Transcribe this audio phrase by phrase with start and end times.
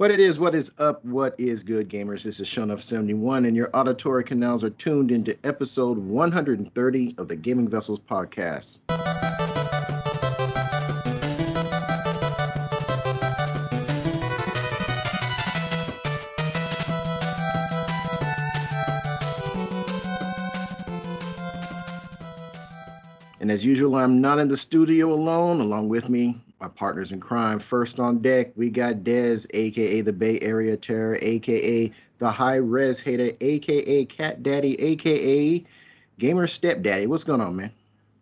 [0.00, 2.22] What it is, what is up, what is good, gamers?
[2.22, 7.68] This is Shonuff71, and your auditory canals are tuned into episode 130 of the Gaming
[7.68, 8.78] Vessels podcast.
[23.38, 25.60] And as usual, I'm not in the studio alone.
[25.60, 27.58] Along with me, my partners in crime.
[27.58, 33.00] First on deck, we got Dez, aka the Bay Area Terror, aka the High Res
[33.00, 35.64] Hater, aka Cat Daddy, aka
[36.18, 37.06] Gamer Stepdaddy.
[37.06, 37.72] What's going on, man?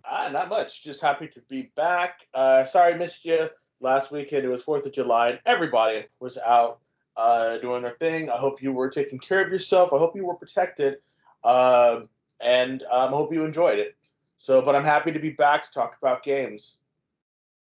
[0.04, 0.82] Ah, not much.
[0.82, 2.26] Just happy to be back.
[2.32, 3.48] Uh, sorry, missed you
[3.80, 4.44] last weekend.
[4.44, 6.78] It was Fourth of July, and everybody was out
[7.16, 8.30] uh, doing their thing.
[8.30, 9.92] I hope you were taking care of yourself.
[9.92, 10.98] I hope you were protected,
[11.42, 12.02] uh,
[12.40, 13.96] and um, I hope you enjoyed it.
[14.36, 16.76] So, but I'm happy to be back to talk about games.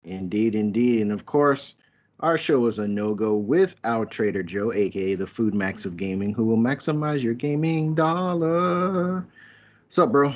[0.03, 1.01] Indeed, indeed.
[1.01, 1.75] And of course,
[2.21, 6.33] our show is a no go without Trader Joe, aka the Food Max of Gaming,
[6.33, 9.25] who will maximize your gaming dollar.
[9.85, 10.33] What's up, bro?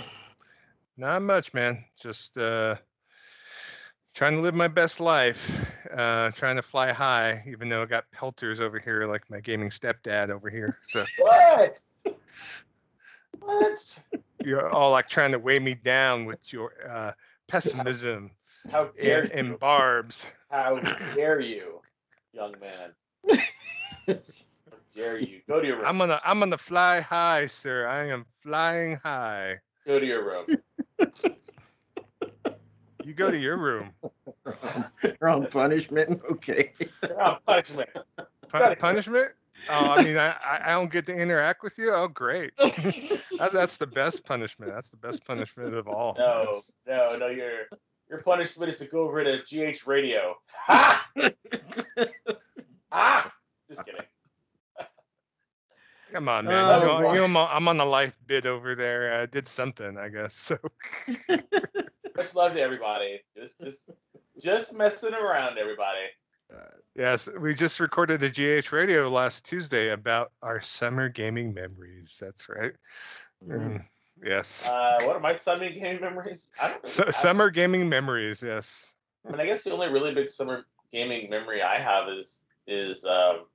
[0.97, 1.83] Not much, man.
[1.99, 2.75] Just uh,
[4.13, 5.51] trying to live my best life.
[5.95, 9.69] Uh, trying to fly high, even though I got pelters over here, like my gaming
[9.69, 10.77] stepdad over here.
[10.83, 11.79] So what?
[13.39, 14.03] what?
[14.43, 17.11] you're all like trying to weigh me down with your uh,
[17.47, 18.31] pessimism
[18.71, 20.31] How dare and, and barbs.
[20.49, 20.79] How
[21.15, 21.81] dare you,
[22.33, 23.39] young man?
[24.07, 24.15] How
[24.95, 25.41] dare you?
[25.47, 25.85] Go to your room.
[25.85, 27.87] I'm gonna I'm gonna fly high, sir.
[27.87, 29.59] I am flying high.
[29.85, 30.45] Go to your room.
[33.05, 33.91] You go to your room.
[35.03, 36.21] You're on punishment.
[36.31, 36.73] Okay.
[37.03, 37.89] You're on punishment.
[38.49, 39.27] punishment?
[39.69, 41.91] Oh, I mean, I, I don't get to interact with you.
[41.91, 42.55] Oh, great.
[42.57, 44.71] that, that's the best punishment.
[44.71, 46.15] That's the best punishment of all.
[46.17, 46.73] No, that's...
[46.87, 47.27] no, no.
[47.27, 47.65] Your
[48.09, 50.35] your punishment is to go over to GH Radio.
[50.67, 51.09] Ha!
[52.91, 53.31] ah!
[53.69, 54.01] Just kidding.
[56.11, 56.53] Come on, man.
[56.55, 59.21] Oh, you know, you know, I'm on the life bid over there.
[59.21, 60.33] I did something, I guess.
[60.33, 60.57] So.
[62.15, 63.19] Much love to everybody.
[63.37, 63.89] Just, just,
[64.41, 66.07] just messing around, everybody.
[66.95, 72.17] Yes, we just recorded the GH radio last Tuesday about our summer gaming memories.
[72.21, 72.71] That's right.
[73.45, 73.83] Mm.
[74.23, 74.69] Yes.
[74.69, 76.49] Uh, what are my summer gaming memories?
[76.61, 78.43] I don't summer gaming memories.
[78.43, 78.95] Yes.
[79.25, 83.05] I mean, I guess the only really big summer gaming memory I have is is
[83.05, 83.45] um,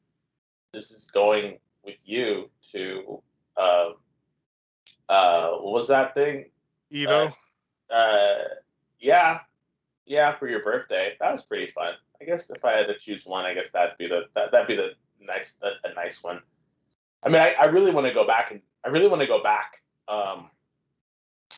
[0.73, 3.23] this is going with you to
[3.57, 3.91] uh,
[5.09, 6.47] uh, what was that thing?
[6.93, 7.33] Evo.
[7.91, 8.45] Uh, uh,
[9.01, 9.41] yeah,
[10.07, 11.15] yeah, for your birthday.
[11.21, 11.95] That was pretty fun.
[12.21, 14.69] I guess if I had to choose one, I guess that'd be the that, that'd
[14.69, 14.91] be the
[15.21, 16.41] nice a, a nice one.
[17.23, 19.43] I mean, I, I really want to go back and I really want to go
[19.43, 19.80] back
[20.11, 20.51] um,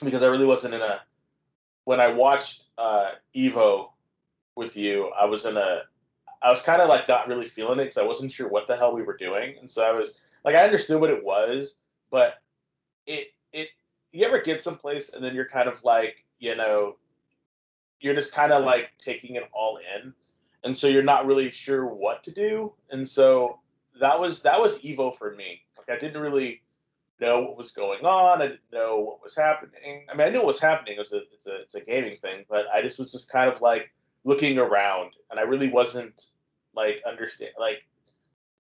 [0.04, 1.00] because I really wasn't in a
[1.84, 3.90] when I watched uh, Evo
[4.56, 5.10] with you.
[5.18, 5.82] I was in a
[6.42, 8.76] I was kind of like not really feeling it because I wasn't sure what the
[8.76, 11.76] hell we were doing, and so I was like I understood what it was,
[12.10, 12.34] but
[13.06, 13.68] it it
[14.12, 16.96] you ever get someplace and then you're kind of like you know
[18.00, 20.12] you're just kind of like taking it all in
[20.64, 22.72] and so you're not really sure what to do.
[22.90, 23.58] And so
[24.00, 25.62] that was that was Evo for me.
[25.76, 26.62] Like I didn't really
[27.21, 28.43] know what was going on.
[28.43, 30.06] I didn't know what was happening.
[30.11, 30.97] I mean, I knew what was happening.
[30.97, 33.50] It was a it's a it's a gaming thing, but I just was just kind
[33.50, 33.91] of like
[34.25, 36.21] looking around, and I really wasn't
[36.75, 37.87] like understand like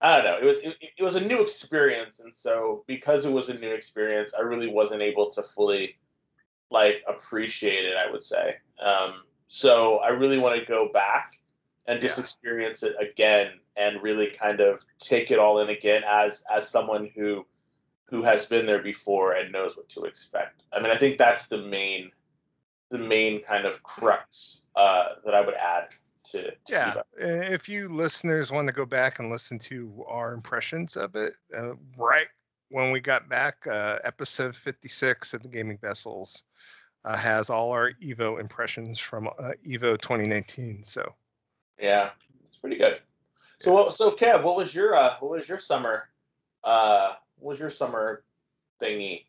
[0.00, 0.38] I don't know.
[0.38, 3.70] It was it, it was a new experience, and so because it was a new
[3.72, 5.96] experience, I really wasn't able to fully
[6.70, 7.96] like appreciate it.
[7.96, 8.56] I would say.
[8.84, 11.38] Um, so I really want to go back
[11.86, 12.22] and just yeah.
[12.22, 17.10] experience it again and really kind of take it all in again as as someone
[17.14, 17.46] who
[18.12, 20.64] who has been there before and knows what to expect.
[20.70, 22.12] I mean, I think that's the main
[22.90, 25.88] the main kind of crux uh, that I would add
[26.30, 26.94] to, to yeah.
[27.16, 31.72] If you listeners want to go back and listen to our impressions of it, uh,
[31.96, 32.26] right
[32.68, 36.44] when we got back, uh, episode 56 of the Gaming Vessels
[37.06, 40.84] uh, has all our Evo impressions from uh, Evo 2019.
[40.84, 41.14] So
[41.80, 42.10] yeah,
[42.44, 43.00] it's pretty good.
[43.62, 46.10] So, so Kev, what was your uh, what was your summer?
[47.42, 48.22] What was your summer
[48.80, 49.24] thingy?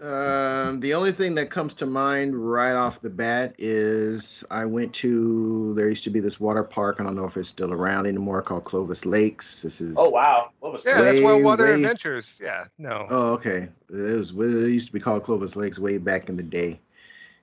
[0.00, 4.94] Um, the only thing that comes to mind right off the bat is I went
[4.94, 6.98] to there used to be this water park.
[6.98, 9.60] I don't know if it's still around anymore called Clovis Lakes.
[9.60, 12.40] This is oh wow, Clovis yeah, way, that's Wild Water way, Adventures.
[12.42, 13.06] Yeah, no.
[13.10, 16.42] Oh okay, it was it used to be called Clovis Lakes way back in the
[16.42, 16.80] day,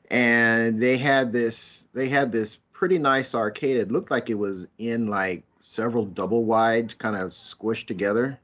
[0.09, 3.77] and they had this they had this pretty nice arcade.
[3.77, 8.39] It looked like it was in like several double wides kind of squished together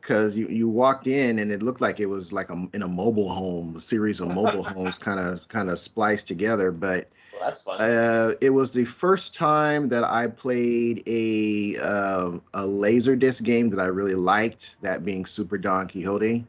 [0.00, 2.88] because you, you walked in and it looked like it was like a, in a
[2.88, 6.70] mobile home, a series of mobile homes kind of kind of spliced together.
[6.72, 7.08] But
[7.40, 7.80] that's fun.
[7.80, 13.70] Uh, it was the first time that I played a um a laser disc game
[13.70, 14.80] that I really liked.
[14.82, 16.46] That being Super Don Quixote.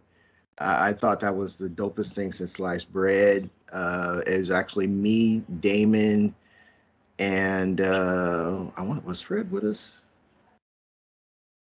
[0.60, 3.50] Uh, I thought that was the dopest thing since sliced bread.
[3.72, 6.36] Uh, it was actually me, Damon,
[7.18, 10.01] and uh, I want was Fred with us.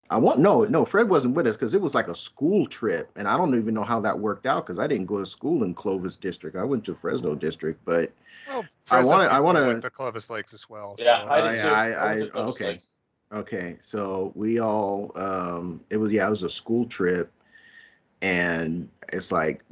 [0.09, 0.85] I want no, no.
[0.85, 3.73] Fred wasn't with us because it was like a school trip, and I don't even
[3.73, 6.55] know how that worked out because I didn't go to school in Clovis District.
[6.55, 8.11] I went to Fresno District, but
[8.47, 10.95] Well, I wanna- I wanna- the Clovis Lakes as well.
[10.99, 11.65] yeah, so, I did.
[11.65, 12.65] I- I- okay.
[12.67, 12.91] Lakes.
[13.33, 17.31] Okay, so we all um it was yeah, it was a school trip
[18.21, 19.63] and it's like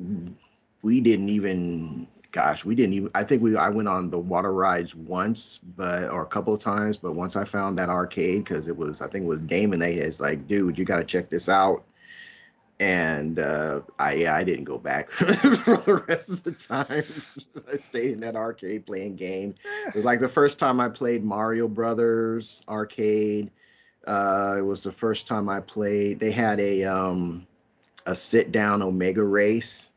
[0.82, 4.52] we didn't even gosh, we didn't even I think we I went on the water
[4.52, 8.68] rides once, but or a couple of times, but once I found that arcade cuz
[8.68, 11.30] it was I think it was Damon they is like, dude, you got to check
[11.30, 11.84] this out.
[12.80, 17.06] And uh I yeah, I didn't go back for the rest of the time.
[17.72, 19.60] I stayed in that arcade playing games.
[19.88, 23.52] It was like the first time I played Mario Brothers arcade.
[24.08, 26.20] Uh, it was the first time I played.
[26.20, 27.48] They had a um,
[28.06, 29.93] a sit down Omega race.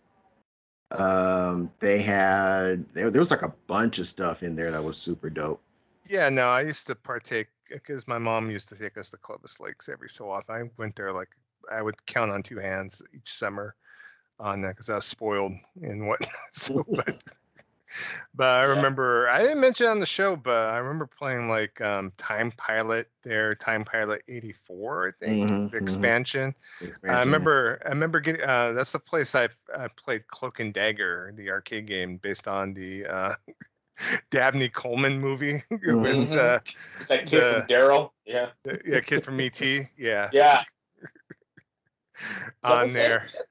[0.92, 4.96] Um, they had there, there was like a bunch of stuff in there that was
[4.96, 5.60] super dope.
[6.08, 9.58] Yeah, no, I used to partake because my mom used to take us to Clovis
[9.58, 10.54] Lakes every so often.
[10.54, 11.30] I went there like
[11.70, 13.74] I would count on two hands each summer
[14.38, 15.52] on that because I was spoiled
[15.82, 16.24] and what.
[16.50, 17.22] so, but
[18.34, 18.70] but I Yeah.
[18.70, 22.52] remember I didn't mention it on the show, but I remember playing like um, Time
[22.56, 25.82] Pilot there, Time Pilot '84, I think, Mhm, the mhm.
[25.82, 26.54] expansion.
[27.04, 28.42] I remember, I remember getting.
[28.42, 32.74] Uh, that's the place I I played Cloak and Dagger, the arcade game based on
[32.74, 33.34] the uh,
[34.30, 36.32] Dabney Coleman movie with Mhm.
[36.32, 36.60] uh,
[37.08, 38.10] That kid the- from Daryl.
[38.24, 38.50] Yeah.
[38.64, 39.60] the- yeah, kid from ET,
[39.96, 40.62] yeah, Yeah.
[42.62, 43.28] on Is that the there.
[43.28, 43.42] same?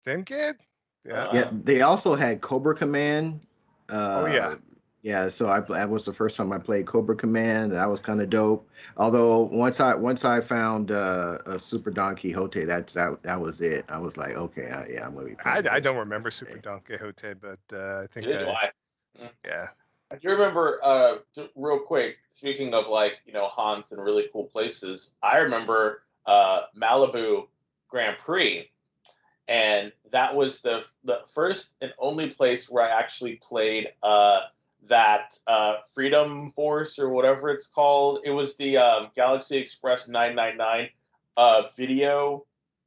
[0.00, 0.56] Same kid.
[1.04, 1.14] Yeah.
[1.24, 3.40] Uh, yeah, they also had Cobra Command.
[3.90, 4.54] Uh, Oh, yeah.
[5.02, 7.70] Yeah, so I that was the first time I played Cobra Command.
[7.70, 8.68] That was kind of dope.
[8.96, 13.60] Although once I once I found uh, a Super Don Quixote, that's that that was
[13.60, 13.84] it.
[13.88, 15.36] I was like, okay, I, yeah, I'm gonna be.
[15.44, 16.60] I, I don't remember Super day.
[16.62, 18.70] Don Quixote, but uh, I think Neither do I,
[19.22, 19.30] I.
[19.46, 19.68] yeah.
[20.10, 21.18] I do remember, uh,
[21.54, 26.62] real quick, speaking of like, you know, haunts and really cool places, I remember uh,
[26.76, 27.46] Malibu
[27.88, 28.70] Grand Prix.
[29.48, 34.40] And that was the the first and only place where I actually played uh,
[34.88, 38.20] that uh, Freedom Force or whatever it's called.
[38.24, 40.90] It was the um, Galaxy Express 999
[41.36, 42.44] uh, video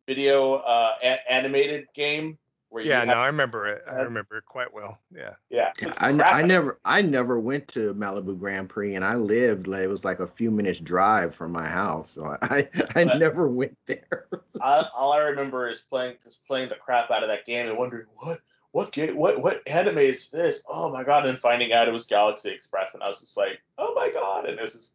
[0.07, 2.37] video uh, a- animated game.
[2.71, 3.83] Where Yeah, you no, have- I remember it.
[3.85, 4.97] I remember it quite well.
[5.13, 5.31] Yeah.
[5.50, 5.73] yeah.
[5.81, 9.83] Yeah, I, I never I never went to Malibu Grand Prix, and I lived like
[9.83, 13.50] it was like a few minutes drive from my house, so I I But- never
[13.50, 14.27] went there.
[14.62, 17.77] I, all I remember is playing just playing the crap out of that game and
[17.77, 18.39] wondering what
[18.71, 20.63] what game what what anime is this?
[20.65, 21.25] Oh my god!
[21.25, 24.45] And finding out it was Galaxy Express, and I was just like, oh my god!
[24.47, 24.94] And this is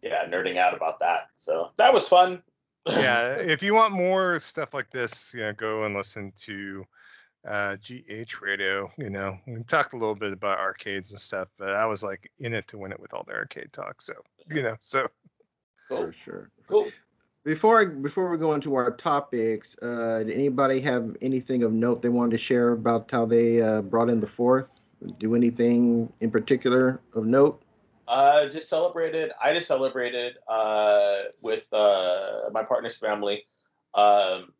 [0.00, 1.28] yeah, nerding out about that.
[1.34, 2.42] So that was fun.
[2.86, 6.84] Yeah, if you want more stuff like this, you know, go and listen to
[7.46, 8.90] uh, GH Radio.
[8.98, 12.30] You know, we talked a little bit about arcades and stuff, but I was like
[12.38, 14.02] in it to win it with all the arcade talk.
[14.02, 14.14] So
[14.50, 15.06] you know, so
[15.88, 16.50] cool, For sure.
[16.68, 16.88] cool.
[17.44, 22.02] Before I, before we go into our topics, uh, did anybody have anything of note
[22.02, 24.80] they wanted to share about how they uh, brought in the fourth?
[25.18, 27.62] Do anything in particular of note?
[28.08, 29.32] Uh, just celebrated.
[29.42, 33.44] I just celebrated uh, with uh, my partner's family
[33.94, 34.52] um,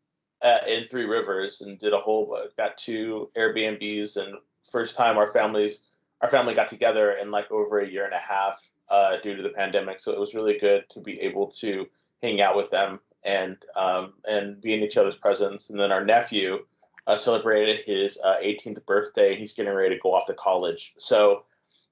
[0.42, 2.36] at, in Three Rivers and did a whole.
[2.36, 4.36] Uh, got two Airbnbs and
[4.70, 5.84] first time our families
[6.20, 9.42] our family got together in like over a year and a half uh, due to
[9.42, 10.00] the pandemic.
[10.00, 11.86] So it was really good to be able to
[12.22, 15.70] hang out with them and um, and be in each other's presence.
[15.70, 16.64] And then our nephew
[17.06, 19.36] uh, celebrated his uh, 18th birthday.
[19.36, 20.94] He's getting ready to go off to college.
[20.98, 21.44] So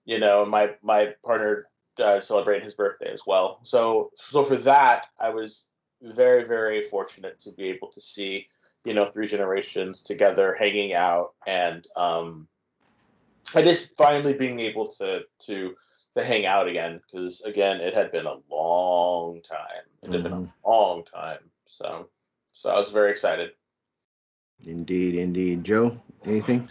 [0.05, 1.69] you know, my my partner
[1.99, 3.61] uh, celebrated his birthday as well.
[3.63, 5.67] So so for that, I was
[6.03, 8.47] very very fortunate to be able to see
[8.85, 12.47] you know three generations together hanging out and um
[13.55, 15.75] and just finally being able to to
[16.15, 20.33] to hang out again because again it had been a long time it had been
[20.33, 22.07] a long time so
[22.53, 23.53] so i was very excited
[24.67, 25.65] Indeed, indeed.
[25.65, 26.71] Joe, anything?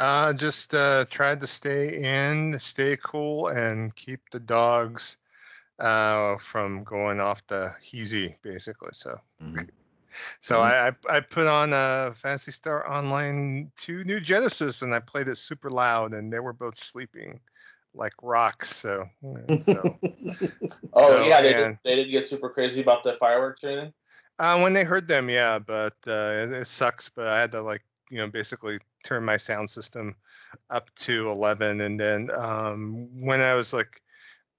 [0.00, 5.18] Uh, just uh, tried to stay in, stay cool, and keep the dogs
[5.78, 8.90] uh, from going off the heezy, basically.
[8.92, 9.68] So Mhm.
[10.40, 10.62] So Mhm.
[10.62, 15.28] I, I I put on a Phantasy Star Online 2 New Genesis and I played
[15.28, 17.40] it super loud and they were both sleeping
[17.94, 18.74] like rocks.
[18.74, 19.08] So,
[19.60, 19.98] so
[20.94, 23.68] oh So, yeah they, and- did, they didn't get super crazy about the fireworks or
[23.70, 23.92] anything
[24.38, 27.08] uh, when they heard them, yeah, but uh, it, it sucks.
[27.10, 30.14] But I had to like you know basically turn my sound system
[30.70, 34.02] up to 11 and then um, when i was like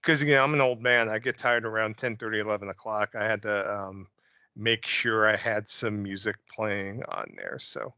[0.02, 3.16] because you know i'm an old man i get tired around 10 30 11 o'clock
[3.18, 4.08] i had to um,
[4.56, 7.94] make sure i had some music playing on there so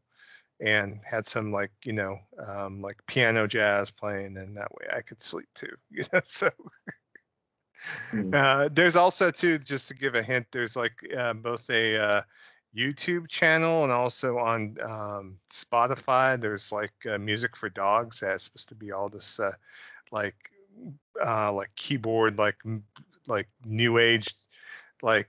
[0.60, 5.00] and had some like you know um, like piano jazz playing and that way i
[5.00, 6.48] could sleep too you know so
[8.12, 8.34] Mm.
[8.34, 12.22] uh, there's also too just to give a hint there's like uh, both a uh,
[12.76, 18.68] youtube channel and also on um, spotify there's like uh, music for dogs that's supposed
[18.68, 19.52] to be all this uh,
[20.10, 20.36] like
[21.24, 22.84] uh, like keyboard like m-
[23.26, 24.34] like new age
[25.02, 25.28] like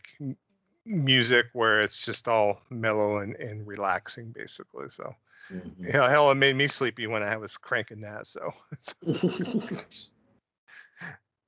[0.86, 5.14] music where it's just all mellow and, and relaxing basically so
[5.52, 5.92] Mhm.
[5.92, 8.52] hell, hell it made me sleepy when i was cranking that so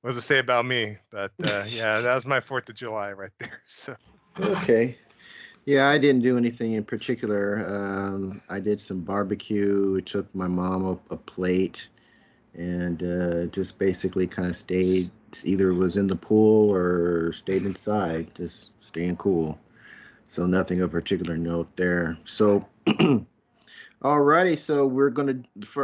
[0.00, 3.12] what does it say about me but uh, yeah that was my fourth of july
[3.12, 3.94] right there so
[4.40, 4.98] okay.
[5.68, 7.62] Yeah, I didn't do anything in particular.
[7.68, 11.88] Um, I did some barbecue, took my mom a, a plate,
[12.54, 15.10] and uh, just basically kind of stayed.
[15.44, 19.58] Either was in the pool or stayed inside, just staying cool.
[20.28, 22.16] So nothing of particular note there.
[22.24, 22.66] So,
[24.02, 24.58] alrighty.
[24.58, 25.42] So we're gonna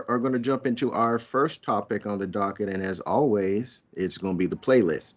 [0.08, 4.38] are gonna jump into our first topic on the docket, and as always, it's gonna
[4.38, 5.16] be the playlist.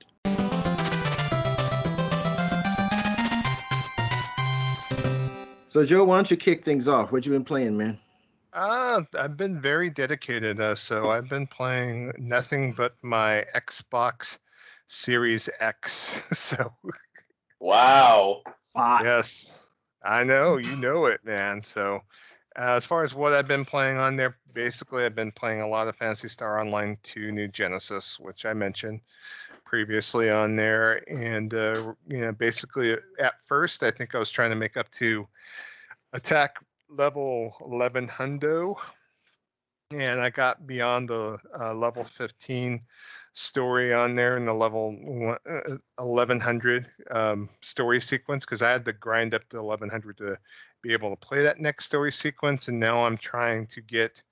[5.78, 7.12] So Joe, why don't you kick things off?
[7.12, 8.00] What you been playing, man?
[8.52, 10.60] Uh, I've been very dedicated.
[10.60, 14.40] Uh, so I've been playing nothing but my Xbox
[14.88, 16.20] Series X.
[16.36, 16.74] so
[17.60, 18.42] Wow.
[18.76, 19.56] yes,
[20.04, 21.62] I know you know it, man.
[21.62, 22.02] So
[22.58, 25.68] uh, as far as what I've been playing on there, basically I've been playing a
[25.68, 29.02] lot of Phantasy Star Online 2 New Genesis, which I mentioned
[29.64, 34.50] previously on there, and uh, you know, basically at first I think I was trying
[34.50, 35.28] to make up to
[36.14, 36.56] attack
[36.90, 38.76] level 11 hundo.
[39.94, 42.82] And i got beyond the uh, level 15
[43.32, 44.98] story on there in the level
[45.48, 50.38] uh, 1100 um, story sequence because i had to grind up to 1100 to
[50.88, 54.24] be able to play that next story sequence and now i'm trying to get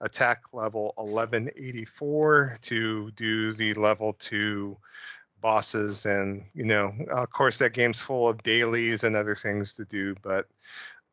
[0.00, 4.76] attack level 1184 to do the level 2
[5.40, 6.06] bosses.
[6.06, 10.14] And you know of course that game's full of dailies and other things to do
[10.22, 10.46] but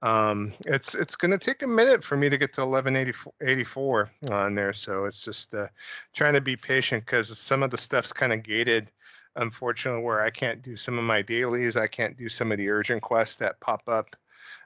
[0.03, 4.55] um, it's it's going to take a minute for me to get to 1184 on
[4.55, 4.73] there.
[4.73, 5.67] So it's just uh,
[6.15, 8.91] trying to be patient because some of the stuff's kind of gated
[9.35, 11.77] unfortunately where i can't do some of my dailies.
[11.77, 14.15] I can't do some of the urgent quests that pop up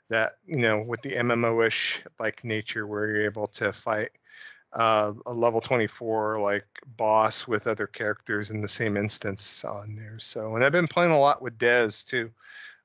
[0.09, 4.11] that you know with the mmo-ish like nature where you're able to fight
[4.73, 6.65] uh, a level 24 like
[6.97, 11.11] boss with other characters in the same instance on there so and i've been playing
[11.11, 12.29] a lot with dez too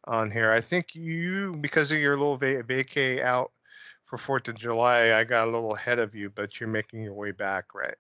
[0.04, 0.52] on here.
[0.52, 3.52] I think you, because of your little va- vacay out
[4.04, 7.14] for Fourth of July, I got a little ahead of you, but you're making your
[7.14, 7.94] way back, right?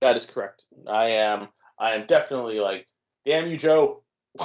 [0.00, 0.64] That is correct.
[0.86, 1.48] I am.
[1.78, 2.86] I am definitely like,
[3.26, 4.02] damn you, Joe.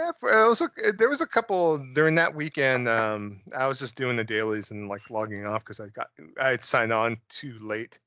[0.00, 2.88] Yeah, it was a, there was a couple during that weekend.
[2.88, 6.08] Um, I was just doing the dailies and like logging off because I got
[6.40, 7.98] I had signed on too late.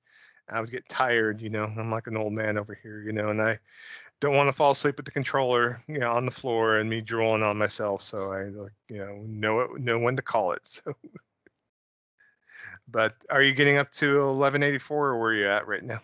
[0.49, 1.65] I would get tired, you know.
[1.65, 3.59] I'm like an old man over here, you know, and I
[4.21, 7.01] don't want to fall asleep with the controller, you know, on the floor and me
[7.01, 8.03] drooling on myself.
[8.03, 10.61] So I like, you know, know it, know when to call it.
[10.85, 10.93] So,
[12.87, 16.01] but are you getting up to 1184 or where are you at right now?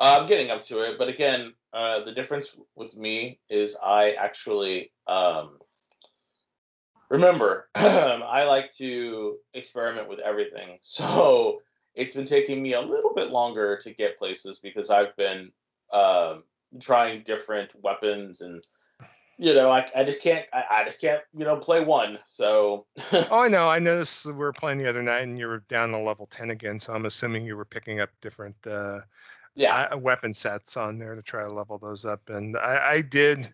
[0.00, 4.12] Uh, I'm getting up to it, but again, uh, the difference with me is I
[4.12, 5.58] actually um,
[7.10, 10.78] remember I like to experiment with everything.
[10.82, 11.60] So
[11.94, 15.50] it's been taking me a little bit longer to get places because I've been
[15.92, 16.44] um,
[16.80, 18.62] trying different weapons and
[19.36, 22.18] you know I, I just can't I, I just can't you know play one.
[22.28, 23.68] So Oh, I know.
[23.68, 26.50] I noticed we were playing the other night and you were down to level 10
[26.50, 26.78] again.
[26.78, 29.00] So I'm assuming you were picking up different uh,
[29.58, 32.22] yeah, weapon sets on there to try to level those up.
[32.28, 33.52] And I, I did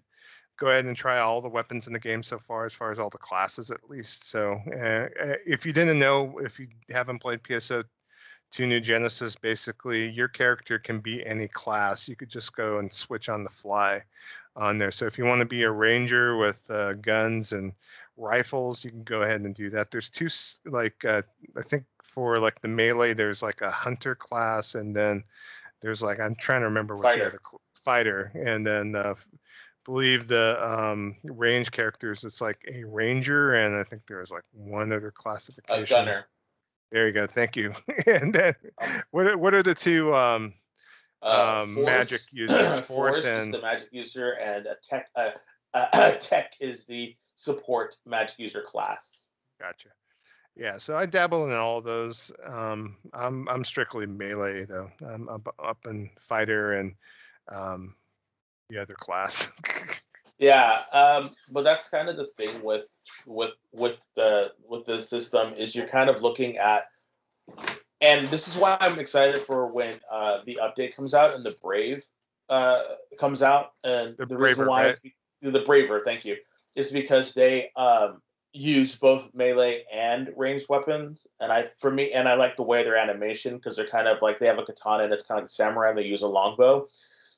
[0.59, 2.99] go ahead and try all the weapons in the game so far, as far as
[2.99, 4.29] all the classes at least.
[4.29, 5.09] So uh,
[5.47, 7.85] if you didn't know, if you haven't played PSO
[8.53, 12.07] 2 New Genesis, basically your character can be any class.
[12.07, 14.03] You could just go and switch on the fly
[14.57, 14.93] on there.
[14.93, 17.73] So if you want to be a ranger with uh, guns and
[18.17, 19.91] rifles, you can go ahead and do that.
[19.91, 20.29] There's two,
[20.71, 21.23] like uh,
[21.57, 25.25] I think for like the melee, there's like a hunter class, and then
[25.85, 27.19] there's like I'm trying to remember what Fighter.
[27.21, 27.41] the other
[27.85, 29.15] fighter, and then uh,
[29.85, 32.25] believe the um, range characters.
[32.25, 35.85] It's like a ranger, and I think there's like one other classification.
[35.85, 36.27] a gunner.
[36.91, 37.27] There you go.
[37.27, 37.75] Thank you.
[38.07, 38.55] and then
[39.11, 40.15] what are, what are the two?
[40.15, 40.55] Um,
[41.23, 45.11] Uh, Um, magic users, Force Force is the magic user, and a tech.
[45.15, 45.31] Uh,
[45.75, 49.29] uh, tech is the support magic user class.
[49.61, 49.91] Gotcha.
[50.57, 52.31] Yeah, so I dabble in all those.
[52.47, 54.91] Um, I'm I'm strictly melee though.
[55.05, 56.95] I'm up, up in fighter and
[57.53, 57.97] um,
[58.71, 59.51] the other class.
[60.39, 62.87] Yeah, um, but that's kind of the thing with
[63.27, 66.87] with with the with the system is you're kind of looking at,
[68.01, 71.57] and this is why I'm excited for when uh, the update comes out and the
[71.63, 72.05] Brave
[72.49, 72.83] uh,
[73.19, 74.99] comes out, and The the, reason Braver, why right?
[75.43, 76.37] the Braver, thank you,
[76.75, 78.21] is because they um,
[78.55, 82.85] use both melee and ranged weapons, and I for me and I like the way
[82.85, 85.43] their animation because they're kind of like they have a katana and it's kind of
[85.43, 86.87] like a samurai and they use a longbow.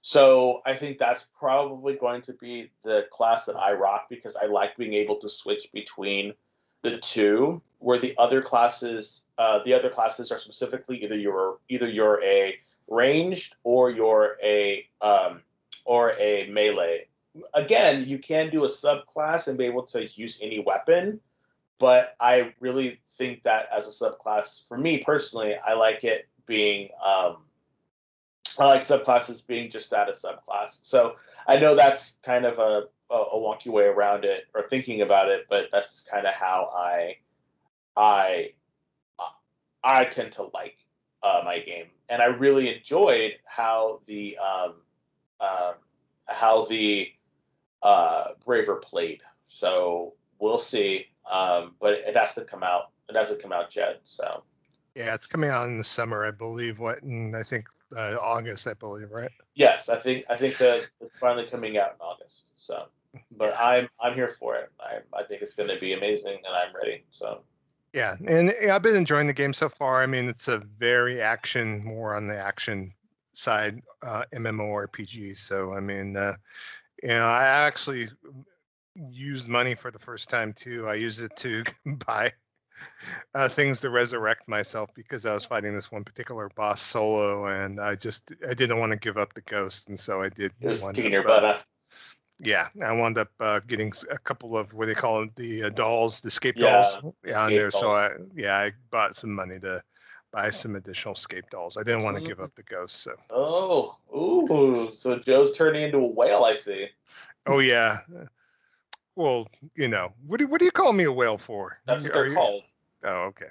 [0.03, 4.47] So I think that's probably going to be the class that I rock because I
[4.47, 6.35] like being able to switch between
[6.83, 7.61] the two.
[7.79, 12.57] Where the other classes, uh, the other classes are specifically either you're either you're a
[12.89, 15.41] ranged or you're a um,
[15.85, 17.06] or a melee.
[17.55, 21.21] Again, you can do a subclass and be able to use any weapon,
[21.79, 26.91] but I really think that as a subclass, for me personally, I like it being
[27.05, 27.39] um,
[28.59, 30.79] I like subclasses being just that a subclass.
[30.83, 31.17] So
[31.47, 35.47] I know that's kind of a, a, wonky way around it or thinking about it,
[35.51, 37.17] but that's kind of how I
[37.97, 38.53] I
[39.85, 40.79] I tend to like
[41.23, 44.75] uh, my game, and I really enjoyed how the um,
[45.41, 45.75] um
[46.27, 47.09] how the
[47.83, 49.23] uh, Braver played.
[49.47, 52.91] So we'll see, um, but it has to come out.
[53.09, 54.43] It hasn't come out yet, so
[54.97, 56.79] yeah, it's coming out in the summer, I believe.
[56.79, 59.31] What in I think uh, August, I believe, right?
[59.55, 62.51] yes, I think I think that it's finally coming out in August.
[62.57, 62.87] So,
[63.37, 64.71] but I'm I'm here for it.
[64.81, 67.05] I I think it's going to be amazing, and I'm ready.
[67.11, 67.43] So
[67.93, 70.03] Yeah, and I've been enjoying the game so far.
[70.03, 72.93] I mean, it's a very action, more on the action
[73.35, 75.37] side, uh, MMORPG.
[75.37, 76.37] So I mean, uh,
[77.07, 78.09] you know, I actually
[78.97, 80.89] used money for the first time too.
[80.89, 81.63] I used it to
[82.05, 82.33] buy
[83.33, 87.81] uh, things to resurrect myself because I was fighting this one particular boss solo, and
[87.81, 90.51] I just I didn't want to give up the ghost, and so I did.
[90.61, 91.63] just your uh, butt up.
[92.41, 96.21] yeah, I wound up uh, getting a couple of what they call the uh, dolls,
[96.21, 97.71] the escape Yeah, dolls, yeah, on there.
[97.71, 99.81] So I, yeah, I bought some money to
[100.33, 101.77] buy some additional escape dolls.
[101.77, 102.45] I didn't want to give Mhm.
[102.45, 103.03] up the ghost.
[103.03, 104.93] So, Oh, ooh!
[104.93, 106.45] So Joe's turning into a whale.
[106.45, 106.89] I see.
[107.47, 108.01] oh yeah,
[109.15, 111.79] well, you know, what do what do you call me a whale for?
[111.87, 112.63] That's what Are they're you- called.
[113.05, 113.49] Oh, okay.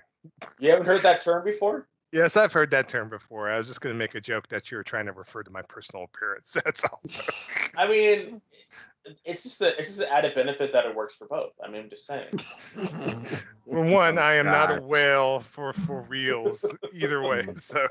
[0.59, 1.87] You haven't heard that term before?
[2.11, 3.49] Yes, I've heard that term before.
[3.49, 5.51] I was just going to make a joke that you were trying to refer to
[5.51, 6.51] my personal appearance.
[6.65, 7.01] That's all.
[7.77, 8.41] I mean,
[9.23, 11.53] it's just a, it's just an added benefit that it works for both.
[11.63, 12.27] I mean, I'm just saying.
[13.71, 16.63] For one, I am not a whale for for reals
[16.93, 17.45] either way.
[17.57, 17.87] So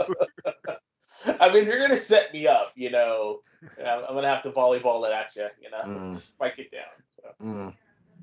[1.41, 3.41] I mean, if you're gonna set me up, you know,
[3.79, 5.47] I'm, I'm gonna have to volleyball it at you.
[5.61, 6.17] You know, Mm.
[6.19, 6.83] spike it down.
[7.21, 7.45] So.
[7.45, 7.75] Mm.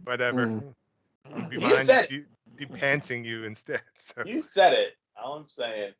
[0.05, 0.45] whatever.
[0.47, 0.73] Mm.
[1.51, 2.25] You mine, said- de-
[2.65, 3.81] depantsing you instead.
[3.95, 4.93] So You said it.
[5.21, 5.93] All I'm saying.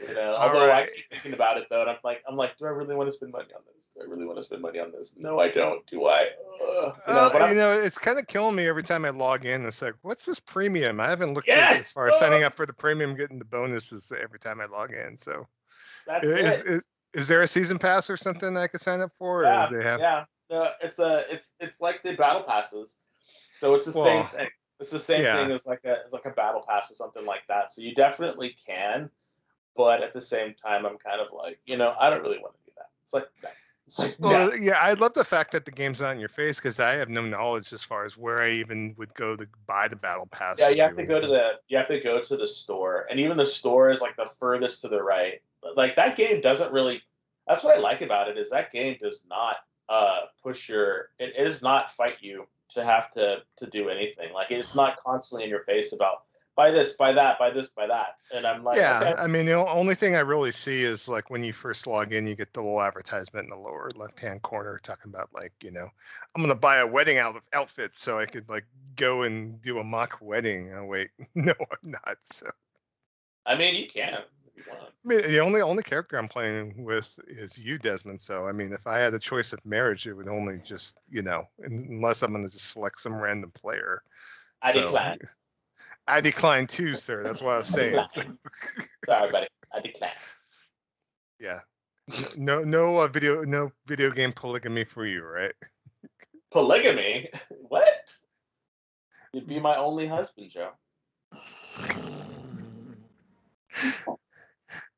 [0.00, 2.66] You know, although I keep thinking about it though, and I'm like, I'm like, do
[2.66, 3.90] I really want to spend money on this?
[3.94, 5.18] Do I really want to spend money on this?
[5.18, 5.86] No, I don't.
[5.86, 6.22] Do I?
[6.22, 6.94] Ugh.
[7.06, 9.44] You know, Uh, but you know, it's kind of killing me every time I log
[9.44, 9.64] in.
[9.64, 11.00] It's like, what's this premium?
[11.00, 13.44] I haven't looked at it as far as signing up for the premium, getting the
[13.44, 15.16] bonuses every time I log in.
[15.16, 15.46] So,
[16.06, 16.66] that's is, it.
[16.66, 19.44] is is there a season pass or something I could sign up for?
[19.44, 20.00] yeah, have?
[20.00, 20.24] yeah.
[20.50, 22.98] No, it's a, it's, it's like the battle passes.
[23.56, 24.48] So it's the same thing.
[24.80, 25.40] It's the same yeah.
[25.40, 27.70] thing as like a, as like a battle pass or something like that.
[27.70, 29.08] So you definitely can,
[29.76, 32.54] but at the same time, I'm kind of like, you know, I don't really want
[32.54, 32.90] to do that.
[33.02, 33.48] It's like, no.
[33.86, 34.28] it's like, no.
[34.28, 36.92] Well, yeah, I love the fact that the game's not in your face because I
[36.92, 40.26] have no knowledge as far as where I even would go to buy the battle
[40.26, 40.56] pass.
[40.58, 43.18] Yeah, you have to go to the you have to go to the store, and
[43.18, 45.40] even the store is like the furthest to the right.
[45.76, 47.02] Like that game doesn't really.
[47.46, 49.56] That's what I like about it is that game does not
[49.88, 51.10] uh push your.
[51.18, 54.32] It, it does not fight you to have to to do anything.
[54.32, 56.22] Like it's not constantly in your face about
[56.56, 59.46] buy this, buy that, buy this, buy that, and I'm like, yeah, okay, I mean,
[59.46, 62.52] the only thing I really see is like when you first log in, you get
[62.52, 65.88] the little advertisement in the lower left-hand corner talking about like, you know,
[66.34, 69.84] I'm gonna buy a wedding out- outfit so I could like go and do a
[69.84, 70.72] mock wedding.
[70.74, 72.18] Oh wait, no, I'm not.
[72.22, 72.46] So
[73.46, 74.24] I mean, you can
[74.56, 74.64] you.
[74.72, 78.20] I mean, the only only character I'm playing with is you, Desmond.
[78.20, 81.22] So I mean, if I had a choice of marriage, it would only just, you
[81.22, 84.02] know, unless I'm gonna just select some random player.
[84.62, 85.18] I So, decline.
[86.06, 87.22] I decline too, sir.
[87.22, 88.04] That's what I was saying.
[88.10, 88.22] So,
[89.06, 90.10] Sorry, buddy, I decline.
[91.40, 91.60] yeah.
[92.36, 95.54] No, no uh, video, no video game polygamy for you, right?
[96.50, 97.30] Polygamy?
[97.68, 98.04] what?
[99.32, 100.70] You'd be my only husband, Joe.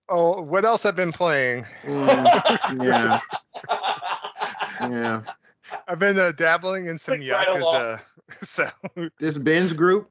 [0.08, 1.64] Oh, what else I've been playing?
[1.82, 3.20] Mm, yeah,
[4.80, 5.22] yeah.
[5.88, 7.74] I've been uh, dabbling in some Click right along.
[7.74, 8.00] Yakuza.
[8.42, 8.66] So
[9.20, 10.10] This binge group.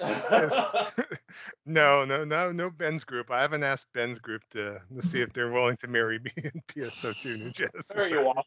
[1.66, 3.30] no, no, no, no Ben's group.
[3.30, 6.62] I haven't asked Ben's group to, to see if they're willing to marry me in
[6.68, 7.88] PSO2 New Genesis.
[7.88, 8.44] There you are.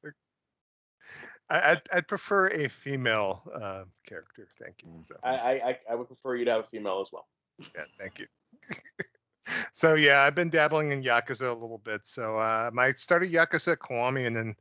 [1.50, 4.48] I'd, I'd prefer a female uh, character.
[4.62, 4.90] Thank you.
[5.02, 5.16] So.
[5.24, 7.28] I, I I would prefer you to have a female as well.
[7.76, 8.28] Yeah, thank you.
[9.72, 12.02] so yeah, I've been dabbling in Yakuza a little bit.
[12.06, 14.56] So uh, I started Yakuza Kiwami and then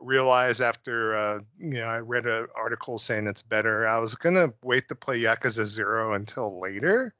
[0.00, 3.86] realized after uh, you know I read an article saying it's better.
[3.86, 7.14] I was gonna wait to play Yakuza Zero until later,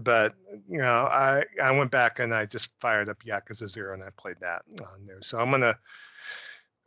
[0.00, 0.34] but
[0.68, 4.10] you know I I went back and I just fired up Yakuza Zero and I
[4.16, 5.22] played that on there.
[5.22, 5.78] So I'm gonna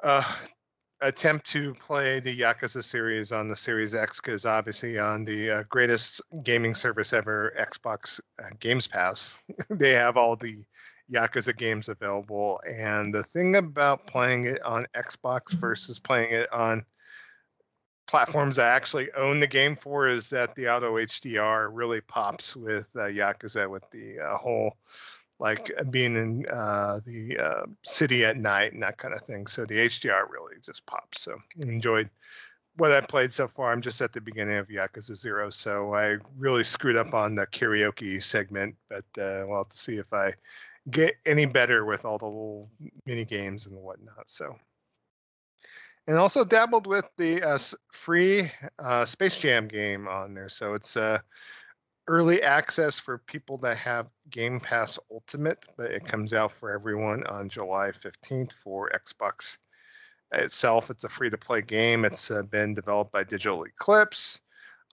[0.04, 0.36] uh,
[1.02, 5.64] attempt to play the Yakuza series on the Series X because obviously on the uh,
[5.70, 9.40] greatest gaming service ever, Xbox uh, Games Pass,
[9.70, 10.64] they have all the
[11.12, 12.62] Yakuza games available.
[12.68, 16.86] And the thing about playing it on Xbox versus playing it on
[18.08, 22.88] platforms I actually own the game for is that the auto HDR really pops with
[22.96, 24.78] uh, Yakuza with the uh, whole
[25.40, 29.48] like being in uh, the uh, city at night and that kind of thing.
[29.48, 31.22] So the HDR really just pops.
[31.22, 32.10] So enjoyed
[32.78, 33.72] what I played so far.
[33.72, 37.46] I'm just at the beginning of Yakuza Zero, so I really screwed up on the
[37.46, 40.34] karaoke segment, but uh, we'll have to see if I
[40.90, 42.70] get any better with all the little
[43.06, 44.30] mini games and whatnot.
[44.30, 44.56] So,
[46.08, 47.60] and also dabbled with the uh,
[47.92, 50.50] free uh, Space Jam game on there.
[50.50, 51.20] So it's uh,
[52.08, 57.26] early access for people that have Game Pass Ultimate, but it comes out for everyone
[57.28, 59.58] on July 15th for Xbox
[60.32, 60.90] itself.
[60.90, 62.06] It's a free to play game.
[62.06, 64.40] It's uh, been developed by Digital Eclipse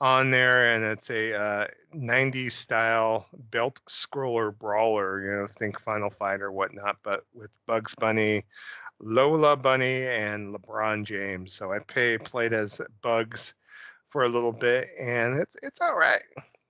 [0.00, 5.24] on there, and it's a uh, 90s style belt scroller brawler.
[5.24, 8.44] You know, think Final Fight or whatnot, but with Bugs Bunny,
[9.00, 11.54] Lola Bunny, and LeBron James.
[11.54, 13.54] So I pay, played as Bugs
[14.10, 16.22] for a little bit, and it's it's all right.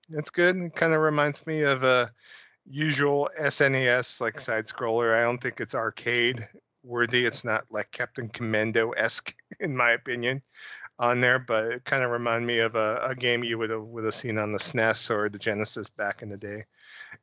[0.09, 0.55] It's good.
[0.55, 2.11] It kind of reminds me of a
[2.69, 5.17] usual SNES like side scroller.
[5.17, 6.47] I don't think it's arcade
[6.83, 7.25] worthy.
[7.25, 10.41] It's not like Captain Commando esque in my opinion
[10.99, 13.83] on there, but it kind of reminded me of a, a game you would have
[13.83, 16.63] would have seen on the SNES or the Genesis back in the day.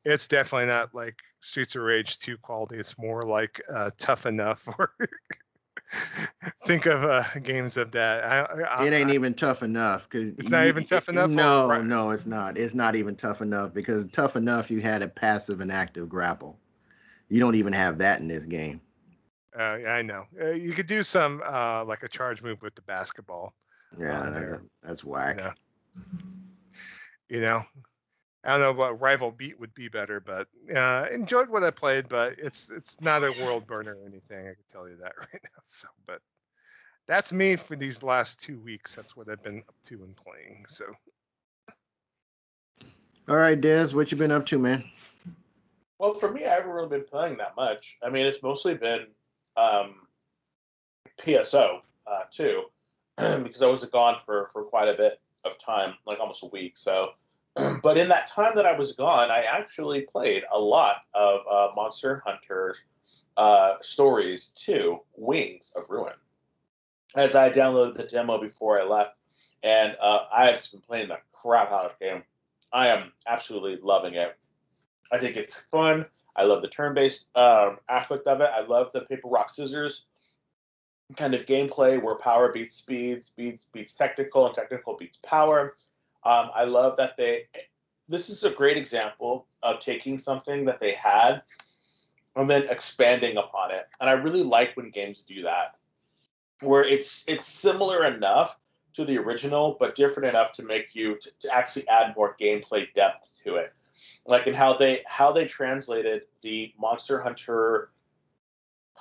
[0.04, 2.76] It's definitely not like Streets of Rage 2 quality.
[2.76, 4.90] It's more like uh, Tough Enough or
[6.66, 8.24] think of uh, games of that.
[8.24, 11.30] I, I, it ain't I, even tough enough because it's not even tough enough.
[11.30, 11.84] No, right.
[11.84, 12.56] no, it's not.
[12.56, 16.58] It's not even tough enough because tough enough you had a passive and active grapple.
[17.28, 18.80] You don't even have that in this game.
[19.56, 20.26] Uh, yeah, I know.
[20.40, 23.54] Uh, you could do some uh, like a charge move with the basketball.
[23.98, 25.38] Yeah, that, that's whack.
[25.38, 25.52] You know?
[27.28, 27.64] you know,
[28.44, 32.08] I don't know what rival beat would be better, but uh, enjoyed what I played.
[32.08, 34.40] But it's it's not a world burner or anything.
[34.40, 35.60] I can tell you that right now.
[35.62, 36.20] So, but
[37.06, 38.94] that's me for these last two weeks.
[38.94, 40.64] That's what I've been up to and playing.
[40.68, 40.84] So.
[43.26, 44.84] All right, Des, what you been up to, man?
[45.98, 47.96] Well, for me, I haven't really been playing that much.
[48.02, 49.06] I mean, it's mostly been
[49.56, 49.94] um,
[51.18, 52.64] PSO uh, too,
[53.16, 56.76] because I was gone for for quite a bit of time, like almost a week.
[56.76, 57.10] So,
[57.82, 61.74] but in that time that I was gone, I actually played a lot of uh,
[61.74, 62.74] Monster Hunter
[63.36, 66.14] uh, stories too, Wings of Ruin.
[67.14, 69.16] As I downloaded the demo before I left,
[69.62, 72.22] and uh, I've been playing the crap out of the game.
[72.72, 74.36] I am absolutely loving it.
[75.12, 76.06] I think it's fun.
[76.36, 78.50] I love the turn-based um, aspect of it.
[78.52, 80.06] I love the paper rock scissors
[81.16, 85.76] kind of gameplay where power beats speed, speed beats technical, and technical beats power.
[86.24, 87.44] Um, I love that they.
[88.08, 91.42] This is a great example of taking something that they had
[92.36, 93.86] and then expanding upon it.
[94.00, 95.76] And I really like when games do that,
[96.60, 98.58] where it's it's similar enough
[98.94, 102.92] to the original, but different enough to make you to, to actually add more gameplay
[102.94, 103.72] depth to it.
[104.26, 107.90] Like in how they how they translated the Monster Hunter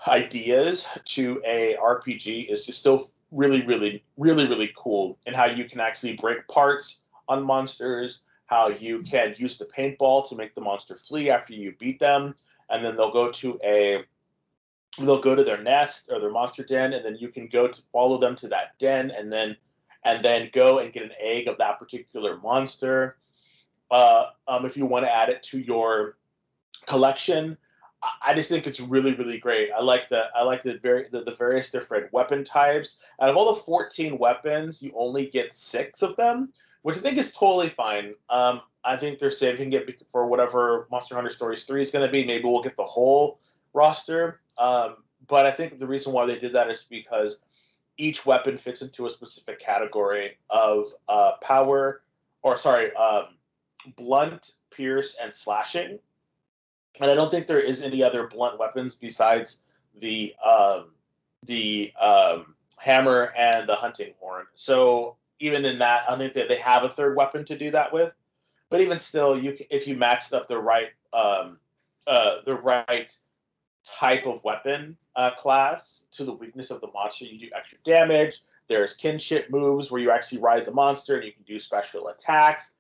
[0.07, 5.17] ideas to a RPG is just still really, really, really, really cool.
[5.25, 10.27] And how you can actually break parts on monsters, how you can use the paintball
[10.29, 12.35] to make the monster flee after you beat them,
[12.69, 14.03] and then they'll go to a
[14.99, 17.81] they'll go to their nest or their monster den, and then you can go to
[17.91, 19.55] follow them to that den, and then
[20.05, 23.17] and then go and get an egg of that particular monster.
[23.89, 26.17] Uh, um, if you want to add it to your
[26.85, 27.57] collection,
[28.21, 29.71] I just think it's really, really great.
[29.71, 32.97] I like the I like the very the, the, various different weapon types.
[33.21, 37.17] Out of all the 14 weapons, you only get six of them, which I think
[37.17, 38.13] is totally fine.
[38.29, 42.11] Um, I think they're saving it for whatever Monster Hunter Stories 3 is going to
[42.11, 42.25] be.
[42.25, 43.39] Maybe we'll get the whole
[43.73, 44.41] roster.
[44.57, 47.39] Um, but I think the reason why they did that is because
[47.97, 52.01] each weapon fits into a specific category of uh, power,
[52.41, 53.37] or sorry, um,
[53.95, 55.99] blunt, pierce, and slashing.
[56.99, 59.59] And I don't think there is any other blunt weapons besides
[59.99, 60.91] the um,
[61.43, 64.45] the um, hammer and the hunting horn.
[64.53, 67.91] So even in that, I think that they have a third weapon to do that
[67.91, 68.13] with.
[68.69, 71.57] But even still, you if you matched up the right um,
[72.07, 73.15] uh, the right
[73.83, 78.41] type of weapon uh, class to the weakness of the monster, you do extra damage.
[78.67, 82.73] There's kinship moves where you actually ride the monster and you can do special attacks.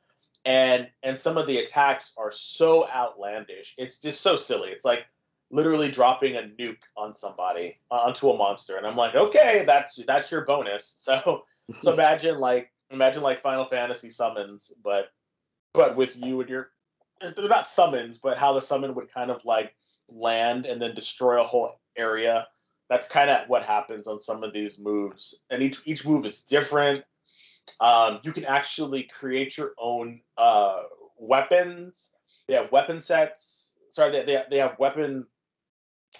[0.45, 3.75] And and some of the attacks are so outlandish.
[3.77, 4.69] It's just so silly.
[4.69, 5.05] It's like
[5.51, 8.77] literally dropping a nuke on somebody uh, onto a monster.
[8.77, 10.95] And i'm like okay that's that's your bonus.
[11.03, 11.43] So
[11.81, 15.11] so imagine like imagine like final fantasy summons but
[15.73, 16.71] but with you and your
[17.35, 19.73] they're not summons but how the summon would kind of like
[20.09, 22.47] land and then destroy a whole area.
[22.89, 25.43] That's kind of what happens on some of these moves.
[25.49, 27.03] And each each move is different
[27.79, 30.83] um, you can actually create your own uh,
[31.17, 32.11] weapons
[32.47, 35.25] they have weapon sets sorry they, they, they have weapon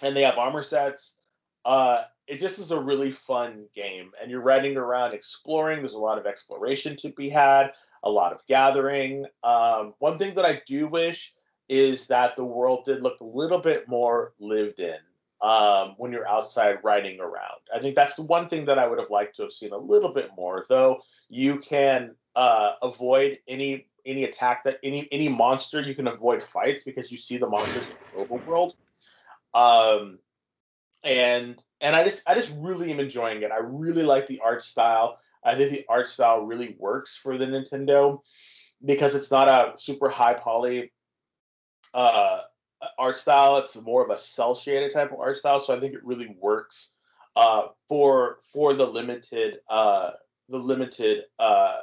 [0.02, 1.16] and they have armor sets.
[1.64, 5.80] Uh, it just is a really fun game, and you're riding around exploring.
[5.80, 9.26] There's a lot of exploration to be had, a lot of gathering.
[9.42, 11.34] Um, one thing that I do wish
[11.68, 14.96] is that the world did look a little bit more lived in
[15.40, 17.60] um, when you're outside riding around.
[17.74, 19.78] I think that's the one thing that I would have liked to have seen a
[19.78, 20.64] little bit more.
[20.68, 26.42] Though you can uh, avoid any any attack that any any monster you can avoid
[26.42, 28.74] fights because you see the monsters in the overworld.
[29.54, 30.18] Um,
[31.02, 33.50] and and I just I just really am enjoying it.
[33.50, 35.18] I really like the art style.
[35.44, 38.20] I think the art style really works for the Nintendo
[38.84, 40.92] because it's not a super high poly
[41.92, 42.40] uh,
[42.98, 43.56] art style.
[43.56, 45.58] It's more of a cel shaded type of art style.
[45.58, 46.94] So I think it really works
[47.36, 50.12] uh, for for the limited uh,
[50.48, 51.76] the limited uh,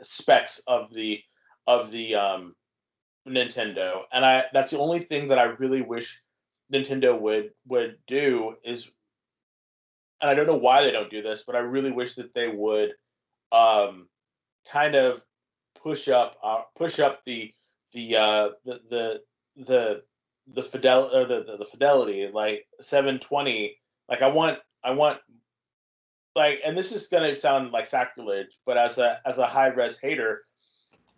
[0.00, 1.20] specs of the
[1.66, 2.54] of the um,
[3.28, 4.02] Nintendo.
[4.12, 6.22] And I that's the only thing that I really wish
[6.72, 8.90] Nintendo would would do is,
[10.20, 12.48] and I don't know why they don't do this, but I really wish that they
[12.48, 12.94] would,
[13.52, 14.08] um,
[14.70, 15.22] kind of
[15.82, 17.52] push up uh, push up the
[17.92, 19.20] the uh, the the
[19.56, 20.02] the
[20.54, 23.76] the fidel or the, the, the fidelity like 720
[24.08, 25.18] like i want i want
[26.34, 29.98] like and this is to sound like sacrilege but as a as a high res
[29.98, 30.42] hater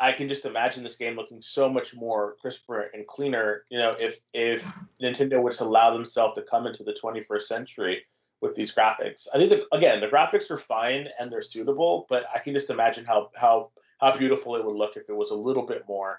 [0.02, 3.64] I can just imagine this game looking so much more crisper and cleaner.
[3.70, 4.66] You know, if if
[5.00, 8.02] Nintendo would just allow themselves to come into the 21st century
[8.40, 9.28] with these graphics.
[9.32, 12.68] I think that, again the graphics are fine and they're suitable, but I can just
[12.68, 16.18] imagine how how how beautiful it would look if it was a little bit more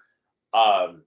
[0.54, 1.04] um,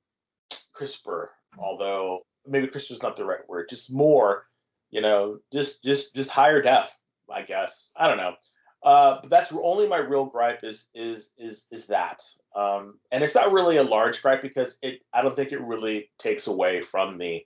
[0.75, 1.31] crisper.
[1.59, 4.47] Although maybe crisper is not the right word, just more.
[4.90, 6.90] You know, just just just higher def.
[7.31, 8.35] I guess I don't know.
[8.83, 12.23] Uh, but that's only my real gripe is is is is that,
[12.55, 16.11] um, and it's not really a large gripe because it I don't think it really
[16.19, 17.45] takes away from the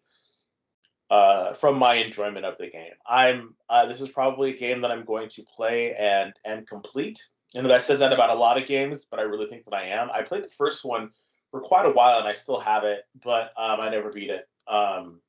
[1.10, 2.92] uh, from my enjoyment of the game.
[3.06, 7.18] I'm uh, this is probably a game that I'm going to play and and complete.
[7.54, 9.74] And that I said that about a lot of games, but I really think that
[9.74, 10.08] I am.
[10.12, 11.10] I played the first one
[11.50, 14.48] for quite a while and I still have it, but um, I never beat it.
[14.68, 15.20] Um,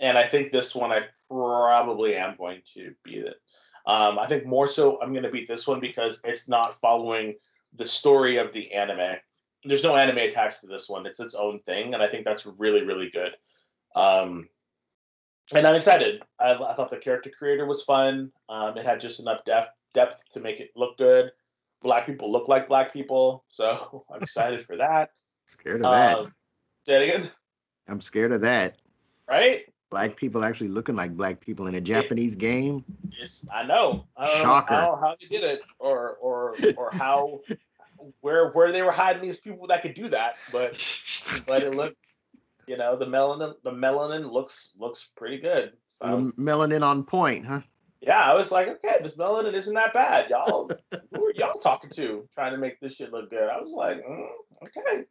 [0.00, 3.36] and I think this one I probably am going to beat it.
[3.86, 7.34] Um, I think more so I'm going to beat this one because it's not following
[7.74, 9.16] the story of the anime.
[9.64, 11.06] There's no anime attached to this one.
[11.06, 13.34] It's its own thing, and I think that's really really good.
[13.96, 14.48] Um,
[15.54, 16.22] and I'm excited.
[16.38, 18.30] I, I, thought the character creator was fun.
[18.48, 21.32] Um, it had just enough depth depth to make it look good.
[21.82, 25.10] Black people look like black people, so I'm excited for that.
[25.48, 26.18] Scared of that.
[26.18, 26.34] Um,
[26.86, 27.30] say it again.
[27.88, 28.78] I'm scared of that.
[29.28, 29.66] Right?
[29.90, 32.84] black people actually looking like black people in a Japanese game.
[33.18, 34.06] Yes, I know.
[34.16, 34.74] I don't Shocker.
[34.74, 37.40] Know how, how they did it, or or or how
[38.20, 40.72] where where they were hiding these people that could do that, but
[41.46, 41.96] but it looked,
[42.66, 45.72] you know, the melanin the melanin looks looks pretty good.
[45.90, 47.60] So um, melanin on point, huh?
[48.00, 50.70] Yeah, I was like, okay, this melanin isn't that bad, y'all.
[51.12, 53.48] who are y'all talking to, trying to make this shit look good?
[53.48, 54.26] I was like, mm,
[54.62, 55.04] okay,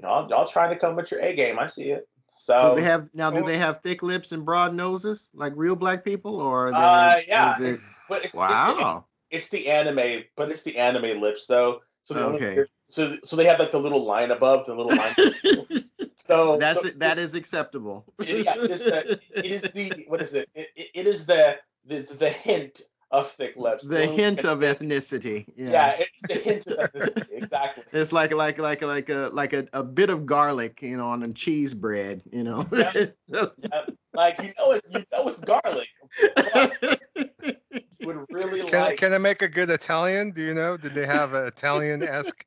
[0.00, 1.58] y'all y'all trying to come with your A game.
[1.58, 2.08] I see it.
[2.36, 3.30] So do they have now?
[3.30, 6.76] Do they have thick lips and broad noses like real black people, or are they,
[6.76, 7.54] uh, yeah?
[7.60, 11.80] it, but it's, wow, it's the, it's the, anime, but it's the anime lips though.
[12.02, 12.50] So okay.
[12.50, 15.84] Only, so so they have like the little line above the little line.
[16.16, 18.04] so that's so that is acceptable.
[18.18, 20.48] It, yeah, it's the, it is the what is it?
[20.54, 22.82] It, it is the the the hint
[23.14, 23.84] of thick lips.
[23.84, 25.46] The hint of ethnicity.
[25.56, 25.70] Yeah.
[25.70, 27.42] yeah, it's the hint of ethnicity.
[27.42, 27.84] Exactly.
[27.92, 31.22] It's like like like like a like a, a bit of garlic, you know, on
[31.22, 32.66] a cheese bread, you know.
[32.72, 33.06] Yeah.
[33.28, 33.46] yeah.
[34.14, 35.88] Like you know it's you know it's garlic.
[38.06, 38.96] would really can, like.
[38.96, 40.30] Can I make a good Italian?
[40.30, 40.76] Do you know?
[40.76, 42.46] Did they have Italian esque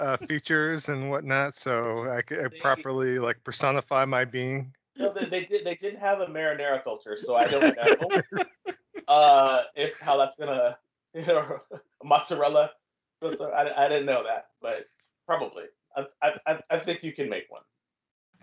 [0.00, 4.74] uh, features and whatnot, so I could properly like personify my being.
[4.96, 5.64] No, they, they did.
[5.64, 8.74] They didn't have a marinara filter, so I don't know
[9.08, 10.78] uh, if how that's gonna,
[11.14, 11.58] you know,
[12.04, 12.70] mozzarella
[13.20, 13.54] filter.
[13.54, 14.86] I, I didn't know that, but
[15.26, 15.64] probably.
[16.22, 17.62] I, I I think you can make one.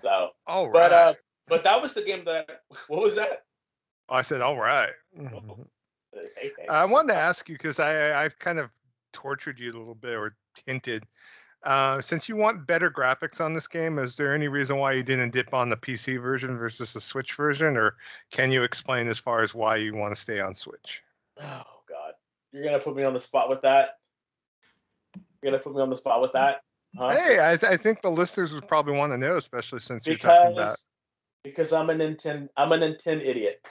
[0.01, 0.29] So.
[0.47, 0.73] All right.
[0.73, 1.13] But uh,
[1.47, 2.49] but that was the game that.
[2.87, 3.43] What was that?
[4.09, 4.89] Oh, I said, all right.
[5.17, 5.61] Mm-hmm.
[6.13, 6.67] Hey, hey.
[6.67, 8.69] I wanted to ask you because I I've kind of
[9.13, 10.35] tortured you a little bit or
[10.65, 11.05] hinted.
[11.63, 15.03] Uh, since you want better graphics on this game, is there any reason why you
[15.03, 17.95] didn't dip on the PC version versus the Switch version, or
[18.31, 21.01] can you explain as far as why you want to stay on Switch?
[21.41, 22.13] Oh God,
[22.51, 23.99] you're gonna put me on the spot with that.
[25.41, 26.63] You're gonna put me on the spot with that.
[26.97, 27.09] Huh?
[27.09, 30.23] Hey, I, th- I think the listeners would probably want to know, especially since because,
[30.23, 30.77] you're talking about.
[31.43, 33.65] Because I'm a Nintendo, I'm a Nintendo idiot.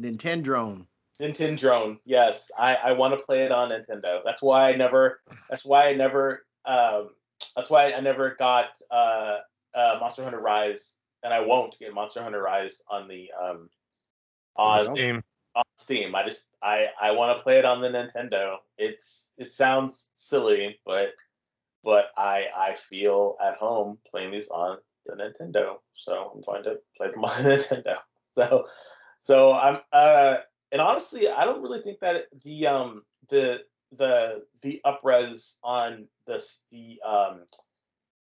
[0.00, 0.86] Nintendo drone.
[1.20, 1.98] Nintendo drone.
[2.04, 4.20] Yes, I I want to play it on Nintendo.
[4.24, 5.20] That's why I never.
[5.48, 6.44] That's why I never.
[6.66, 7.10] Um,
[7.56, 9.38] that's why I never got uh,
[9.74, 13.68] uh, Monster Hunter Rise, and I won't get Monster Hunter Rise on the um,
[14.56, 15.22] on Steam.
[15.54, 16.14] On Steam.
[16.14, 18.56] I just I I want to play it on the Nintendo.
[18.78, 21.12] It's it sounds silly, but
[21.82, 26.78] but I I feel at home playing these on the Nintendo, so I'm going to
[26.96, 27.96] play them on the Nintendo.
[28.32, 28.66] So
[29.20, 30.38] so I'm uh
[30.72, 33.60] and honestly, I don't really think that the um the
[33.96, 37.42] the the upres on this the um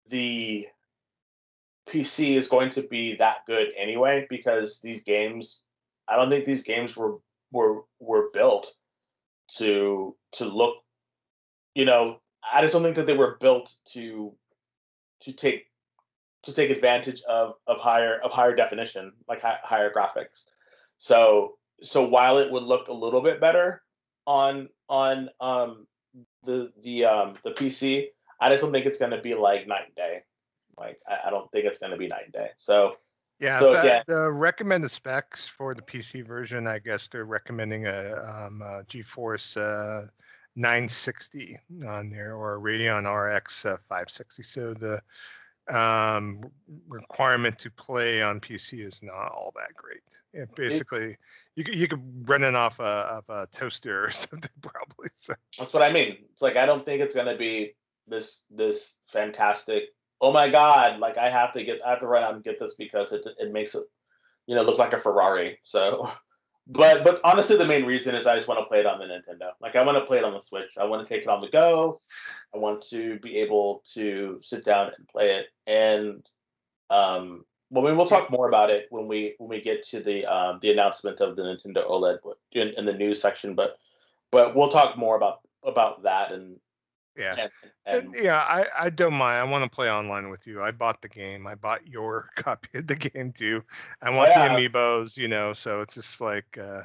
[0.08, 0.66] the
[1.88, 5.62] PC is going to be that good anyway because these games
[6.06, 7.16] I don't think these games were
[7.52, 8.74] were were built
[9.56, 10.76] to to look
[11.74, 12.20] you know
[12.52, 14.34] I just don't think that they were built to
[15.20, 15.66] to take
[16.42, 20.44] to take advantage of of higher of higher definition like hi, higher graphics.
[20.98, 23.82] So so while it would look a little bit better
[24.28, 25.86] on on um
[26.44, 28.08] the the um the PC,
[28.40, 30.22] I just don't think it's gonna be like night and day.
[30.76, 32.50] Like I, I don't think it's gonna be night and day.
[32.56, 32.96] So
[33.40, 33.72] yeah, so
[34.06, 39.56] the, recommended specs for the PC version, I guess they're recommending a, um, a GeForce
[39.56, 40.08] uh,
[40.56, 44.42] 960 on there or a Radeon RX uh, 560.
[44.42, 45.00] So the
[45.72, 46.40] um,
[46.88, 50.02] requirement to play on PC is not all that great.
[50.32, 51.16] It basically,
[51.58, 55.08] you could, you could run it off a, of a toaster or something probably.
[55.12, 56.18] So that's what I mean.
[56.32, 57.74] It's like I don't think it's gonna be
[58.06, 59.86] this this fantastic.
[60.20, 61.00] Oh my god!
[61.00, 63.26] Like I have to get I have to run out and get this because it
[63.40, 63.82] it makes it
[64.46, 65.58] you know look like a Ferrari.
[65.64, 66.08] So.
[66.70, 69.06] But but honestly, the main reason is I just want to play it on the
[69.06, 69.52] Nintendo.
[69.58, 70.72] Like I want to play it on the Switch.
[70.78, 72.02] I want to take it on the go.
[72.54, 75.46] I want to be able to sit down and play it.
[75.66, 76.28] And
[76.90, 80.24] um, well, we will talk more about it when we when we get to the
[80.26, 82.18] um, the announcement of the Nintendo OLED
[82.52, 83.54] in, in the news section.
[83.54, 83.78] But
[84.30, 86.58] but we'll talk more about about that and
[87.16, 87.48] yeah,
[87.84, 88.38] and, and, yeah.
[88.38, 89.40] I I don't mind.
[89.40, 90.62] I want to play online with you.
[90.62, 91.46] I bought the game.
[91.46, 93.62] I bought your copy of the game too.
[94.00, 94.48] I want yeah.
[94.48, 95.52] the amiibos, you know.
[95.52, 96.82] So it's just like uh,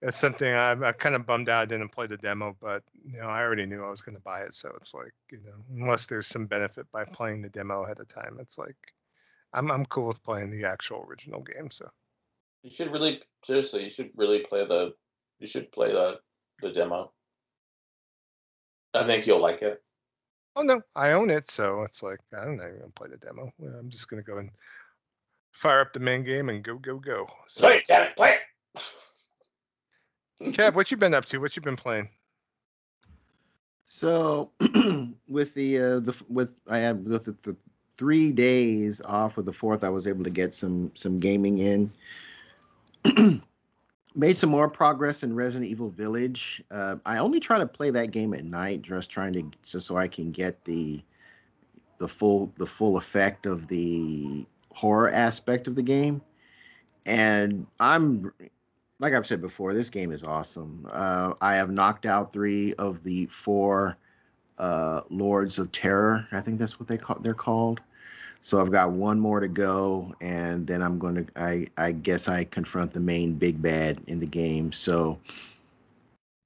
[0.00, 1.62] it's something I'm, I'm kind of bummed out.
[1.62, 4.22] I didn't play the demo, but you know I already knew I was going to
[4.22, 4.54] buy it.
[4.54, 8.06] So it's like you know unless there's some benefit by playing the demo ahead of
[8.08, 8.76] time, it's like
[9.54, 11.70] I'm I'm cool with playing the actual original game.
[11.70, 11.88] So
[12.62, 14.92] you should really seriously you should really play the
[15.38, 16.18] you should play the
[16.60, 17.12] the demo.
[18.92, 19.82] I think you'll like it.
[20.56, 22.64] Oh no, I own it, so it's like I don't know.
[22.64, 23.52] I'm gonna play the demo.
[23.60, 24.50] I'm just gonna go and
[25.52, 27.26] fire up the main game and go go go.
[27.46, 28.82] So, play it, damn it, play it.
[30.52, 31.38] Kev, what you been up to?
[31.38, 32.08] What you been playing?
[33.86, 34.50] So,
[35.28, 37.56] with the uh, the with I had with the, the
[37.96, 41.92] three days off of the fourth, I was able to get some some gaming in.
[44.14, 46.62] made some more progress in Resident Evil Village.
[46.70, 49.96] Uh, I only try to play that game at night, just trying to just so
[49.96, 51.02] I can get the
[51.98, 56.20] the full the full effect of the horror aspect of the game.
[57.06, 58.32] And I'm
[59.00, 60.86] like I've said before, this game is awesome.
[60.90, 63.96] Uh, I have knocked out three of the four
[64.58, 66.26] uh, Lords of Terror.
[66.32, 67.80] I think that's what they call they're called.
[68.42, 71.26] So I've got one more to go, and then I'm going to.
[71.36, 74.70] I I guess I confront the main big bad in the game.
[74.70, 75.18] So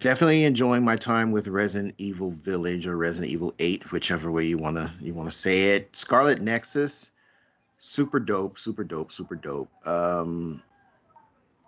[0.00, 4.58] definitely enjoying my time with Resident Evil Village or Resident Evil Eight, whichever way you
[4.58, 5.94] wanna you wanna say it.
[5.96, 7.12] Scarlet Nexus,
[7.78, 9.70] super dope, super dope, super dope.
[9.86, 10.62] Um,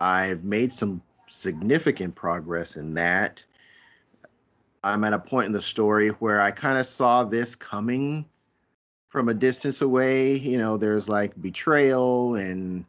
[0.01, 3.45] I've made some significant progress in that.
[4.83, 8.25] I'm at a point in the story where I kind of saw this coming
[9.09, 10.37] from a distance away.
[10.39, 12.85] You know, there's like betrayal and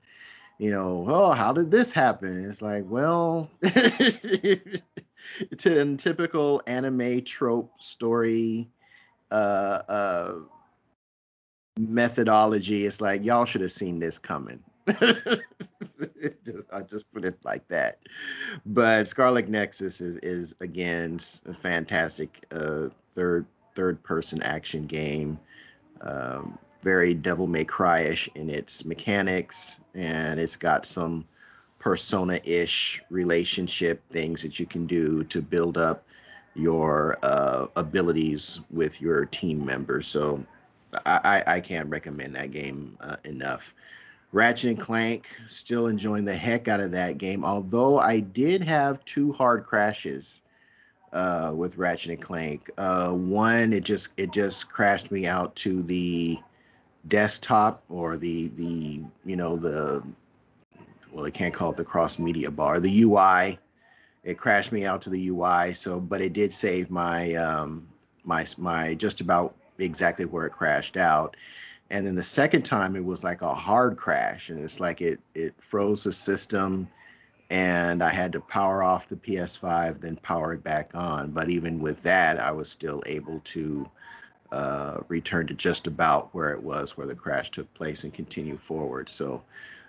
[0.57, 2.45] you know, oh, how did this happen?
[2.45, 4.81] It's like, well, it's
[5.65, 8.69] a typical anime trope story.
[9.31, 10.33] uh, uh,
[11.79, 12.85] methodology.
[12.85, 14.63] It's like y'all should have seen this coming.
[16.73, 17.99] I just put it like that.
[18.65, 25.39] But Scarlet Nexus is is again a fantastic uh, third third person action game.
[26.01, 31.25] Um, very Devil May Cry ish in its mechanics, and it's got some
[31.79, 36.03] persona ish relationship things that you can do to build up
[36.53, 40.07] your uh, abilities with your team members.
[40.07, 40.41] So
[41.05, 43.73] I, I can't recommend that game uh, enough.
[44.31, 47.43] Ratchet and Clank, still enjoying the heck out of that game.
[47.43, 50.41] Although I did have two hard crashes
[51.11, 52.69] uh, with Ratchet and Clank.
[52.77, 56.37] Uh, one, it just it just crashed me out to the
[57.07, 60.03] desktop or the the you know the
[61.11, 63.59] well, they can't call it the cross media bar, the UI.
[64.23, 65.73] It crashed me out to the UI.
[65.73, 67.87] So, but it did save my um,
[68.23, 71.35] my my just about exactly where it crashed out
[71.91, 75.19] and then the second time it was like a hard crash and it's like it
[75.35, 76.87] it froze the system
[77.51, 81.31] and i had to power off the ps5 then power it back on.
[81.31, 83.85] But even with that i was still able to
[84.51, 88.57] uh, return to just about where it was where the crash took place and continue
[88.57, 89.07] forward.
[89.07, 89.41] So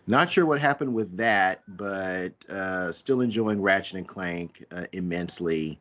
[0.07, 5.79] not sure what happened with that but uh, still enjoying ratchet and clank uh, immensely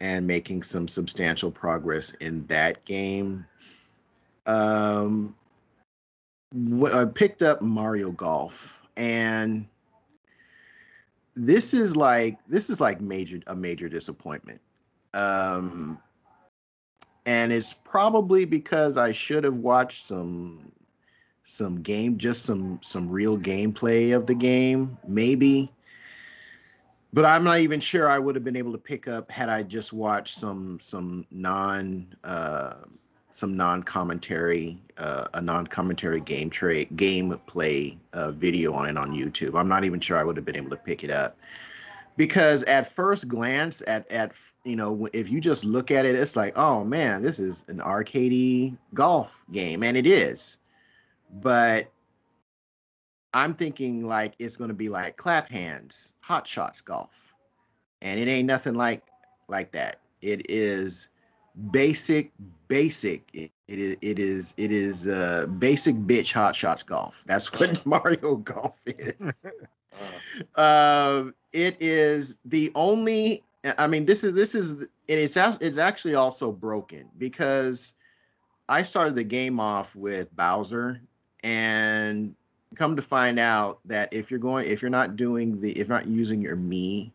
[0.00, 3.44] and making some substantial progress in that game
[4.48, 5.34] um,
[6.94, 9.66] I picked up Mario Golf, and
[11.34, 14.60] this is like this is like major a major disappointment.
[15.14, 16.00] Um,
[17.26, 20.72] and it's probably because I should have watched some
[21.44, 25.70] some game, just some some real gameplay of the game, maybe.
[27.12, 29.62] But I'm not even sure I would have been able to pick up had I
[29.62, 32.72] just watched some some non uh,
[33.38, 39.54] some non-commentary, uh, a non-commentary game trade gameplay uh, video on it on YouTube.
[39.54, 41.36] I'm not even sure I would have been able to pick it up
[42.16, 44.32] because at first glance, at at
[44.64, 47.78] you know, if you just look at it, it's like, oh man, this is an
[47.78, 50.58] arcadey golf game, and it is.
[51.40, 51.92] But
[53.34, 57.34] I'm thinking like it's going to be like Clap Hanz, hot shots golf,
[58.02, 59.04] and it ain't nothing like
[59.46, 60.00] like that.
[60.22, 61.08] It is
[61.70, 62.30] basic
[62.68, 63.28] basic.
[63.32, 67.22] It, it is it is it is uh basic bitch hot shots golf.
[67.26, 67.86] That's what mm.
[67.86, 69.46] mario golf is.
[70.54, 73.42] Uh, it is the only
[73.78, 77.94] i mean this is this is it is it's actually also broken because
[78.68, 81.00] i started the game off with bowser
[81.42, 82.34] and
[82.74, 86.06] come to find out that if you're going if you're not doing the if not
[86.06, 87.12] using your me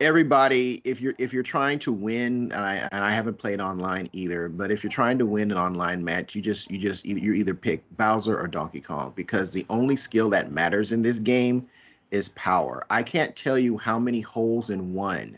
[0.00, 4.08] everybody if you're if you're trying to win and I and I haven't played online
[4.12, 7.32] either but if you're trying to win an online match you just you just you
[7.32, 11.66] either pick Bowser or Donkey Kong because the only skill that matters in this game
[12.10, 12.84] is power.
[12.90, 15.36] I can't tell you how many holes in one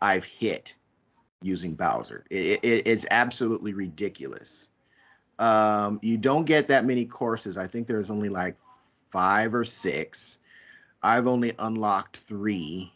[0.00, 0.74] I've hit
[1.40, 2.24] using Bowser.
[2.30, 4.68] It, it, it's absolutely ridiculous.
[5.38, 7.56] Um, you don't get that many courses.
[7.56, 8.56] I think there's only like
[9.10, 10.38] five or six.
[11.02, 12.92] I've only unlocked three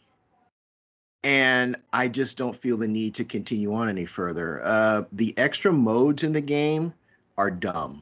[1.27, 4.61] and I just don't feel the need to continue on any further.
[4.63, 6.93] Uh, the extra modes in the game
[7.37, 8.01] are dumb.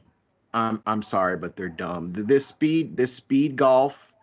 [0.54, 2.12] I'm I'm sorry, but they're dumb.
[2.12, 4.14] This speed this speed golf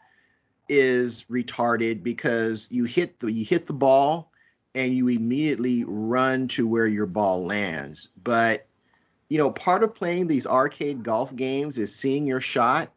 [0.70, 4.32] is retarded because you hit the you hit the ball
[4.74, 8.08] and you immediately run to where your ball lands.
[8.24, 8.66] But
[9.28, 12.90] you know, part of playing these arcade golf games is seeing your shot,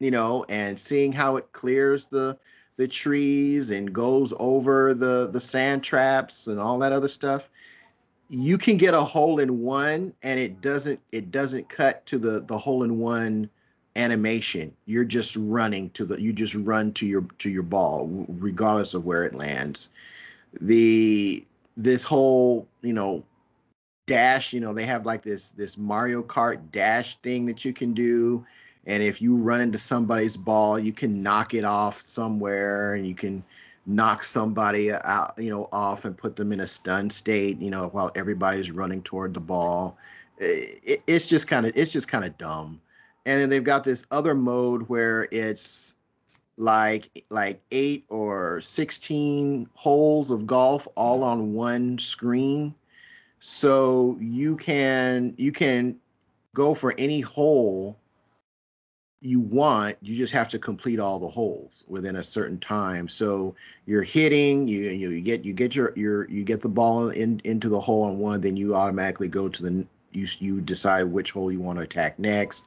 [0.00, 2.38] you know, and seeing how it clears the
[2.78, 7.50] the trees and goes over the the sand traps and all that other stuff
[8.28, 12.40] you can get a hole in one and it doesn't it doesn't cut to the
[12.40, 13.48] the hole in one
[13.96, 14.72] animation.
[14.86, 19.04] You're just running to the you just run to your to your ball regardless of
[19.04, 19.88] where it lands.
[20.60, 21.44] The
[21.76, 23.24] this whole you know
[24.06, 27.92] dash you know they have like this this mario kart dash thing that you can
[27.92, 28.44] do
[28.88, 33.14] and if you run into somebody's ball you can knock it off somewhere and you
[33.14, 33.44] can
[33.88, 37.88] knock somebody out you know off and put them in a stun state you know
[37.88, 39.96] while everybody's running toward the ball.
[40.36, 42.80] It, it's just kind of it's just kind of dumb.
[43.24, 45.96] And then they've got this other mode where it's
[46.58, 52.74] like like eight or 16 holes of golf all on one screen.
[53.40, 55.98] So you can you can
[56.52, 57.96] go for any hole
[59.20, 63.08] you want you just have to complete all the holes within a certain time.
[63.08, 63.54] So
[63.86, 67.68] you're hitting you you get you get your your you get the ball in into
[67.68, 71.50] the hole on one then you automatically go to the you you decide which hole
[71.50, 72.64] you want to attack next.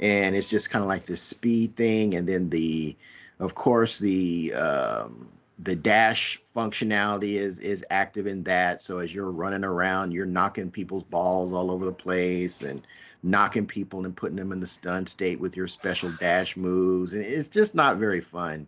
[0.00, 2.96] And it's just kind of like this speed thing and then the
[3.40, 5.28] of course the um
[5.60, 8.82] the dash functionality is is active in that.
[8.82, 12.82] So as you're running around you're knocking people's balls all over the place and
[13.22, 17.12] knocking people and putting them in the stun state with your special dash moves.
[17.12, 18.66] And it's just not very fun.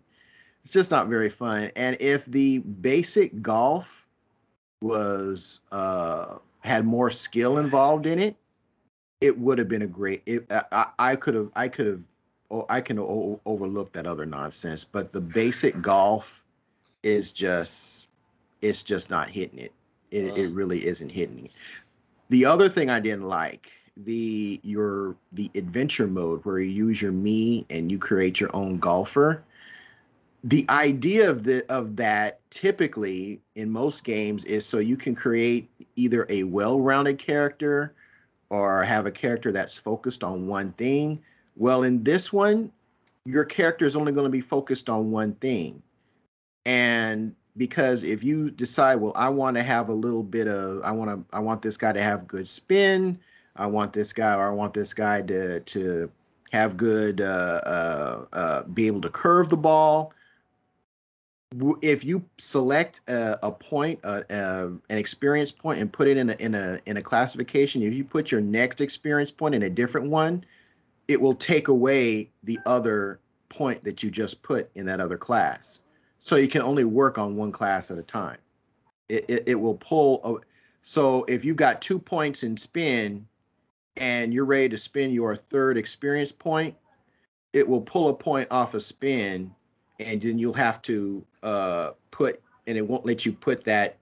[0.62, 1.70] It's just not very fun.
[1.76, 4.06] And if the basic golf
[4.82, 8.36] was uh had more skill involved in it,
[9.20, 10.22] it would have been a great.
[10.26, 11.50] It, I, I could have.
[11.56, 12.00] I could have.
[12.50, 14.84] Oh, I can o- overlook that other nonsense.
[14.84, 16.44] But the basic golf
[17.02, 18.08] is just.
[18.62, 19.72] It's just not hitting it.
[20.10, 21.52] It, it really isn't hitting it.
[22.28, 23.72] The other thing I didn't like
[24.04, 28.78] the your the adventure mode where you use your me and you create your own
[28.78, 29.42] golfer.
[30.44, 35.68] The idea of the of that typically in most games is so you can create
[35.96, 37.94] either a well-rounded character
[38.48, 41.20] or have a character that's focused on one thing.
[41.56, 42.72] Well in this one
[43.26, 45.82] your character is only going to be focused on one thing.
[46.64, 50.90] And because if you decide well i want to have a little bit of i
[50.90, 53.18] want to i want this guy to have good spin
[53.60, 56.10] I want this guy or I want this guy to to
[56.50, 60.12] have good uh, uh, uh, be able to curve the ball.
[61.82, 66.30] If you select a, a point, uh, uh, an experience point, and put it in
[66.30, 69.70] a in a in a classification, if you put your next experience point in a
[69.70, 70.42] different one,
[71.06, 75.82] it will take away the other point that you just put in that other class.
[76.18, 78.38] So you can only work on one class at a time.
[79.08, 80.20] It, it, it will pull.
[80.24, 80.46] A,
[80.82, 83.26] so if you've got two points in spin,
[83.96, 86.74] and you're ready to spend your third experience point,
[87.52, 89.54] it will pull a point off a spin,
[89.98, 93.96] and then you'll have to uh, put, and it won't let you put that,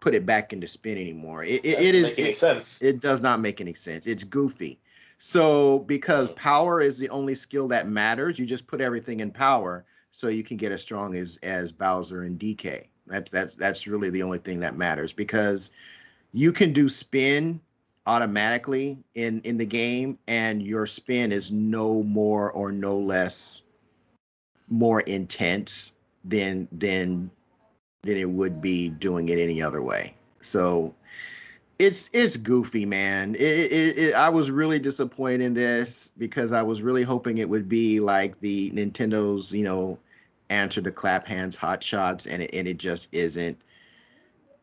[0.00, 1.44] put it back into spin anymore.
[1.44, 2.12] It, it, it is.
[2.18, 2.82] It, sense?
[2.82, 4.06] It does not make any sense.
[4.06, 4.80] It's goofy.
[5.18, 6.34] So because Hmm.
[6.34, 10.42] power is the only skill that matters, you just put everything in power so you
[10.44, 12.86] can get as strong as as Bowser and DK.
[13.06, 15.70] That's that's that's really the only thing that matters because
[16.32, 17.60] you can do spin
[18.06, 23.62] automatically in in the game and your spin is no more or no less
[24.68, 25.92] more intense
[26.24, 27.30] than than
[28.02, 30.14] than it would be doing it any other way.
[30.40, 30.94] So
[31.78, 33.34] it's it's goofy man.
[33.34, 37.48] It, it, it, i was really disappointed in this because i was really hoping it
[37.48, 39.98] would be like the nintendo's you know
[40.50, 43.58] answer to Clap Hanz hot shots and it, and it just isn't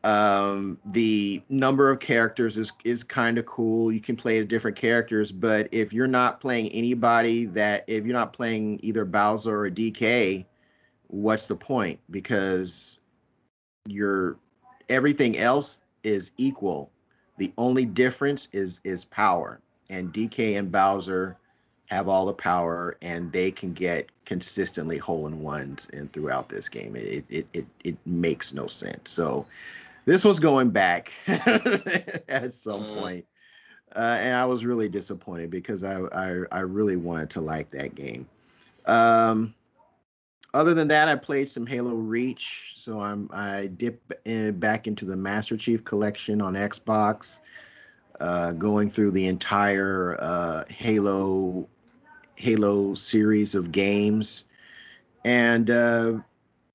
[0.04, 3.92] um the number of characters is is kind of cool.
[3.92, 8.16] You can play as different characters but if you're not playing anybody that if you're
[8.16, 10.44] not playing either bowser or dk
[11.12, 12.00] what's the point?
[12.10, 12.98] Because
[13.86, 14.38] your
[14.88, 16.90] everything else is equal.
[17.38, 19.60] The only difference is is power.
[19.90, 21.36] And dk and bowser
[21.86, 26.68] have all the power and they can get consistently hole in ones and throughout this
[26.68, 26.96] game.
[26.96, 29.10] It it it, it makes no sense.
[29.10, 29.46] So
[30.04, 32.94] this was going back at some Mm.
[32.94, 33.26] point.
[33.94, 37.94] Uh, and I was really disappointed because I, I I really wanted to like that
[37.94, 38.26] game.
[38.86, 39.54] Um,
[40.54, 45.04] other than that, I played some Halo Reach, so I'm I dip in, back into
[45.04, 47.40] the Master Chief Collection on Xbox,
[48.20, 51.68] uh, going through the entire uh, Halo
[52.36, 54.44] Halo series of games,
[55.24, 56.14] and uh,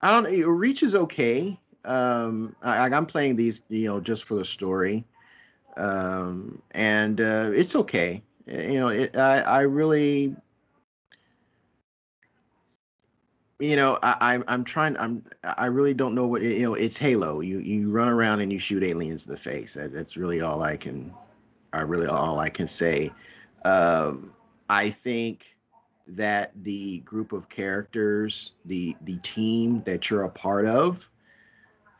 [0.01, 0.49] I don't know.
[0.49, 5.05] Reach is okay um I, i'm playing these you know just for the story.
[5.77, 8.23] Um and uh it's okay.
[8.47, 10.35] You know it, i i really
[13.59, 15.23] you know i I'm- i'm trying i'm
[15.57, 17.39] i really don't know what you know it's halo.
[17.41, 19.73] You you run around and you shoot aliens in the face.
[19.73, 21.13] That, that's really all i can
[21.73, 23.11] i really all i can say.
[23.65, 24.33] Um
[24.69, 25.57] i think
[26.07, 31.09] that the group of characters the the team that you're a part of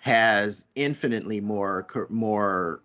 [0.08, 2.82] has infinitely more more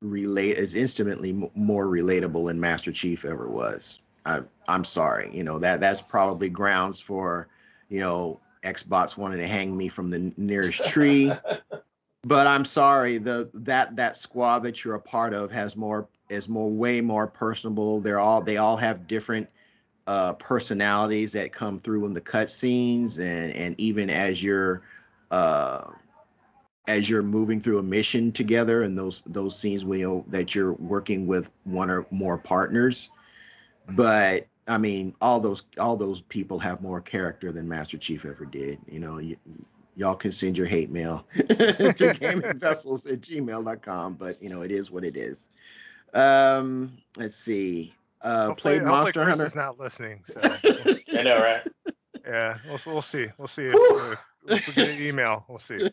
[0.00, 4.00] relate is instantly more relatable than Master Chief ever was.
[4.24, 7.48] I, I'm sorry, you know that that's probably grounds for,
[7.90, 11.30] you know, Xbox wanting to hang me from the nearest tree.
[12.24, 16.48] but I'm sorry, the that that squad that you're a part of has more is
[16.48, 18.00] more way more personable.
[18.00, 19.46] They're all they all have different
[20.06, 24.82] uh, personalities that come through in the cutscenes and and even as you're
[25.30, 25.84] uh,
[26.88, 30.54] as you're moving through a mission together and those those scenes where you know, that
[30.54, 33.10] you're working with one or more partners
[33.90, 38.44] but I mean, all those all those people have more character than Master Chief ever
[38.44, 38.78] did.
[38.90, 39.36] You know, y-
[39.94, 44.90] y'all can send your hate mail to gamingvessels at gmail.com, but you know, it is
[44.90, 45.46] what it is.
[46.14, 47.94] Um, let's see.
[48.22, 49.46] Uh, Hopefully, played hopefully Monster Chris Hunter.
[49.46, 50.22] is not listening.
[50.24, 50.40] So
[51.16, 51.62] I know, right?
[52.26, 53.26] yeah, we'll we'll see.
[53.38, 54.12] We'll see if, Whew.
[54.12, 54.18] if,
[54.48, 55.44] if we get an email.
[55.48, 55.88] We'll see.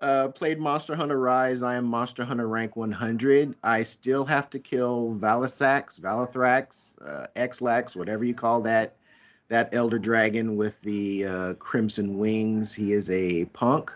[0.00, 1.62] Uh, played Monster Hunter Rise.
[1.62, 3.54] I am Monster Hunter rank 100.
[3.62, 8.96] I still have to kill Valisax, Valathrax, uh, Xlax, whatever you call that.
[9.48, 12.74] That Elder Dragon with the uh, crimson wings.
[12.74, 13.92] He is a punk.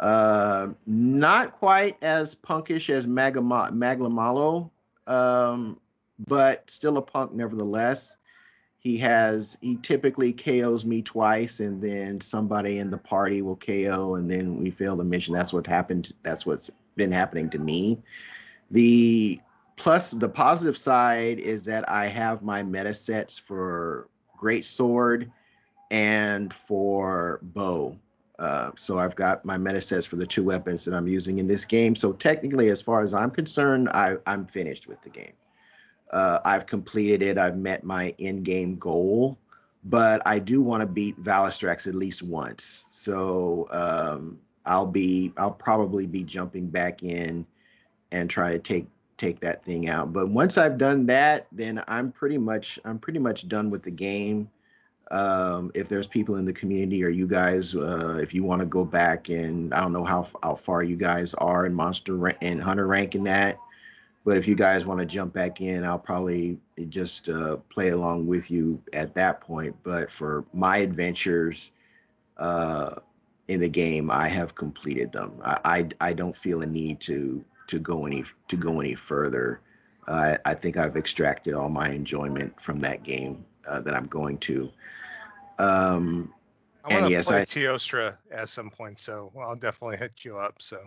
[0.00, 4.70] Uh, not quite as punkish as Magama- Maglamalo,
[5.06, 5.78] um,
[6.26, 8.16] but still a punk nevertheless.
[8.84, 14.16] He has he typically KOs me twice, and then somebody in the party will KO,
[14.16, 15.32] and then we fail the mission.
[15.32, 16.12] That's what happened.
[16.22, 18.02] That's what's been happening to me.
[18.70, 19.40] The
[19.76, 25.32] plus the positive side is that I have my meta sets for great sword
[25.90, 27.98] and for bow.
[28.38, 31.46] Uh, so I've got my meta sets for the two weapons that I'm using in
[31.46, 31.94] this game.
[31.94, 35.32] So technically, as far as I'm concerned, I, I'm finished with the game.
[36.14, 37.36] Uh, I've completed it.
[37.36, 39.36] I've met my in-game goal,
[39.84, 42.84] but I do want to beat Valistrax at least once.
[42.88, 47.44] So um, I'll be, I'll probably be jumping back in
[48.12, 48.86] and try to take
[49.16, 50.12] take that thing out.
[50.12, 53.90] But once I've done that, then I'm pretty much, I'm pretty much done with the
[53.90, 54.50] game.
[55.10, 58.66] Um, if there's people in the community or you guys, uh, if you want to
[58.66, 62.60] go back and I don't know how how far you guys are in Monster and
[62.62, 63.58] Hunter rank in that.
[64.24, 66.58] But if you guys want to jump back in, I'll probably
[66.88, 69.76] just uh, play along with you at that point.
[69.82, 71.72] But for my adventures
[72.38, 72.94] uh,
[73.48, 75.32] in the game, I have completed them.
[75.44, 79.60] I, I, I don't feel a need to to go any to go any further.
[80.06, 84.38] Uh, I think I've extracted all my enjoyment from that game uh, that I'm going
[84.38, 84.70] to.
[85.58, 86.32] Um,
[86.84, 90.36] I want to yes, play I- Teostra at some point, so I'll definitely hit you
[90.38, 90.60] up.
[90.60, 90.78] So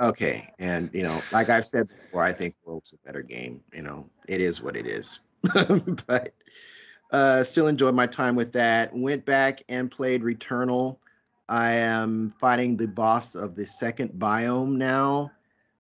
[0.00, 3.62] Okay, and you know, like I've said before, I think Rogue's a better game.
[3.74, 5.20] You know, it is what it is.
[6.06, 6.32] but
[7.12, 8.90] uh, still enjoyed my time with that.
[8.94, 10.96] Went back and played Returnal.
[11.48, 15.30] I am fighting the boss of the second biome now,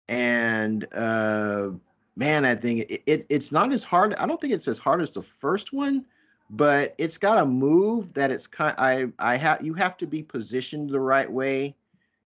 [0.10, 1.70] and uh,
[2.18, 4.16] man, I think it, it it's not as hard.
[4.16, 6.06] I don't think it's as hard as the first one,
[6.50, 8.76] but it's got a move that it's kind.
[8.78, 11.78] I I have you have to be positioned the right way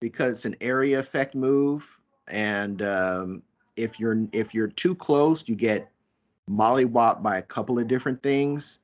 [0.00, 1.98] because it's an area effect move
[2.28, 3.42] and um,
[3.76, 5.90] if you're if you're too close you get
[6.50, 8.80] mollywopped by a couple of different things.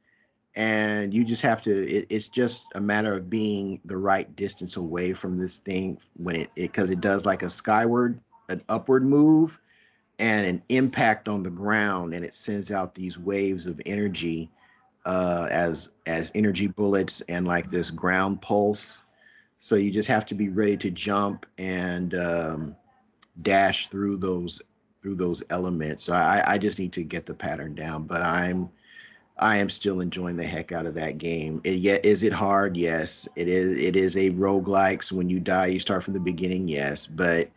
[0.54, 4.76] And you just have to it, it's just a matter of being the right distance
[4.76, 9.60] away from this thing when it because it, does like a skyward an upward move
[10.18, 14.50] and an impact on the ground and it sends out these waves of energy
[15.04, 19.02] uh, as as energy bullets and like this ground pulse
[19.58, 22.76] so you just have to be ready to jump and um,
[23.42, 24.60] dash through those
[25.02, 26.04] through those elements.
[26.04, 28.04] So I, I just need to get the pattern down.
[28.04, 28.68] But I'm
[29.38, 31.60] I am still enjoying the heck out of that game.
[31.64, 32.76] It, yeah, is it hard?
[32.76, 33.28] Yes.
[33.36, 33.78] It is.
[33.78, 35.02] It is a roguelike.
[35.02, 36.68] So when you die, you start from the beginning.
[36.68, 37.50] Yes, but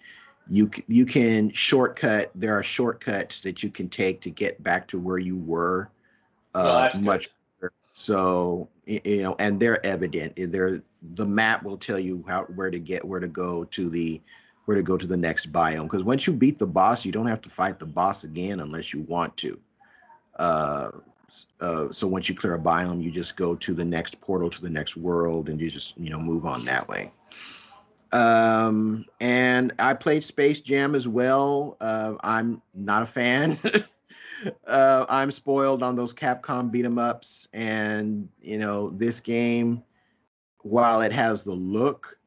[0.49, 2.31] you you can shortcut.
[2.35, 5.89] There are shortcuts that you can take to get back to where you were.
[6.55, 7.29] Uh, much
[7.93, 10.33] so you know, and they're evident.
[10.35, 10.81] They're
[11.15, 14.21] the map will tell you how where to get where to go to the
[14.65, 15.83] where to go to the next biome.
[15.83, 18.93] Because once you beat the boss, you don't have to fight the boss again unless
[18.93, 19.59] you want to.
[20.37, 20.91] Uh,
[21.59, 24.61] uh, so once you clear a biome, you just go to the next portal to
[24.61, 27.11] the next world, and you just you know move on that way.
[28.11, 31.77] Um, and I played Space Jam as well.
[31.79, 33.57] Uh, I'm not a fan.
[34.67, 39.83] uh, I'm spoiled on those Capcom beat 'em ups, and you know this game,
[40.61, 42.17] while it has the look,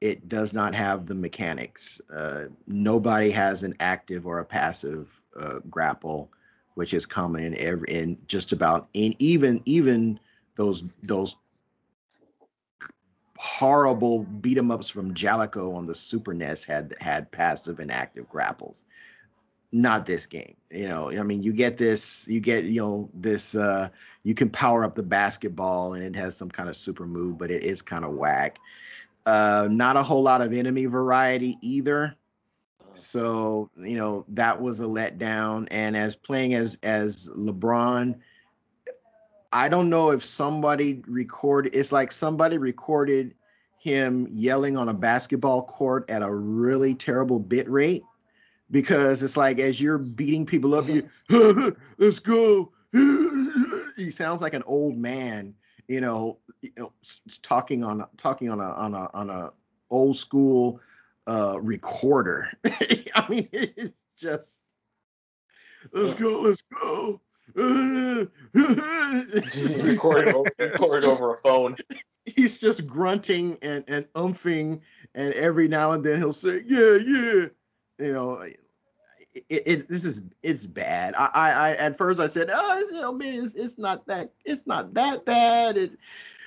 [0.00, 2.00] it does not have the mechanics.
[2.12, 6.30] Uh, nobody has an active or a passive uh, grapple,
[6.74, 10.18] which is common in every in just about in even even
[10.56, 11.36] those those
[13.36, 18.28] horrible beat 'em ups from Jaleco on the Super NES had had passive and active
[18.28, 18.84] grapples
[19.72, 20.54] not this game.
[20.70, 23.88] You know i mean you get this you get you know this uh
[24.22, 27.50] you can power up the basketball and it has some kind of super move but
[27.50, 28.58] it is kind of whack.
[29.26, 32.16] Uh not a whole lot of enemy variety either.
[32.94, 35.68] So you know that was a letdown.
[35.70, 38.18] And as playing as as lebron
[39.52, 43.34] i don't know if somebody recorded it's like somebody recorded
[43.78, 48.02] him yelling on a basketball court at a really terrible bit rate
[48.72, 51.08] because it's like as you're beating people up, you
[51.98, 52.72] let's go,
[53.96, 55.54] he sounds like an old man,
[55.86, 56.92] you know, you know
[57.42, 59.50] talking on talking on a on a on a
[59.90, 60.80] old school
[61.28, 62.50] uh recorder.
[63.14, 64.62] I mean, it's just
[65.92, 67.20] let's go, let's go.
[69.84, 71.76] recording, over, recording over a phone.
[72.24, 74.80] He's just grunting and and umphing,
[75.14, 77.46] and every now and then he'll say, "Yeah, yeah,"
[78.02, 78.42] you know.
[79.48, 81.14] It, it, this is it's bad.
[81.16, 84.06] I, I, I at first I said, oh, it's, you know, man, it's, it's not
[84.06, 85.78] that it's not that bad.
[85.78, 85.96] It,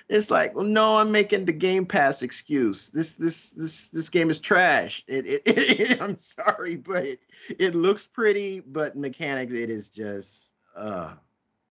[0.08, 2.92] it's like, well, no, I'm making the Game Pass excuse.
[2.92, 5.04] This this this this game is trash.
[5.08, 7.26] It, it, it I'm sorry, but it,
[7.58, 11.16] it looks pretty, but mechanics, it is just uh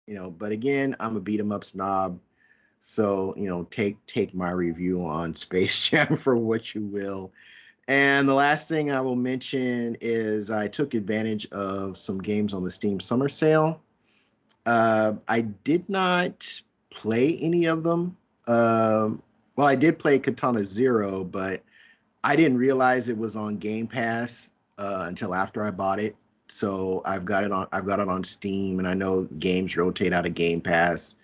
[0.06, 2.18] you know, but again, I'm a beat 'em up snob.
[2.80, 7.32] So, you know, take take my review on Space Jam for what you will.
[7.86, 12.62] And the last thing I will mention is I took advantage of some games on
[12.62, 13.80] the Steam Summer Sale.
[14.64, 18.16] Uh, I did not play any of them.
[18.46, 19.22] Um,
[19.56, 21.62] well, I did play Katana Zero, but
[22.24, 26.16] I didn't realize it was on Game Pass uh, until after I bought it.
[26.48, 27.66] So I've got it on.
[27.72, 31.16] I've got it on Steam, and I know games rotate out of Game Pass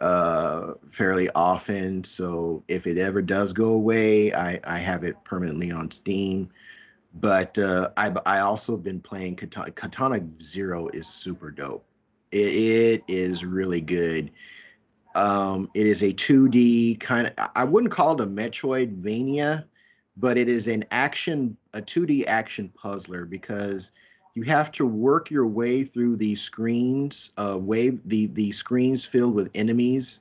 [0.00, 2.02] uh, fairly often.
[2.04, 6.50] So if it ever does go away, I, I have it permanently on Steam.
[7.14, 9.70] But uh, I I also been playing Katana.
[9.72, 11.84] Katana Zero is super dope.
[12.30, 14.30] It, it is really good.
[15.16, 19.64] Um, it is a 2D kind of, I wouldn't call it a Metroidvania,
[20.16, 23.90] but it is an action, a 2D action puzzler because
[24.34, 29.34] you have to work your way through these screens, uh, wave the the screens filled
[29.34, 30.20] with enemies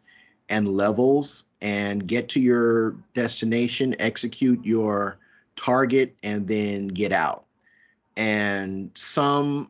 [0.50, 5.20] and levels, and get to your destination, execute your
[5.56, 7.46] target, and then get out.
[8.18, 9.70] And some,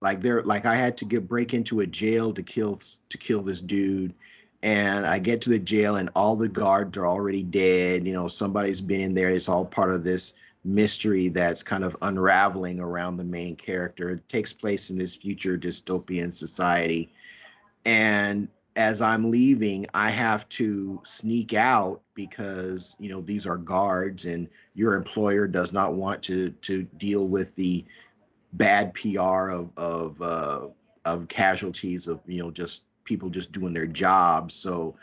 [0.00, 2.78] like there, like I had to get break into a jail to kill
[3.08, 4.14] to kill this dude
[4.62, 8.06] and I get to the jail and all the guards are already dead.
[8.06, 9.30] You know, somebody's been in there.
[9.30, 10.34] It's all part of this
[10.64, 14.10] mystery that's kind of unraveling around the main character.
[14.10, 17.12] It takes place in this future dystopian society.
[17.84, 24.26] And as I'm leaving, I have to sneak out because, you know, these are guards
[24.26, 27.84] and your employer does not want to to deal with the
[28.52, 30.68] bad PR of of uh,
[31.04, 34.54] of casualties of, you know, just people just doing their jobs.
[34.54, 34.94] So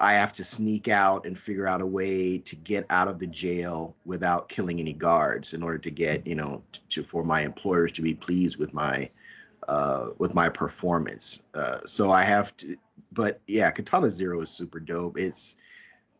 [0.00, 3.28] I have to sneak out and figure out a way to get out of the
[3.28, 7.92] jail without killing any guards in order to get, you know, to, for my employers
[7.92, 9.08] to be pleased with my
[9.68, 11.42] uh, with my performance.
[11.54, 12.76] Uh, so I have to,
[13.12, 15.18] but yeah, Katana Zero is super dope.
[15.18, 15.56] It's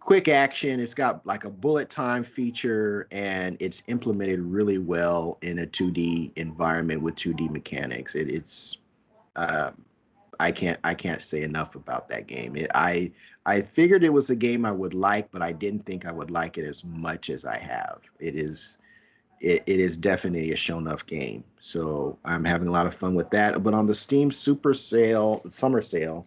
[0.00, 0.80] quick action.
[0.80, 6.32] It's got like a bullet time feature, and it's implemented really well in a 2D
[6.36, 8.14] environment with 2D mechanics.
[8.14, 8.78] It, it's
[9.36, 9.84] um,
[10.44, 12.54] I can't I can't say enough about that game.
[12.54, 13.10] It, I
[13.46, 16.30] I figured it was a game I would like, but I didn't think I would
[16.30, 18.02] like it as much as I have.
[18.20, 18.76] It is
[19.40, 21.44] it, it is definitely a show enough game.
[21.60, 23.62] So I'm having a lot of fun with that.
[23.62, 26.26] But on the Steam Super Sale, Summer Sale,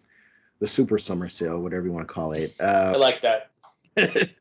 [0.58, 2.56] the Super Summer Sale, whatever you want to call it.
[2.60, 3.52] Uh, I like that.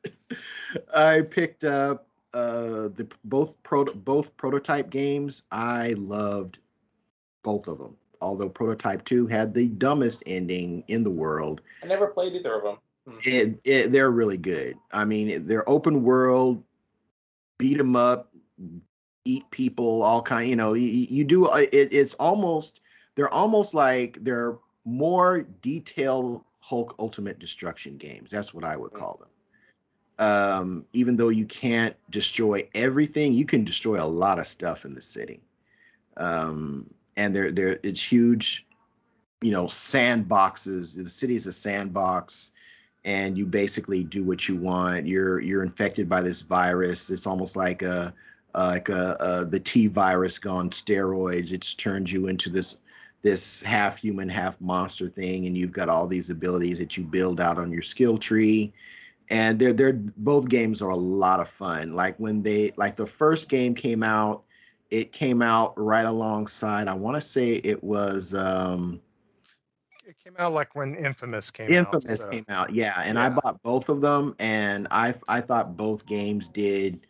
[0.94, 5.42] I picked up uh, the both pro both prototype games.
[5.52, 6.60] I loved
[7.42, 11.60] both of them although Prototype 2 had the dumbest ending in the world.
[11.82, 12.76] I never played either of them.
[13.06, 13.18] Hmm.
[13.24, 14.76] It, it, they're really good.
[14.92, 16.62] I mean, they're open world,
[17.58, 18.32] beat them up,
[19.24, 20.48] eat people, all kind.
[20.48, 21.46] You know, you, you do.
[21.46, 22.80] Uh, it, it's almost
[23.14, 28.30] they're almost like they're more detailed Hulk Ultimate Destruction games.
[28.30, 28.98] That's what I would hmm.
[28.98, 29.28] call them.
[30.18, 34.94] Um, even though you can't destroy everything, you can destroy a lot of stuff in
[34.94, 35.40] the city.
[36.16, 36.86] Um,
[37.16, 38.66] and they're they're it's huge,
[39.40, 40.96] you know, sandboxes.
[40.96, 42.52] The city is a sandbox,
[43.04, 45.06] and you basically do what you want.
[45.06, 47.10] You're you're infected by this virus.
[47.10, 48.14] It's almost like a
[48.54, 51.52] like a, a the T virus gone steroids.
[51.52, 52.78] It's turned you into this
[53.22, 57.40] this half human, half monster thing, and you've got all these abilities that you build
[57.40, 58.72] out on your skill tree.
[59.30, 61.94] And they're they're both games are a lot of fun.
[61.94, 64.44] Like when they like the first game came out,
[64.90, 66.88] it came out right alongside.
[66.88, 68.34] I want to say it was.
[68.34, 69.00] um
[70.06, 71.94] It came out like when Infamous came Infamous out.
[71.94, 72.28] Infamous so.
[72.28, 73.02] came out, yeah.
[73.04, 73.26] And yeah.
[73.26, 77.06] I bought both of them, and I I thought both games did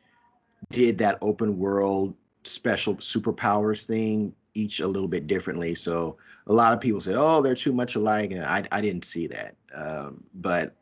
[0.70, 2.14] did that open world
[2.44, 5.74] special superpowers thing each a little bit differently.
[5.74, 6.16] So
[6.46, 9.26] a lot of people say, "Oh, they're too much alike," and I I didn't see
[9.26, 9.54] that.
[9.74, 10.74] Um, but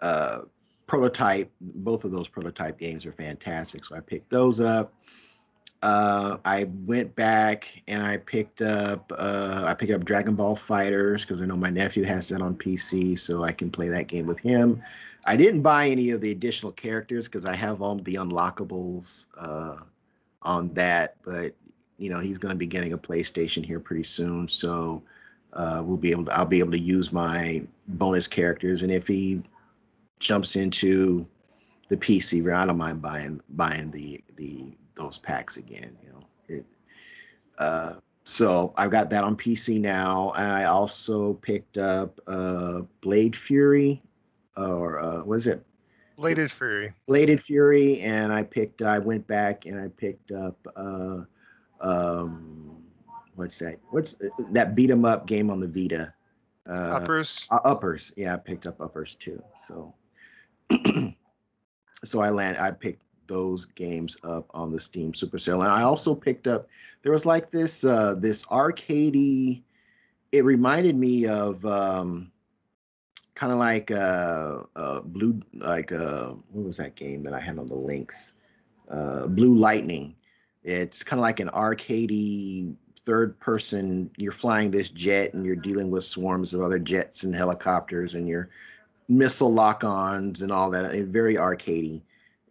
[0.00, 0.40] uh,
[0.86, 3.84] prototype, both of those prototype games are fantastic.
[3.84, 4.94] So I picked those up.
[5.82, 11.22] Uh, I went back and I picked up uh, I picked up Dragon Ball FighterZ
[11.22, 14.26] because I know my nephew has that on PC, so I can play that game
[14.26, 14.82] with him.
[15.26, 19.76] I didn't buy any of the additional characters because I have all the unlockables uh,
[20.42, 21.52] on that, but
[21.98, 25.02] you know he's going to be getting a PlayStation here pretty soon, so
[25.52, 29.06] uh, we'll be able to I'll be able to use my bonus characters, and if
[29.06, 29.42] he
[30.20, 31.26] jumps into
[31.88, 35.96] the PC, I don't mind buying buying the the those packs again.
[36.02, 36.66] You know, it.
[37.58, 37.94] Uh,
[38.24, 40.32] so I've got that on PC now.
[40.34, 44.02] I also picked up uh, Blade Fury,
[44.56, 45.64] or uh, what is it?
[46.16, 46.92] Bladed Fury.
[47.06, 48.82] Bladed Fury, and I picked.
[48.82, 50.56] I went back and I picked up.
[50.74, 51.20] Uh,
[51.80, 52.82] um,
[53.34, 53.78] what's that?
[53.90, 54.16] What's
[54.50, 56.12] that beat 'em up game on the Vita?
[56.68, 57.46] Uh, uppers.
[57.50, 58.12] Uh, uppers.
[58.16, 59.42] Yeah, I picked up uppers too.
[59.66, 59.94] So,
[62.04, 62.56] so I land.
[62.58, 65.62] I picked those games up on the Steam Super Sale.
[65.62, 66.68] And I also picked up
[67.02, 69.62] there was like this uh this arcadey
[70.32, 72.30] it reminded me of um
[73.34, 77.58] kind of like uh uh blue like uh what was that game that I had
[77.58, 78.34] on the Lynx?
[78.88, 80.14] Uh Blue Lightning.
[80.64, 82.74] It's kind of like an arcadey
[83.06, 87.32] third person you're flying this jet and you're dealing with swarms of other jets and
[87.32, 88.50] helicopters and your
[89.08, 92.02] missile lock-ons and all that very arcadey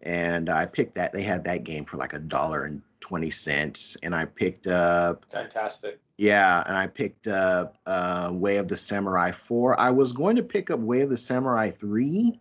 [0.05, 1.11] and I picked that.
[1.11, 5.25] They had that game for like a dollar and twenty cents, and I picked up.
[5.31, 5.99] Fantastic.
[6.17, 9.79] Yeah, and I picked up uh, Way of the Samurai Four.
[9.79, 12.39] I was going to pick up Way of the Samurai Three,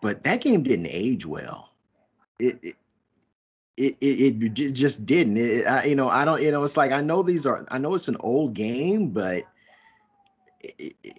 [0.00, 1.72] but that game didn't age well.
[2.38, 2.76] It it
[3.76, 5.36] it, it, it just didn't.
[5.36, 6.42] It, I, you know, I don't.
[6.42, 7.64] You know, it's like I know these are.
[7.70, 9.44] I know it's an old game, but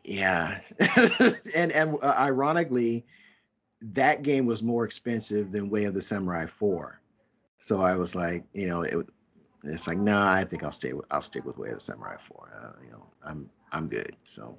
[0.04, 0.60] yeah,
[1.56, 3.06] and and uh, ironically
[3.92, 7.00] that game was more expensive than Way of the Samurai 4.
[7.58, 9.10] So I was like, you know, it,
[9.64, 12.18] it's like, nah, I think I'll stay with I'll stick with Way of the Samurai
[12.18, 12.60] 4.
[12.62, 14.16] Uh, you know, I'm I'm good.
[14.24, 14.58] So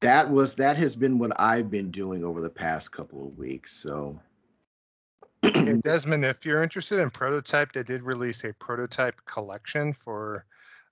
[0.00, 3.72] that was that has been what I've been doing over the past couple of weeks.
[3.72, 4.20] So
[5.82, 10.44] Desmond, if you're interested in prototype, they did release a prototype collection for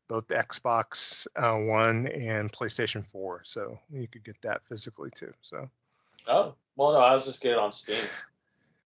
[0.08, 3.42] both Xbox uh, One and PlayStation 4.
[3.44, 5.32] So you could get that physically too.
[5.42, 5.68] So
[6.28, 8.02] Oh, well, no, I was just getting on Steam.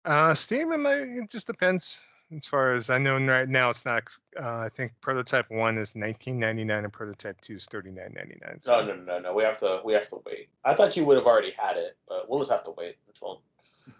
[0.05, 1.99] Uh, Steam, it, might, it just depends.
[2.36, 4.03] As far as I know, right now it's not.
[4.41, 8.63] Uh, I think prototype one is 19.99 and prototype two is 39.99.
[8.63, 8.79] So.
[8.79, 9.34] No, no, no, no.
[9.34, 9.82] We have to.
[9.84, 10.47] We have to wait.
[10.63, 13.41] I thought you would have already had it, but we'll just have to wait until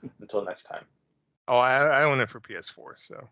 [0.22, 0.86] until next time.
[1.50, 3.28] Oh, I, I own it for PS4, so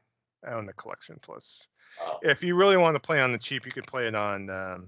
[0.45, 1.70] I own the collection plus.
[2.02, 2.20] Oh.
[2.22, 4.88] If you really want to play on the cheap, you could play it on um,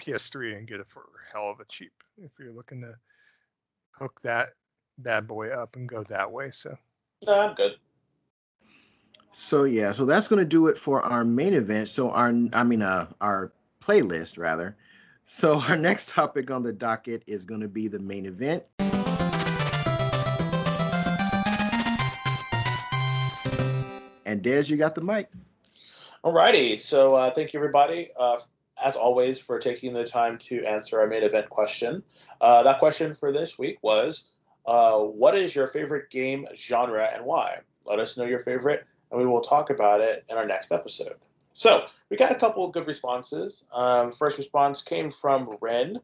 [0.00, 1.92] PS3 and get it for hell of a cheap.
[2.18, 2.94] If you're looking to
[3.92, 4.50] hook that
[4.98, 6.50] bad boy up and go that way.
[6.52, 6.76] So.
[7.26, 7.76] No, I'm good.
[9.32, 11.88] So yeah, so that's going to do it for our main event.
[11.88, 14.76] So our, I mean, uh, our playlist rather.
[15.26, 18.64] So our next topic on the docket is going to be the main event.
[24.24, 25.30] And Des, you got the mic.
[26.24, 26.80] Alrighty.
[26.80, 28.10] So uh, thank you, everybody.
[28.18, 28.38] Uh,
[28.82, 32.02] as always, for taking the time to answer our main event question.
[32.40, 34.24] Uh, that question for this week was
[34.66, 37.58] uh, What is your favorite game genre and why?
[37.86, 41.14] Let us know your favorite, and we will talk about it in our next episode.
[41.52, 43.64] So, we got a couple of good responses.
[43.72, 46.00] Um, first response came from Ren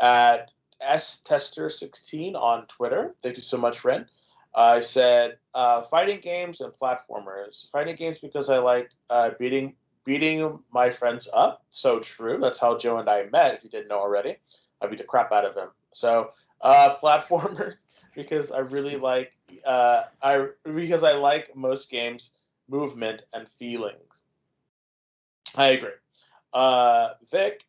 [0.00, 0.50] at
[0.82, 3.14] stester16 on Twitter.
[3.22, 4.06] Thank you so much, Ren.
[4.54, 7.70] I said uh, fighting games and platformers.
[7.72, 9.74] Fighting games because I like uh, beating
[10.04, 11.64] beating my friends up.
[11.70, 12.38] So true.
[12.40, 13.54] That's how Joe and I met.
[13.54, 14.36] If you didn't know already,
[14.80, 15.68] I beat the crap out of him.
[15.92, 16.30] So
[16.60, 17.74] uh, platformers
[18.14, 22.32] because I really like uh, I because I like most games
[22.68, 23.96] movement and feeling.
[25.56, 25.90] I agree.
[26.52, 27.64] Uh, Vic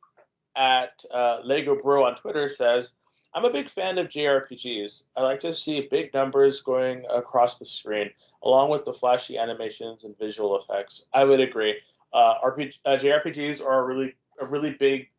[0.55, 2.93] at uh, Lego Bro on Twitter says,
[3.33, 5.03] "I'm a big fan of JRPGs.
[5.15, 8.09] I like to see big numbers going across the screen,
[8.43, 11.79] along with the flashy animations and visual effects." I would agree
[12.15, 15.09] uh, RPG, uh, JRPGs are a really a really big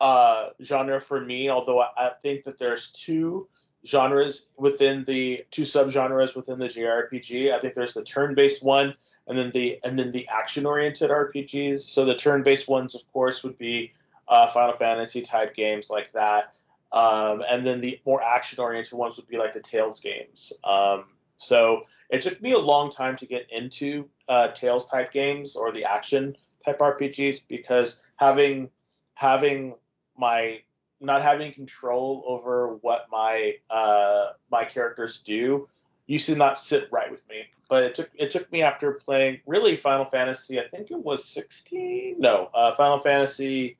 [0.00, 1.48] uh, genre for me.
[1.48, 3.48] Although I, I, think that there's two
[3.86, 7.52] genres within the two subgenres within the JRPG.
[7.52, 8.94] I think there's the turn-based one,
[9.26, 11.80] and then the and then the action-oriented RPGs.
[11.80, 13.92] So the turn-based ones, of course, would be
[14.28, 16.54] uh, Final Fantasy type games like that.
[16.92, 20.52] Um, and then the more action-oriented ones would be like the Tales games.
[20.62, 21.04] Um,
[21.36, 25.72] so it took me a long time to get into uh, Tales type games or
[25.72, 28.70] the action type RPGs because having
[29.14, 29.74] having
[30.16, 30.60] my
[31.02, 35.68] not having control over what my uh, my characters do
[36.06, 37.44] used to not sit right with me.
[37.68, 40.60] But it took it took me after playing really Final Fantasy.
[40.60, 42.16] I think it was 16.
[42.18, 43.78] No, uh, Final Fantasy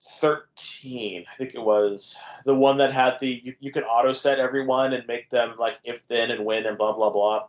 [0.00, 1.24] 13.
[1.30, 4.92] I think it was the one that had the you, you could auto set everyone
[4.92, 7.46] and make them like if then and win and blah blah blah.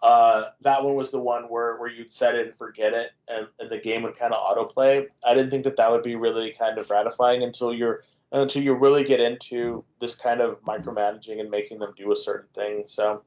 [0.00, 3.48] Uh, that one was the one where, where you'd set it and forget it, and,
[3.58, 5.06] and the game would kind of autoplay.
[5.26, 8.74] I didn't think that that would be really kind of gratifying until you're until you
[8.74, 12.84] really get into this kind of micromanaging and making them do a certain thing.
[12.86, 13.22] So,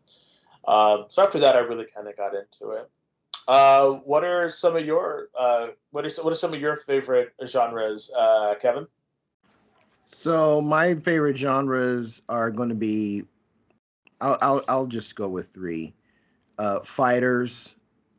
[0.68, 2.90] um, so after that, I really kind of got into it.
[3.48, 7.34] Uh, what are some of your uh, what are what are some of your favorite
[7.46, 8.88] genres, uh, Kevin?
[10.06, 13.24] So my favorite genres are going to be,
[14.20, 15.94] I'll I'll, I'll just go with three:
[16.58, 17.76] uh, fighters,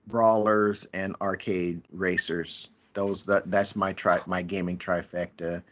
[0.06, 2.70] brawlers, and arcade racers.
[2.94, 5.62] Those that that's my tri my gaming trifecta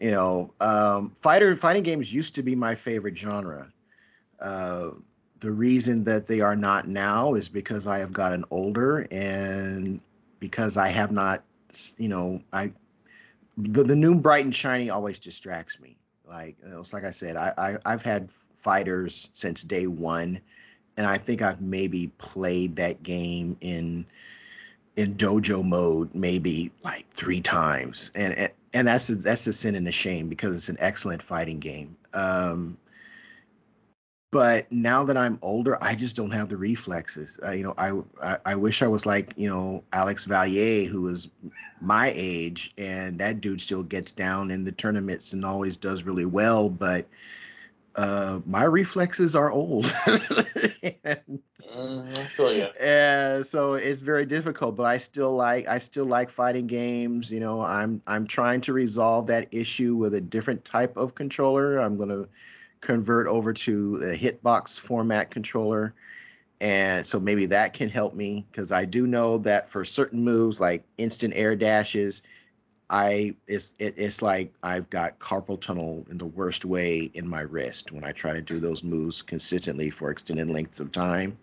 [0.00, 3.72] you know, um, fighter fighting games used to be my favorite genre.
[4.40, 4.90] Uh,
[5.40, 10.00] the reason that they are not now is because I have gotten older and
[10.40, 11.42] because I have not,
[11.96, 12.72] you know, I
[13.56, 15.96] the, the new bright and shiny always distracts me.
[16.26, 20.40] Like it's like I said, I, I I've had fighters since day one,
[20.98, 24.04] and I think I've maybe played that game in
[24.96, 29.76] in dojo mode maybe like three times, and, and and that's a, that's a sin
[29.76, 31.96] and a shame because it's an excellent fighting game.
[32.12, 32.76] Um,
[34.30, 37.38] but now that I'm older, I just don't have the reflexes.
[37.46, 41.02] Uh, you know, I, I, I wish I was like you know Alex Valle, who
[41.02, 41.28] was
[41.80, 46.26] my age, and that dude still gets down in the tournaments and always does really
[46.26, 46.68] well.
[46.68, 47.06] But
[47.96, 49.86] uh, my reflexes are old.
[51.04, 52.68] and, mm, I feel you.
[52.80, 57.30] And so it's very difficult, but I still like I still like fighting games.
[57.30, 61.78] You know, I'm I'm trying to resolve that issue with a different type of controller.
[61.78, 62.28] I'm going to
[62.80, 65.94] convert over to a hitbox format controller.
[66.60, 70.60] And so maybe that can help me because I do know that for certain moves
[70.60, 72.22] like instant air dashes,
[72.90, 77.42] I it's it, it's like I've got carpal tunnel in the worst way in my
[77.42, 81.36] wrist when I try to do those moves consistently for extended lengths of time.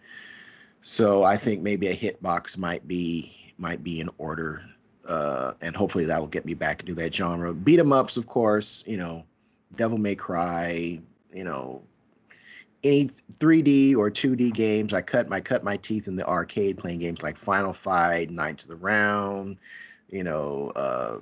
[0.81, 4.63] So I think maybe a hitbox might be might be in order,
[5.07, 7.53] uh, and hopefully that will get me back into that genre.
[7.53, 8.83] Beat 'em ups, of course.
[8.87, 9.25] You know,
[9.75, 10.99] Devil May Cry.
[11.33, 11.81] You know,
[12.83, 14.93] any 3D or 2D games.
[14.93, 18.63] I cut my cut my teeth in the arcade playing games like Final Fight, Knights
[18.63, 19.57] of the Round.
[20.09, 21.19] You know, uh,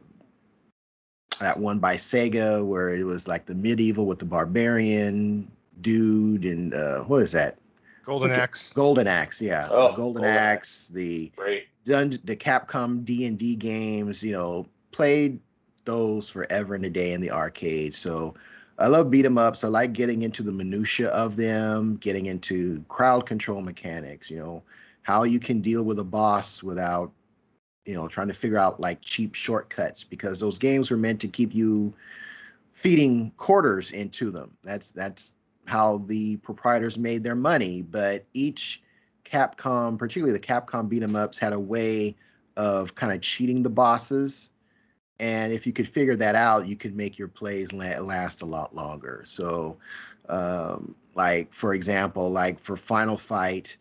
[1.40, 5.50] that one by Sega where it was like the medieval with the barbarian
[5.82, 7.58] dude and uh, what is that?
[8.06, 8.72] Golden Axe.
[8.74, 9.68] Golden Axe, yeah.
[9.72, 11.68] Oh, Golden, Golden Axe, the Great.
[11.86, 14.22] dun- the Capcom D and D games.
[14.24, 15.40] You know, played
[15.86, 17.96] those forever and a day in the arcade.
[17.96, 18.34] So
[18.78, 19.64] I love beat 'em ups.
[19.64, 24.30] I like getting into the minutia of them, getting into crowd control mechanics.
[24.30, 24.64] You know,
[25.04, 27.12] how you can deal with a boss without
[27.86, 31.28] you know trying to figure out like cheap shortcuts because those games were meant to
[31.28, 31.94] keep you
[32.72, 34.58] feeding quarters into them.
[34.64, 38.82] That's that's how the proprietors made their money but each
[39.24, 42.16] capcom particularly the capcom beat 'em ups had a way
[42.58, 44.52] of kind of cheating the bosses.
[45.20, 48.46] And if you could figure that out you could make your plays la- last a
[48.46, 49.24] lot longer.
[49.26, 49.78] So
[50.30, 53.78] um, like for example like for final fight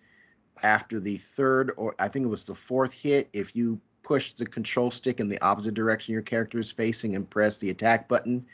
[0.63, 4.47] after the third or I think it was the fourth hit, if you push the
[4.47, 8.45] control stick in the opposite direction your character is facing and press the attack button,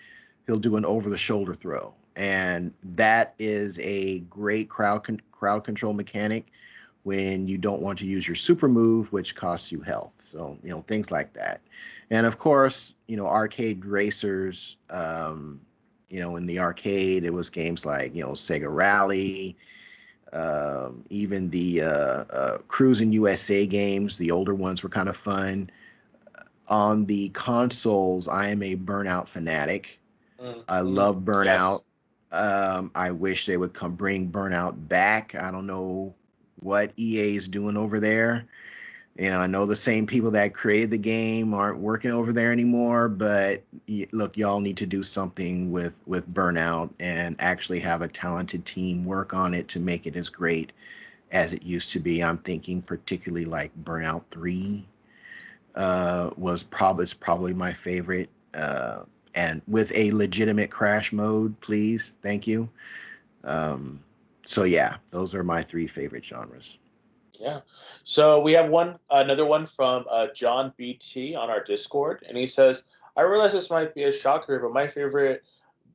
[0.46, 1.94] he'll do an over the shoulder throw.
[2.16, 6.46] And that is a great crowd con- crowd control mechanic
[7.04, 10.12] when you don't want to use your super move, which costs you health.
[10.16, 11.60] So, you know, things like that.
[12.10, 15.60] And of course, you know, arcade racers, um,
[16.10, 19.56] you know, in the arcade, it was games like, you know, Sega Rally,
[20.32, 25.70] um, even the uh, uh, Cruis'n USA games, the older ones were kind of fun.
[26.68, 29.98] On the consoles, I am a Burnout fanatic.
[30.40, 30.62] Mm.
[30.68, 31.84] I love Burnout.
[32.30, 35.34] Um, I wish they would come bring Burnout back.
[35.34, 36.14] I don't know
[36.60, 38.46] what EA is doing over there.
[39.18, 42.52] You know, I know the same people that created the game aren't working over there
[42.52, 43.64] anymore, but
[44.12, 49.04] look, y'all need to do something with with Burnout and actually have a talented team
[49.04, 50.72] work on it to make it as great
[51.32, 52.22] as it used to be.
[52.22, 54.86] I'm thinking particularly like Burnout 3
[55.74, 58.30] uh, was probably is probably my favorite.
[58.54, 59.00] Uh,
[59.34, 62.14] and with a legitimate crash mode, please.
[62.22, 62.68] Thank you.
[63.42, 64.00] Um,
[64.44, 66.78] so yeah, those are my three favorite genres.
[67.38, 67.60] Yeah.
[68.04, 72.46] So we have one, another one from uh, John BT on our Discord, and he
[72.46, 72.84] says,
[73.16, 75.44] "I realize this might be a shocker, but my favorite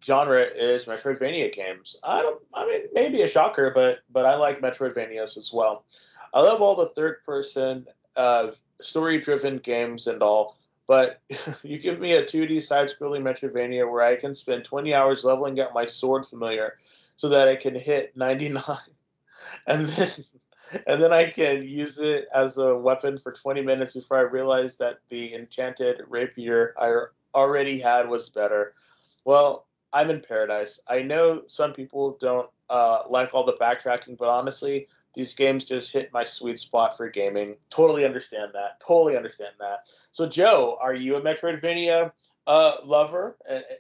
[0.04, 1.98] genre is Metroidvania games.
[2.04, 2.42] I don't.
[2.54, 5.86] I mean, maybe a shocker, but but I like Metroidvanias as well.
[6.34, 7.86] I love all the third-person,
[8.16, 10.58] uh, story-driven games and all.
[10.88, 11.22] But
[11.64, 15.74] you give me a 2D side-scrolling Metroidvania where I can spend 20 hours leveling up
[15.74, 16.80] my sword familiar
[17.16, 18.64] so that I can hit 99,
[19.68, 20.10] and then
[20.88, 24.78] and then I can use it as a weapon for 20 minutes before I realize
[24.78, 26.94] that the enchanted rapier I
[27.36, 28.74] already had was better.
[29.26, 30.80] Well, I'm in paradise.
[30.88, 35.92] I know some people don't uh, like all the backtracking, but honestly, these games just
[35.92, 37.56] hit my sweet spot for gaming.
[37.70, 38.80] Totally understand that.
[38.86, 39.88] Totally understand that.
[40.12, 42.12] So, Joe, are you a Metroidvania
[42.48, 43.38] uh, lover?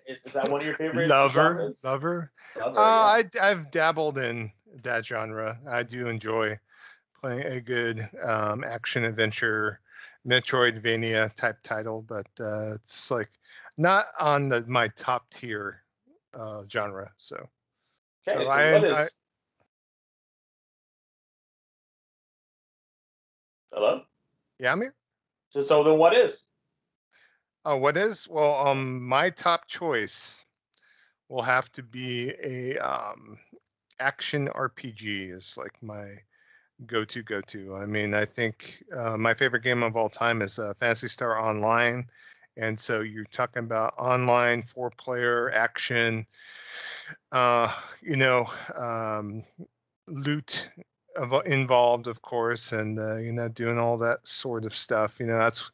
[0.08, 1.34] Is, is that one of your favorite lover?
[1.34, 1.84] genres?
[1.84, 2.32] Lover.
[2.56, 3.41] Lover, Uh, yeah.
[3.41, 4.52] I, I've dabbled in
[4.84, 5.58] that genre.
[5.68, 6.60] I do enjoy
[7.24, 9.80] playing a good um, action adventure
[10.28, 13.30] Metroidvania type title, but uh, it's like
[13.78, 15.84] not on the my top tier
[16.38, 17.09] uh, genre.
[17.17, 17.36] So
[18.28, 18.91] Okay, so so I- what is?
[18.91, 19.07] I-
[23.71, 24.01] Hello.
[24.59, 24.93] yeah, I'm here.
[25.49, 26.43] So, so then, what is?
[27.65, 28.28] Oh, what is?
[28.28, 30.43] Well, um, my top choice
[31.30, 33.38] will have to be a um,
[33.99, 35.32] action RPG.
[35.32, 36.05] Is like my
[36.86, 37.76] go-to go-to.
[37.76, 41.39] I mean, I think uh, my favorite game of all time is uh, Phantasy Star
[41.39, 42.05] Online,
[42.57, 46.26] and so you're talking about online four-player action.
[47.32, 49.43] Uh, you know, um,
[50.07, 50.69] loot
[51.45, 55.19] involved, of course, and uh, you know, doing all that sort of stuff.
[55.19, 55.71] You know, that's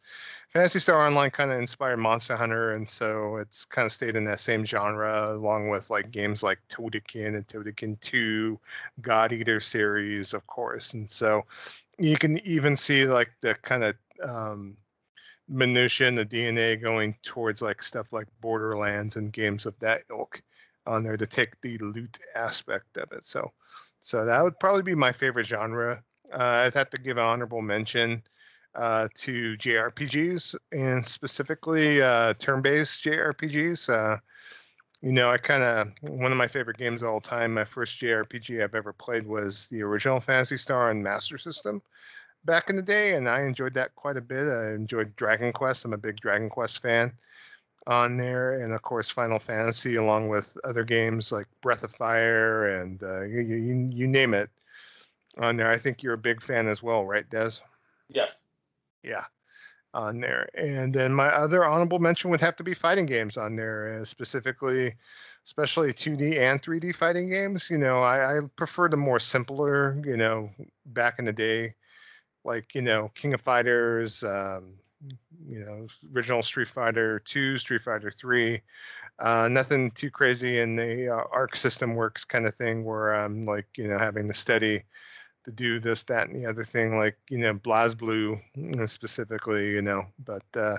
[0.49, 4.25] Phantasy Star Online kind of inspired Monster Hunter, and so it's kind of stayed in
[4.25, 8.59] that same genre, along with like games like Toukiden and Toukiden 2,
[9.01, 10.95] God Eater series, of course.
[10.95, 11.45] And so
[11.99, 14.75] you can even see like the kind of um,
[15.47, 20.41] minutia and the DNA going towards like stuff like Borderlands and games of that ilk
[20.87, 23.23] on there to take the loot aspect of it.
[23.23, 23.51] So,
[24.01, 26.03] so that would probably be my favorite genre.
[26.33, 28.23] Uh, I'd have to give an honorable mention
[28.75, 33.89] uh, to JRPGs and specifically uh, turn-based JRPGs.
[33.89, 34.17] Uh,
[35.01, 37.53] you know, I kind of one of my favorite games of all time.
[37.53, 41.81] My first JRPG I've ever played was the original Phantasy Star on Master System
[42.45, 44.47] back in the day, and I enjoyed that quite a bit.
[44.47, 45.85] I enjoyed Dragon Quest.
[45.85, 47.13] I'm a big Dragon Quest fan
[47.87, 52.81] on there, and of course Final Fantasy, along with other games like Breath of Fire
[52.81, 54.49] and uh, you, you you name it
[55.37, 55.71] on there.
[55.71, 57.51] I think you're a big fan as well, right, Des?
[58.09, 58.43] Yes.
[59.03, 59.23] Yeah,
[59.93, 60.49] on there.
[60.55, 64.05] And then my other honorable mention would have to be fighting games on there, uh,
[64.05, 64.95] specifically,
[65.45, 67.69] especially 2D and 3D fighting games.
[67.69, 70.51] You know, I, I prefer the more simpler, you know,
[70.87, 71.75] back in the day,
[72.45, 74.75] like, you know, King of Fighters, um,
[75.47, 78.61] you know, original Street Fighter 2, Street Fighter 3.
[79.19, 83.45] Uh, nothing too crazy in the uh, arc system works kind of thing where I'm
[83.45, 84.83] like, you know, having the steady
[85.49, 89.71] to do this, that, and the other thing, like you know, BlazBlue you know, specifically,
[89.71, 90.05] you know.
[90.23, 90.77] But uh,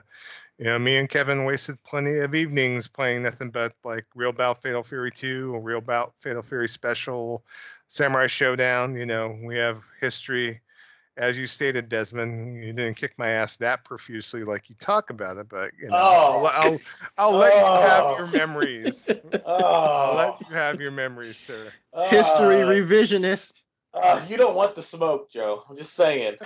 [0.58, 4.62] you know, me and Kevin wasted plenty of evenings playing nothing but like Real Bout
[4.62, 7.44] Fatal Fury 2 or Real Bout Fatal Fury Special,
[7.88, 8.98] Samurai Shodown.
[8.98, 10.60] You know, we have history.
[11.16, 15.36] As you stated, Desmond, you didn't kick my ass that profusely like you talk about
[15.36, 16.44] it, but you know, Oh.
[16.44, 16.80] I'll, I'll,
[17.18, 17.80] I'll let you Oh.
[17.80, 19.06] have your memories.
[19.46, 21.72] I'll Oh, let you have your memories, sir.
[22.08, 23.62] History revisionist.
[23.92, 25.64] Uh, you don't want the smoke, Joe.
[25.68, 26.36] I'm just saying.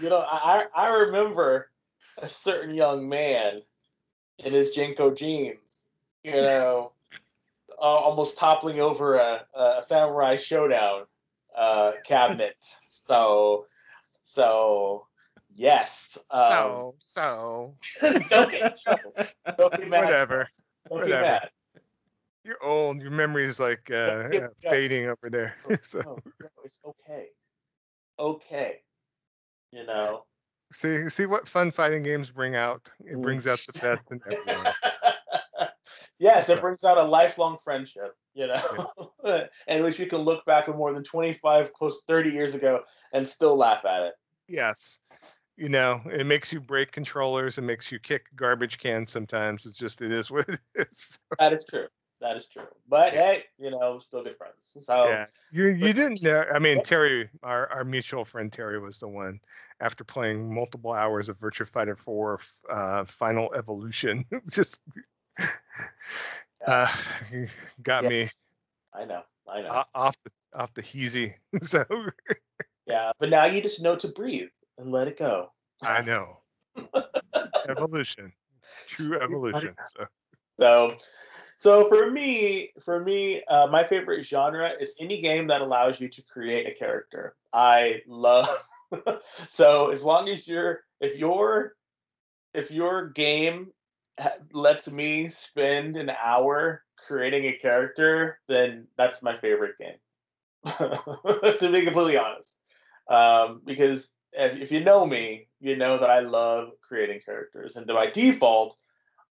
[0.00, 1.70] You know, I I remember
[2.18, 3.62] a certain young man
[4.38, 5.86] in his JNCO jeans,
[6.22, 6.92] you know,
[7.78, 11.04] uh, almost toppling over a, a Samurai Shodown
[11.56, 12.56] uh, cabinet.
[12.88, 13.66] So,
[14.22, 15.06] so
[15.54, 16.18] yes.
[16.30, 17.74] Um, so, so,
[18.30, 19.24] don't get Joe.
[19.56, 20.04] Don't be mad.
[20.04, 20.48] whatever.
[20.88, 21.48] Don't be whatever.
[22.46, 23.02] You're old.
[23.02, 24.70] Your memory's like uh, Yeah, yeah.
[24.70, 25.56] fading over there.
[25.82, 27.26] so, No, no, it's okay.
[28.20, 28.76] Okay.
[29.72, 30.26] You know.
[30.72, 32.88] see, see what fun fighting games bring out.
[33.00, 33.22] It Mm.
[33.22, 34.72] brings out the best in everyone.
[36.20, 39.08] yes, it brings out a lifelong friendship, you know,
[39.66, 43.26] and which you can look back at more than 25, close 30 years ago and
[43.26, 44.14] still laugh at it.
[44.46, 45.00] Yes.
[45.56, 47.58] You know, it makes you break controllers.
[47.58, 49.66] It makes you kick garbage cans sometimes.
[49.66, 51.18] It's just, it is what it is.
[51.40, 51.88] That is true.
[52.20, 52.66] That is true.
[52.88, 54.76] But hey, you know, still good friends.
[54.80, 55.26] So yeah.
[55.52, 56.44] You, you didn't know.
[56.52, 59.40] I mean, Terry, our, our mutual friend Terry was the one
[59.80, 62.40] after playing multiple hours of Virtua Fighter 4
[62.70, 64.24] uh, Final Evolution.
[64.50, 64.80] just
[66.66, 66.88] uh,
[67.82, 68.08] got Yeah.
[68.08, 68.30] me
[68.94, 69.84] I know, I know.
[69.94, 71.34] off the off the heezy.
[71.62, 71.84] so
[72.86, 74.48] yeah, but now you just know to breathe
[74.78, 75.52] and let it go.
[75.82, 76.38] I know
[77.68, 78.32] evolution,
[78.88, 79.74] true evolution.
[79.96, 80.06] So
[80.58, 80.96] So,
[81.56, 86.08] so for me, for me, uh, my favorite genre is any game that allows you
[86.10, 87.34] to create a character.
[87.52, 88.48] I love.
[89.48, 91.74] so as long as you're, if your,
[92.52, 93.72] if your game
[94.52, 99.96] lets me spend an hour creating a character, then that's my favorite game.
[100.66, 102.54] to be completely honest,
[103.08, 107.86] um, because if, if you know me, you know that I love creating characters, and
[107.86, 108.76] by default,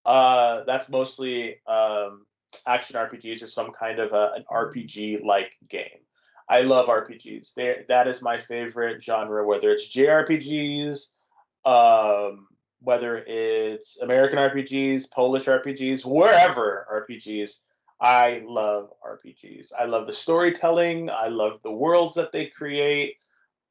[0.06, 2.26] uh, that's mostly um,
[2.68, 6.00] action RPGs or some kind of a, an RPG like game.
[6.48, 7.54] I love RPGs.
[7.56, 11.08] They, that is my favorite genre, whether it's JRPGs,
[11.66, 12.48] um,
[12.82, 17.58] whether it's American RPGs, Polish RPGs, wherever RPGs.
[18.00, 19.70] I love RPGs.
[19.78, 21.10] I love the storytelling.
[21.10, 23.16] I love the worlds that they create.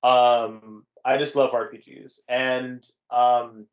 [0.03, 3.67] Um, I just love RPGs, and um,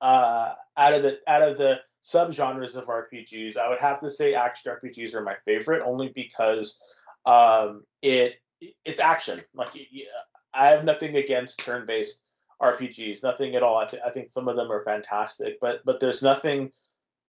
[0.00, 4.34] uh, out of the out of the subgenres of RPGs, I would have to say
[4.34, 6.78] action RPGs are my favorite, only because
[7.24, 8.34] um, it
[8.84, 9.40] it's action.
[9.54, 9.70] Like
[10.54, 12.22] I have nothing against turn-based
[12.62, 13.78] RPGs, nothing at all.
[13.78, 16.70] I, th- I think some of them are fantastic, but but there's nothing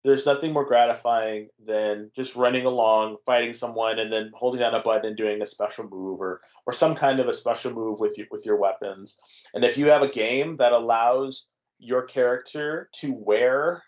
[0.05, 4.81] there's nothing more gratifying than just running along, fighting someone, and then holding down a
[4.81, 8.19] button and doing a special move or or some kind of a special move with
[8.19, 9.19] you, with your weapons.
[9.55, 11.47] And if you have a game that allows
[11.85, 13.83] your character to wear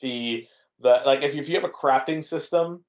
[0.00, 0.46] the
[0.80, 2.84] the like if you, if you have a crafting system,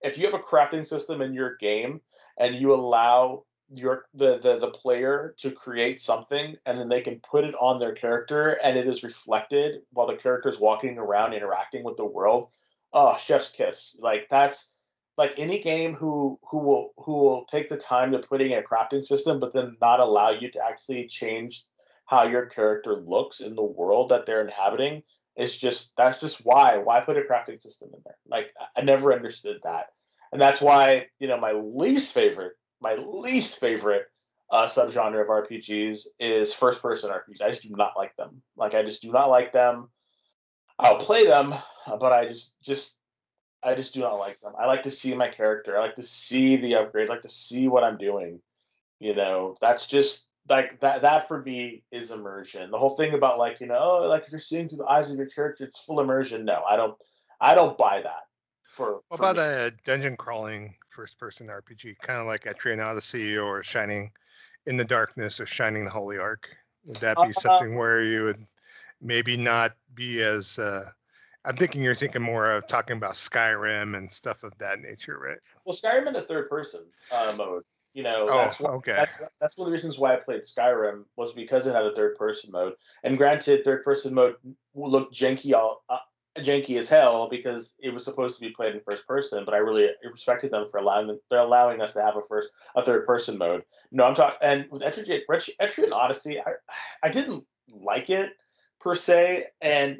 [0.00, 2.00] if you have a crafting system in your game
[2.38, 3.44] and you allow
[3.74, 7.78] your the, the the player to create something and then they can put it on
[7.78, 12.04] their character and it is reflected while the character is walking around interacting with the
[12.04, 12.50] world
[12.92, 13.96] oh chef's kiss.
[14.00, 14.72] Like that's
[15.18, 18.62] like any game who who will who will take the time to put in a
[18.62, 21.64] crafting system but then not allow you to actually change
[22.12, 25.02] how your character looks in the world that they're inhabiting
[25.36, 29.14] is just that's just why why put a crafting system in there like i never
[29.14, 29.86] understood that
[30.30, 32.52] and that's why you know my least favorite
[32.82, 34.06] my least favorite
[34.50, 37.40] uh, subgenre of RPGs is first person RPGs.
[37.40, 38.42] I just do not like them.
[38.54, 39.88] Like I just do not like them.
[40.78, 41.54] I'll play them,
[41.86, 42.98] but I just just
[43.62, 44.52] I just do not like them.
[44.60, 45.78] I like to see my character.
[45.78, 47.08] I like to see the upgrades.
[47.08, 48.40] I like to see what I'm doing.
[49.00, 51.02] You know, that's just like that.
[51.02, 52.70] That for me is immersion.
[52.70, 55.10] The whole thing about like you know, oh, like if you're seeing through the eyes
[55.10, 56.44] of your character, it's full immersion.
[56.44, 56.96] No, I don't.
[57.40, 58.22] I don't buy that.
[58.62, 59.42] For what for about me.
[59.42, 64.10] a dungeon crawling first person RPG, kind of like Etrian Odyssey or Shining
[64.66, 66.48] in the Darkness or Shining the Holy Ark?
[66.84, 68.46] Would that be uh, something where you would
[69.00, 70.84] maybe not be as uh,
[71.44, 75.38] I'm thinking you're thinking more of talking about Skyrim and stuff of that nature, right?
[75.64, 77.64] Well, Skyrim in the third person uh, mode.
[77.94, 78.92] You know, oh, that's what, okay.
[78.92, 81.94] That's, that's one of the reasons why I played Skyrim was because it had a
[81.94, 82.72] third person mode.
[83.04, 84.36] And granted, third person mode
[84.74, 85.98] looked janky all uh,
[86.38, 89.44] janky as hell because it was supposed to be played in first person.
[89.44, 92.82] But I really respected them for allowing they're allowing us to have a first a
[92.82, 93.62] third person mode.
[93.90, 95.20] No, I'm talking and with Etrian,
[95.60, 96.52] Etrian Odyssey, I
[97.02, 98.32] I didn't like it
[98.80, 99.98] per se, and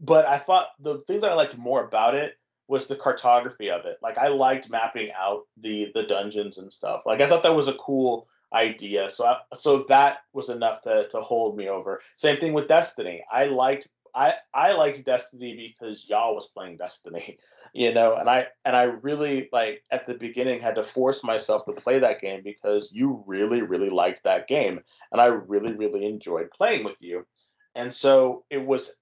[0.00, 2.34] but I thought the thing that I liked more about it
[2.72, 3.98] was the cartography of it.
[4.02, 7.02] Like I liked mapping out the the dungeons and stuff.
[7.04, 9.10] Like I thought that was a cool idea.
[9.10, 12.00] So I, so that was enough to to hold me over.
[12.16, 13.22] Same thing with Destiny.
[13.30, 17.36] I liked I I liked Destiny because y'all was playing Destiny,
[17.74, 21.66] you know, and I and I really like at the beginning had to force myself
[21.66, 24.80] to play that game because you really really liked that game
[25.12, 27.26] and I really really enjoyed playing with you.
[27.74, 28.96] And so it was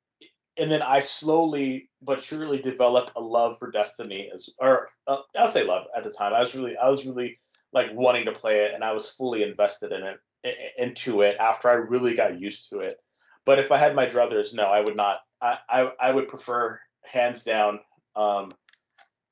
[0.58, 5.48] and then I slowly but surely developed a love for Destiny as or uh, I'll
[5.48, 6.34] say love at the time.
[6.34, 7.38] I was really I was really
[7.72, 10.18] like wanting to play it and I was fully invested in it
[10.78, 13.00] into it after I really got used to it
[13.44, 15.20] but if I had my druthers, no, I would not.
[15.40, 17.80] I, I, I would prefer hands down
[18.14, 18.52] um,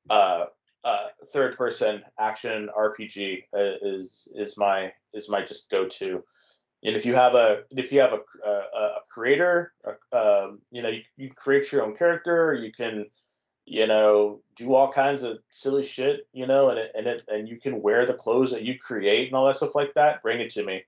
[0.08, 0.46] uh,
[0.84, 6.24] uh, third person action RPG uh, is is my is my just go to.
[6.84, 9.72] And if you have a if you have a a, a creator,
[10.12, 12.54] um, you know you, you create your own character.
[12.54, 13.06] You can
[13.64, 16.28] you know do all kinds of silly shit.
[16.32, 19.28] You know, and it, and it and you can wear the clothes that you create
[19.28, 20.22] and all that stuff like that.
[20.22, 20.84] Bring it to me,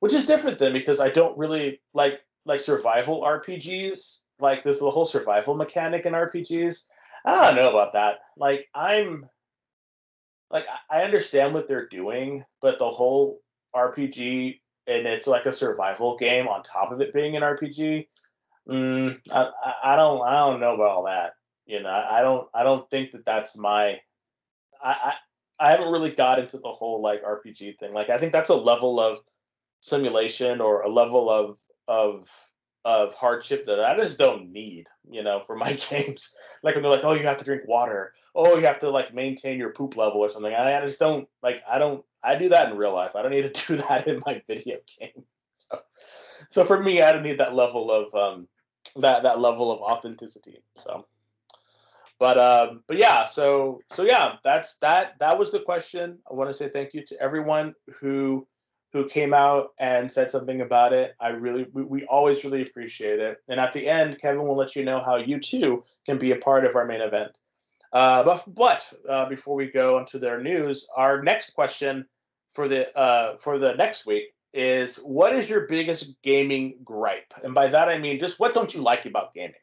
[0.00, 4.90] which is different than because I don't really like like survival RPGs, like this the
[4.90, 6.84] whole survival mechanic in RPGs.
[7.26, 8.20] I don't know about that.
[8.38, 9.28] Like I'm
[10.50, 13.42] like I understand what they're doing, but the whole
[13.74, 18.06] RPG and it's like a survival game on top of it being an RPG.
[18.68, 19.50] Mm, I,
[19.84, 21.34] I don't I don't know about all that.
[21.66, 24.00] You know, I don't I don't think that that's my
[24.82, 25.12] I, I
[25.58, 27.92] I haven't really got into the whole like RPG thing.
[27.92, 29.18] Like I think that's a level of
[29.80, 31.58] simulation or a level of
[31.88, 32.28] of
[32.86, 36.36] of hardship that I just don't need, you know, for my games.
[36.62, 38.14] Like when they're like, oh, you have to drink water.
[38.32, 40.54] Oh, you have to like maintain your poop level or something.
[40.54, 41.62] I, I just don't like.
[41.68, 42.04] I don't.
[42.22, 43.16] I do that in real life.
[43.16, 45.24] I don't need to do that in my video game.
[45.56, 45.80] So,
[46.48, 48.46] so for me, I don't need that level of um,
[48.94, 50.62] that that level of authenticity.
[50.84, 51.06] So,
[52.20, 53.26] but um, but yeah.
[53.26, 55.14] So so yeah, that's that.
[55.18, 56.18] That was the question.
[56.30, 58.46] I want to say thank you to everyone who
[58.96, 61.14] who came out and said something about it.
[61.20, 63.42] I really, we, we, always really appreciate it.
[63.48, 66.36] And at the end, Kevin will let you know how you too can be a
[66.36, 67.38] part of our main event.
[67.92, 72.06] Uh, but but uh, before we go into their news, our next question
[72.54, 77.34] for the uh, for the next week is what is your biggest gaming gripe?
[77.44, 79.54] And by that I mean just what don't you like about gaming?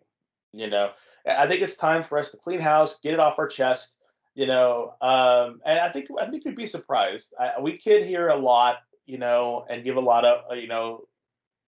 [0.54, 0.92] You know,
[1.28, 3.98] I think it's time for us to clean house, get it off our chest.
[4.36, 7.34] You know, um, and I think I think you'd be surprised.
[7.40, 11.08] I, we kid here a lot you know, and give a lot of, you know,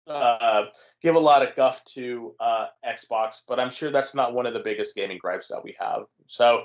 [0.07, 0.66] uh,
[1.02, 4.55] give a lot of guff to uh, Xbox, but I'm sure that's not one of
[4.55, 6.05] the biggest gaming gripes that we have.
[6.27, 6.65] So,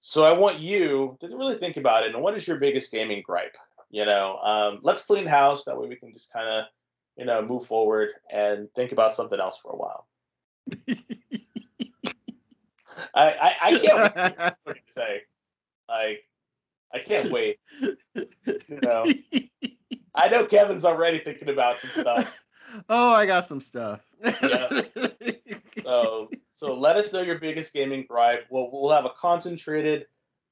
[0.00, 2.14] so I want you to really think about it.
[2.14, 3.56] And what is your biggest gaming gripe?
[3.90, 5.64] You know, um, let's clean house.
[5.64, 6.64] That way we can just kind of,
[7.16, 10.06] you know, move forward and think about something else for a while.
[13.14, 15.22] I, I, I can't wait say.
[15.88, 16.24] Like,
[16.92, 17.58] I can't wait.
[18.14, 19.06] You know.
[20.14, 22.38] I know Kevin's already thinking about some stuff.
[22.88, 24.00] oh, I got some stuff.
[24.42, 24.82] yeah.
[25.84, 28.46] So, so let us know your biggest gaming gripe.
[28.48, 30.06] We'll we'll have a concentrated.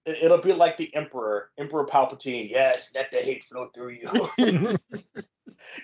[0.05, 2.51] It'll be like the Emperor, Emperor Palpatine.
[2.51, 4.29] Yes, let the hate flow through you.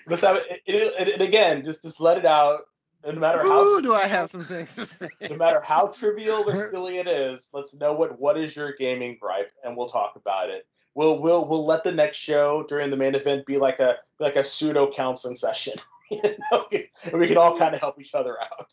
[0.07, 1.63] Let's have it, it, it, it, again.
[1.63, 2.61] Just just let it out.
[3.07, 5.09] No matter how Ooh, do I have some things to say?
[5.31, 9.17] No matter how trivial or silly it is, let's know what what is your gaming
[9.19, 10.67] gripe, and we'll talk about it
[10.99, 14.35] we'll we'll we'll let the next show during the main event be like a like
[14.35, 15.75] a pseudo counseling session.
[16.11, 16.21] you
[16.51, 16.67] know?
[17.05, 18.67] and we can all kind of help each other out.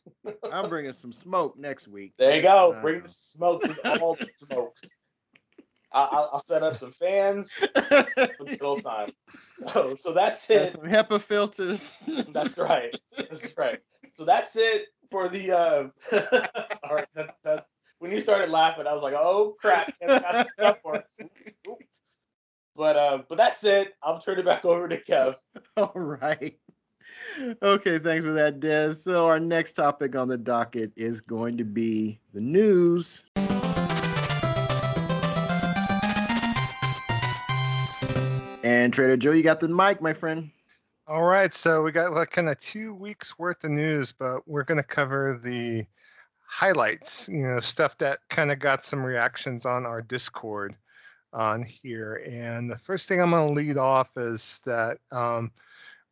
[0.52, 2.14] I'm bringing some smoke next week.
[2.18, 2.74] There you go.
[2.74, 3.64] Uh, Bring the smoke.
[4.02, 4.74] all the smoke.
[5.92, 9.10] I'll, I'll, set up some fans for the old time.
[9.68, 10.74] So, so that's it.
[10.74, 12.00] some HEPA filters.
[12.34, 12.98] that's right.
[13.18, 13.80] That's right.
[14.14, 15.52] So that's it for the.
[15.52, 15.88] Uh,
[16.86, 17.68] sorry, that, that,
[18.00, 19.94] when you started laughing, I was like, "Oh crap!"
[22.86, 23.96] But uh, but that's it.
[24.04, 25.38] I'll turn it back over to Kev.
[25.78, 26.56] All right.
[27.64, 28.94] Okay, thanks for that, Des.
[28.94, 33.24] So our next topic on the docket is going to be the news.
[38.64, 40.52] And Trader Joe, you got the mic, my friend.
[41.08, 44.64] All right, so we got like kind of two weeks worth of news, but we're
[44.64, 45.88] going to cover the
[46.46, 50.76] highlights, you know, stuff that kind of got some reactions on our Discord
[51.36, 52.24] on here.
[52.26, 55.52] And the first thing I'm going to lead off is that um,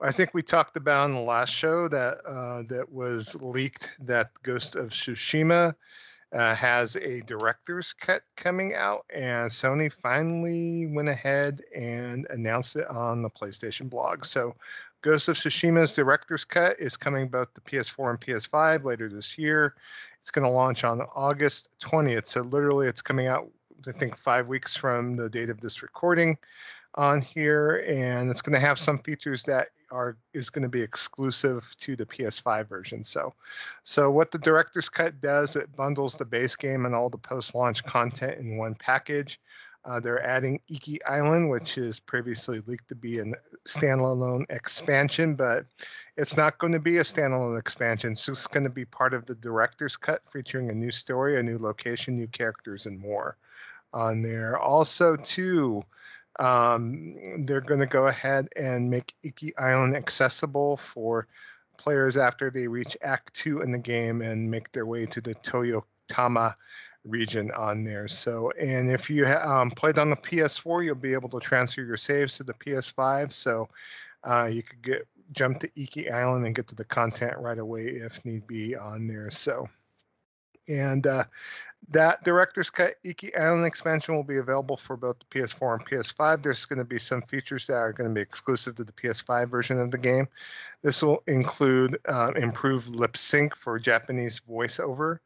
[0.01, 4.31] I think we talked about in the last show that uh, that was leaked that
[4.43, 5.73] Ghost of Tsushima
[6.33, 12.87] uh, has a director's cut coming out, and Sony finally went ahead and announced it
[12.87, 14.25] on the PlayStation blog.
[14.25, 14.55] So,
[15.03, 19.75] Ghost of Tsushima's director's cut is coming both to PS4 and PS5 later this year.
[20.21, 22.27] It's going to launch on August 20th.
[22.27, 23.49] So, literally, it's coming out
[23.87, 26.37] I think five weeks from the date of this recording
[26.95, 30.81] on here, and it's going to have some features that are is going to be
[30.81, 33.03] exclusive to the PS5 version.
[33.03, 33.33] So,
[33.83, 37.83] so what the director's cut does, it bundles the base game and all the post-launch
[37.83, 39.39] content in one package.
[39.85, 43.25] Uh, they're adding Iki Island, which is previously leaked to be a
[43.67, 45.65] standalone expansion, but
[46.15, 48.13] it's not going to be a standalone expansion.
[48.13, 51.43] It's just going to be part of the director's cut, featuring a new story, a
[51.43, 53.35] new location, new characters, and more
[53.93, 54.57] on there.
[54.57, 55.83] Also, too,
[56.39, 61.27] um, they're going to go ahead and make Iki Island accessible for
[61.77, 65.35] players after they reach Act 2 in the game and make their way to the
[65.35, 66.55] Toyotama
[67.03, 68.07] region on there.
[68.07, 71.97] So, and if you um, played on the PS4, you'll be able to transfer your
[71.97, 73.33] saves to the PS5.
[73.33, 73.69] So,
[74.23, 77.87] uh, you could get jump to Iki Island and get to the content right away
[77.87, 79.29] if need be on there.
[79.31, 79.67] So,
[80.67, 81.25] and uh,
[81.89, 86.43] that director's cut Iki Island expansion will be available for both the PS4 and PS5.
[86.43, 89.49] There's going to be some features that are going to be exclusive to the PS5
[89.49, 90.27] version of the game.
[90.81, 95.19] This will include uh, improved lip sync for Japanese voiceover.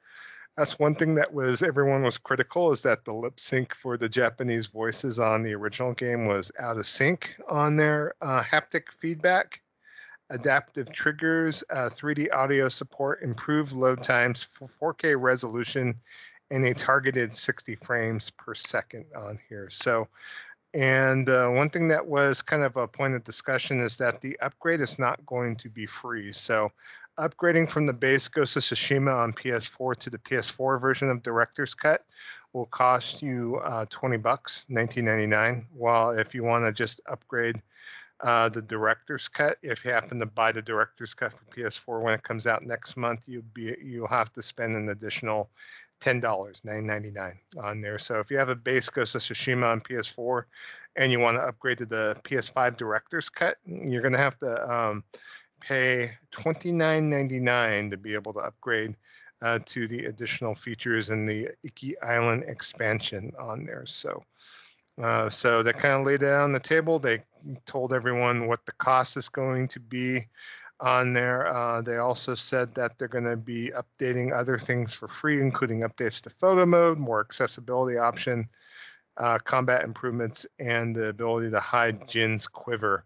[0.55, 4.09] That's one thing that was everyone was critical is that the lip sync for the
[4.09, 9.61] Japanese voices on the original game was out of sync on their uh, haptic feedback
[10.29, 14.47] adaptive triggers, uh, 3D audio support, improved load times,
[14.81, 15.95] 4K resolution,
[16.52, 19.69] and a targeted 60 frames per second on here.
[19.69, 20.07] So
[20.74, 24.38] And uh, one thing that was kind of a point of discussion is that the
[24.41, 26.32] upgrade is not going to be free.
[26.34, 26.72] So,
[27.18, 31.74] upgrading from the base Ghost of Tsushima on PS4 to the PS4 version of Director's
[31.74, 32.06] Cut
[32.53, 35.65] will cost you uh, 20 bucks, 19.99.
[35.74, 37.61] While if you want to just upgrade
[38.22, 42.14] uh, the director's cut, if you happen to buy the director's cut for PS4 when
[42.14, 45.49] it comes out next month, you'll be you'll have to spend an additional
[45.99, 47.98] ten dollars, nine ninety nine on there.
[47.98, 50.44] So if you have a base Ghost of Tsushima on PS4
[50.95, 55.03] and you want to upgrade to the PS5 director's cut, you're gonna have to um,
[55.60, 58.95] pay twenty nine ninety nine to be able to upgrade
[59.41, 63.86] uh, to the additional features in the Iki Island expansion on there.
[63.86, 64.24] So,
[65.02, 66.99] uh, so they kind of laid it on the table.
[66.99, 67.24] They
[67.65, 70.28] told everyone what the cost is going to be
[70.80, 71.48] on there.
[71.48, 75.82] Uh, they also said that they're going to be updating other things for free, including
[75.82, 78.48] updates to photo mode, more accessibility option,
[79.18, 83.06] uh, combat improvements, and the ability to hide Jin's quiver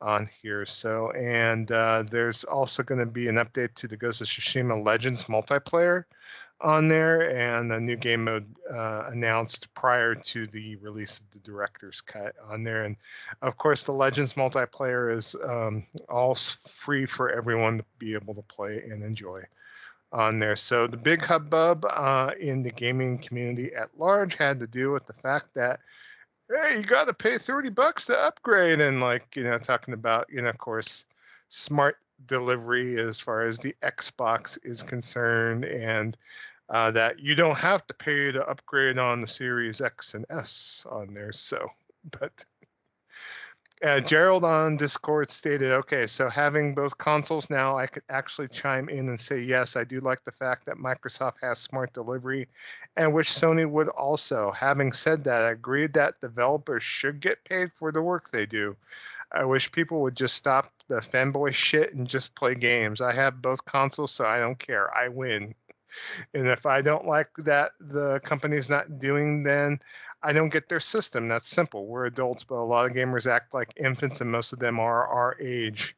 [0.00, 0.64] on here.
[0.64, 4.84] So, and uh, there's also going to be an update to the Ghost of Tsushima
[4.84, 6.04] Legends multiplayer
[6.60, 11.38] on there, and a new game mode uh, announced prior to the release of the
[11.40, 12.84] director's cut on there.
[12.84, 12.96] And
[13.42, 18.42] of course, the Legends multiplayer is um, all free for everyone to be able to
[18.42, 19.42] play and enjoy
[20.12, 20.56] on there.
[20.56, 25.06] So the big hubbub uh, in the gaming community at large had to do with
[25.06, 25.80] the fact that
[26.48, 28.80] hey, you got to pay 30 bucks to upgrade.
[28.80, 31.04] And like, you know, talking about, you know, of course,
[31.48, 36.16] smart delivery as far as the Xbox is concerned and
[36.68, 40.86] uh, that you don't have to pay to upgrade on the Series X and S
[40.90, 41.32] on there.
[41.32, 41.68] So,
[42.18, 42.44] but
[43.82, 48.88] uh, Gerald on Discord stated, okay, so having both consoles now, I could actually chime
[48.88, 52.48] in and say, yes, I do like the fact that Microsoft has smart delivery
[52.96, 54.50] and which Sony would also.
[54.50, 58.76] Having said that, I agree that developers should get paid for the work they do.
[59.32, 63.00] I wish people would just stop the fanboy shit and just play games.
[63.00, 64.94] I have both consoles, so I don't care.
[64.96, 65.54] I win.
[66.34, 69.80] And if I don't like that the company's not doing, then
[70.22, 71.28] I don't get their system.
[71.28, 71.86] That's simple.
[71.86, 75.06] We're adults, but a lot of gamers act like infants, and most of them are
[75.06, 75.96] our age.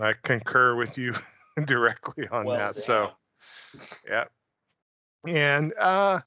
[0.00, 1.14] I concur with you
[1.64, 2.76] directly on well, that.
[2.76, 2.82] Yeah.
[2.82, 3.10] So,
[4.08, 4.24] yeah.
[5.26, 6.20] And uh,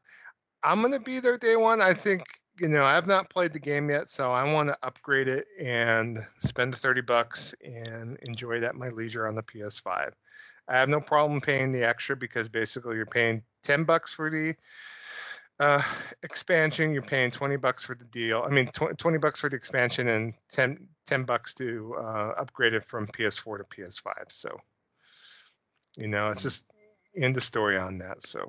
[0.63, 1.81] I'm going to be there day one.
[1.81, 2.23] I think,
[2.59, 5.47] you know, I have not played the game yet, so I want to upgrade it
[5.59, 10.13] and spend the 30 bucks and enjoy it at my leisure on the PS5.
[10.67, 14.55] I have no problem paying the extra because basically you're paying 10 bucks for the
[15.59, 15.81] uh,
[16.23, 18.43] expansion, you're paying 20 bucks for the deal.
[18.45, 22.73] I mean, tw- 20 bucks for the expansion and 10, 10 bucks to uh, upgrade
[22.73, 24.25] it from PS4 to PS5.
[24.29, 24.59] So,
[25.97, 26.65] you know, it's just
[27.15, 28.23] end the story on that.
[28.23, 28.47] So,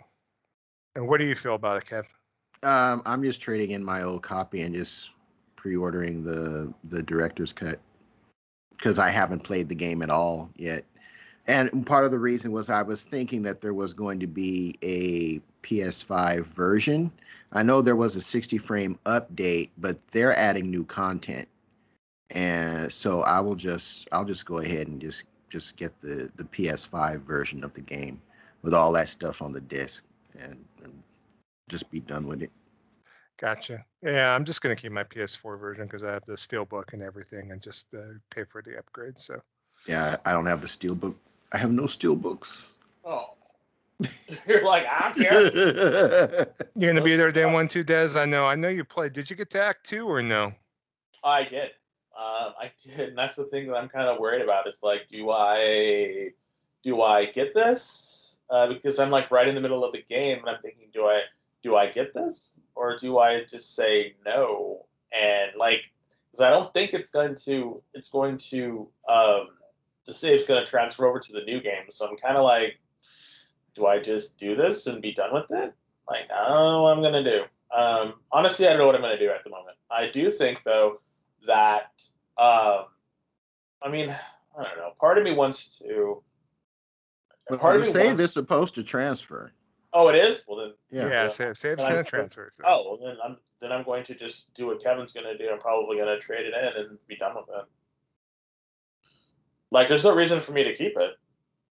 [0.95, 2.05] and what do you feel about it, Kev?
[2.63, 5.13] Um, I'm just trading in my old copy and just
[5.57, 7.81] pre-ordering the the director's cut
[8.77, 10.85] because I haven't played the game at all yet.
[11.47, 14.75] And part of the reason was I was thinking that there was going to be
[14.83, 17.11] a PS5 version.
[17.53, 21.49] I know there was a 60 frame update, but they're adding new content.
[22.31, 26.45] And so I will just I'll just go ahead and just just get the the
[26.45, 28.21] PS5 version of the game
[28.63, 30.05] with all that stuff on the disc
[30.39, 30.78] and, and
[31.69, 32.51] just be done with it.
[33.39, 33.85] Gotcha.
[34.03, 37.53] Yeah, I'm just gonna keep my PS4 version because I have the steelbook and everything,
[37.53, 39.19] and just uh, pay for the upgrade.
[39.19, 39.41] So.
[39.87, 41.15] Yeah, I don't have the steelbook.
[41.53, 42.71] I have no steelbooks.
[43.05, 43.35] Oh.
[44.47, 46.47] You're like, I don't care.
[46.77, 48.11] You're gonna be there day one, two, Des.
[48.17, 48.47] I know.
[48.47, 49.13] I know you played.
[49.13, 50.53] Did you get to Act Two or no?
[51.23, 51.71] I did.
[52.17, 54.67] Uh, I did, and that's the thing that I'm kind of worried about.
[54.67, 56.31] It's like, do I,
[56.83, 58.41] do I get this?
[58.51, 61.05] Uh, because I'm like right in the middle of the game, and I'm thinking, do
[61.05, 61.21] I,
[61.63, 64.87] do I get this, or do I just say no?
[65.13, 65.81] And like,
[66.31, 69.49] because I don't think it's going to, it's going to, um,
[70.07, 71.85] the save's going to transfer over to the new game.
[71.91, 72.79] So I'm kind of like,
[73.75, 75.75] do I just do this and be done with it?
[76.09, 77.45] Like, I don't know what I'm going to do.
[77.77, 79.77] Um, honestly, I don't know what I'm going to do at the moment.
[79.91, 81.01] I do think, though,
[81.47, 82.03] that,
[82.39, 82.87] um,
[83.83, 84.11] I mean,
[84.59, 84.93] I don't know.
[84.99, 86.23] Part of me wants to.
[87.59, 89.53] Part the save wants, is supposed to transfer.
[89.99, 90.45] Oh, it is.
[90.47, 90.75] Well then.
[90.91, 92.51] Yeah, yeah save, save's going to transfer.
[92.57, 92.63] So.
[92.65, 95.51] Oh, well then I'm then I'm going to just do what Kevin's going to do.
[95.51, 97.65] I'm probably going to trade it in and be done with it.
[99.71, 101.15] Like, there's no reason for me to keep it.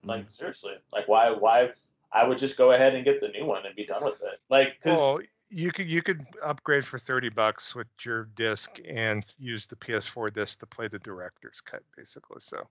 [0.03, 1.71] Like, mm seriously, like why why
[2.11, 4.39] I would just go ahead and get the new one and be done with it.
[4.49, 5.19] Like, cause well,
[5.49, 10.33] you could you could upgrade for thirty bucks with your disc and use the PS4
[10.33, 12.37] disc to play the director's cut, basically.
[12.39, 12.67] So,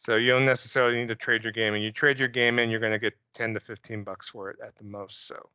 [0.00, 2.70] so you don't necessarily need to trade your game, and you trade your game in,
[2.70, 5.26] you're going to get ten to fifteen bucks for it at the most.
[5.26, 5.46] So.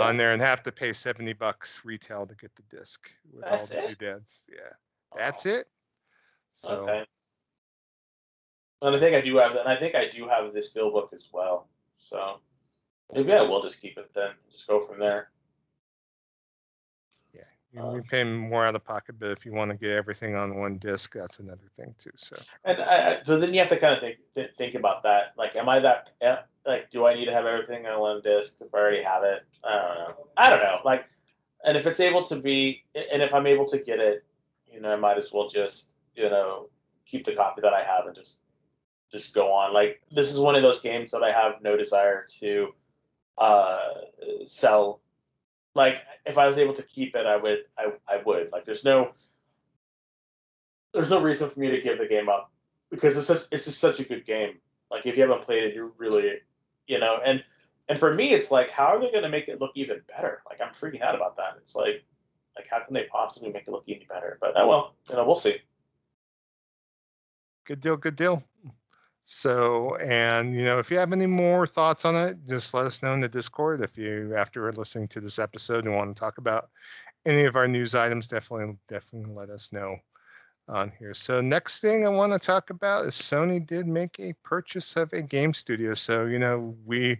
[0.00, 3.74] on there and have to pay 70 bucks retail to get the disc with That's
[3.74, 3.98] all the it?
[3.98, 4.44] doodads.
[4.48, 4.72] Yeah.
[5.16, 5.66] That's Oh, it.
[6.52, 7.04] So Okay.
[8.82, 9.60] And I think I do have, that.
[9.62, 11.68] and I think I do have this steelbook as well.
[11.98, 12.40] So
[13.12, 14.30] maybe I will just keep it then.
[14.50, 15.30] Just go from there.
[17.76, 20.56] You you pay more out of pocket, but if you want to get everything on
[20.58, 22.10] one disc, that's another thing too.
[22.16, 25.34] So And I, I- so then you have to kind of think think about that.
[25.36, 26.10] Like, am I that?
[26.20, 29.22] eh, Like, do I need to have everything on one disc if I already have
[29.24, 29.44] it?
[29.64, 30.26] I don't know.
[30.36, 30.78] I don't know.
[30.84, 31.06] Like,
[31.64, 34.24] and if it's able to be, and if I'm able to get it,
[34.72, 36.68] you know, I might as well just you know
[37.06, 38.42] keep the copy that I have and just
[39.12, 39.72] just go on.
[39.72, 42.74] Like, this is one of those games that I have no desire to
[43.38, 43.90] uh
[44.46, 45.00] sell.
[45.76, 47.58] Like, if I was able to keep it, I would.
[47.78, 48.50] I I would.
[48.50, 49.12] Like, there's no
[50.96, 52.50] there's no reason for me to give the game up
[52.90, 54.54] because it's just, it's just such a good game.
[54.90, 56.38] Like if you haven't played it, you're really,
[56.86, 57.44] you know, and
[57.88, 60.42] and for me, it's like how are they going to make it look even better?
[60.48, 61.56] Like I'm freaking out about that.
[61.58, 62.04] It's like
[62.56, 64.38] like how can they possibly make it look any better?
[64.40, 65.58] But oh well, you know, we'll see.
[67.66, 68.42] good deal, good deal.
[69.28, 73.02] So, and you know, if you have any more thoughts on it, just let us
[73.02, 73.82] know in the Discord.
[73.82, 76.70] If you, after listening to this episode, and want to talk about
[77.26, 79.96] any of our news items, definitely, definitely let us know
[80.68, 81.12] on here.
[81.12, 85.12] So, next thing I want to talk about is Sony did make a purchase of
[85.12, 85.94] a game studio.
[85.94, 87.18] So, you know, we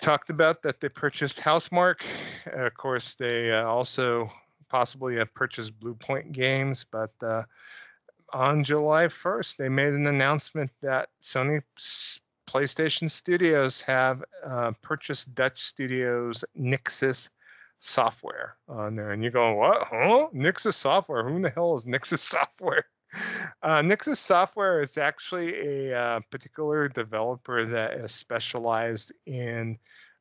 [0.00, 2.04] talked about that they purchased Housemarque.
[2.52, 4.30] Of course, they uh, also
[4.68, 7.44] possibly have purchased Bluepoint Games, but uh,
[8.32, 11.62] on July 1st, they made an announcement that Sony
[12.48, 17.30] PlayStation Studios have uh, purchased Dutch studios Nixxes
[17.78, 19.12] software on there.
[19.12, 19.82] And you're going, what?
[19.82, 20.28] Huh?
[20.34, 21.28] Nixxes software?
[21.28, 22.84] Who in the hell is Nixxes software?
[23.62, 29.78] Uh, Nixxes software is actually a uh, particular developer that is specialized in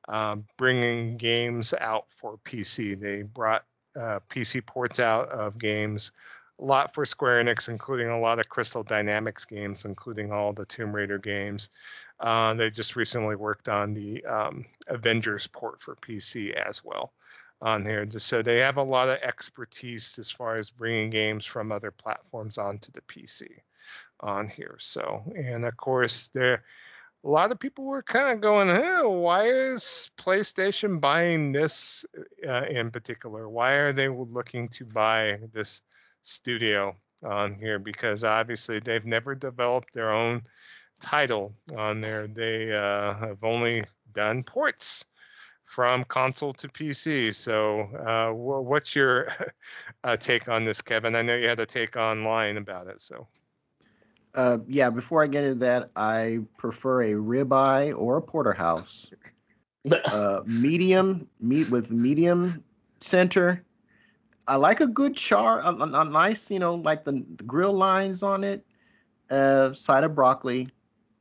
[0.07, 2.99] um, bringing games out for PC.
[2.99, 3.64] They brought
[3.99, 6.11] uh, PC ports out of games
[6.60, 10.65] a lot for Square Enix, including a lot of Crystal Dynamics games, including all the
[10.65, 11.69] Tomb Raider games.
[12.19, 17.14] Uh, they just recently worked on the um, Avengers port for PC as well
[17.61, 18.07] on here.
[18.18, 22.57] So they have a lot of expertise as far as bringing games from other platforms
[22.57, 23.48] onto the PC
[24.19, 24.76] on here.
[24.80, 26.64] So, and of course, there
[27.23, 32.06] a lot of people were kind of going, hey, why is PlayStation buying this
[32.48, 33.49] uh, in particular?
[33.49, 35.81] Why are they looking to buy this
[36.21, 37.79] studio on here?
[37.79, 40.41] Because obviously they've never developed their own
[40.99, 42.27] title on there.
[42.27, 43.83] They uh, have only
[44.13, 45.05] done ports
[45.65, 47.33] from console to PC.
[47.33, 49.27] So, uh, wh- what's your
[50.03, 51.15] uh, take on this, Kevin?
[51.15, 53.01] I know you had a take online about it.
[53.01, 53.27] So,
[54.35, 59.11] Uh, yeah, before I get into that, I prefer a ribeye or a porterhouse.
[60.05, 62.63] Uh, medium meat with medium
[62.99, 63.63] center.
[64.49, 68.23] I like a good char, a, a- nice, you know, like the, the grill lines
[68.23, 68.65] on it.
[69.30, 70.67] Uh, side of broccoli,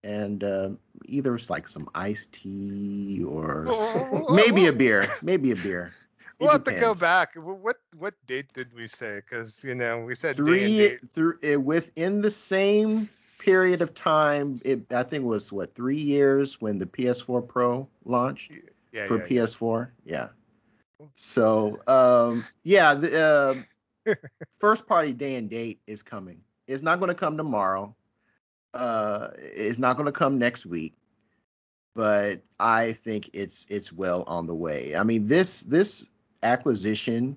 [0.03, 0.71] and uh,
[1.05, 3.67] either it's like some iced tea or
[4.31, 5.07] maybe a beer.
[5.21, 5.93] Maybe a beer.
[6.41, 7.35] It We'll have to go back.
[7.37, 9.17] What what date did we say?
[9.17, 14.81] Because you know we said three through uh, within the same period of time it
[14.93, 18.51] i think it was what three years when the ps4 pro launched
[18.93, 19.43] Yeah, for yeah, yeah.
[19.45, 20.29] ps4 yeah
[21.15, 23.65] so um yeah the
[24.07, 24.15] uh,
[24.59, 26.41] first party day and date is coming.
[26.67, 27.95] It's not going to come tomorrow.
[28.75, 30.95] Uh it's not going to come next week.
[31.95, 34.97] But i think it's it's well on the way.
[34.97, 36.07] I mean this this
[36.43, 37.37] acquisition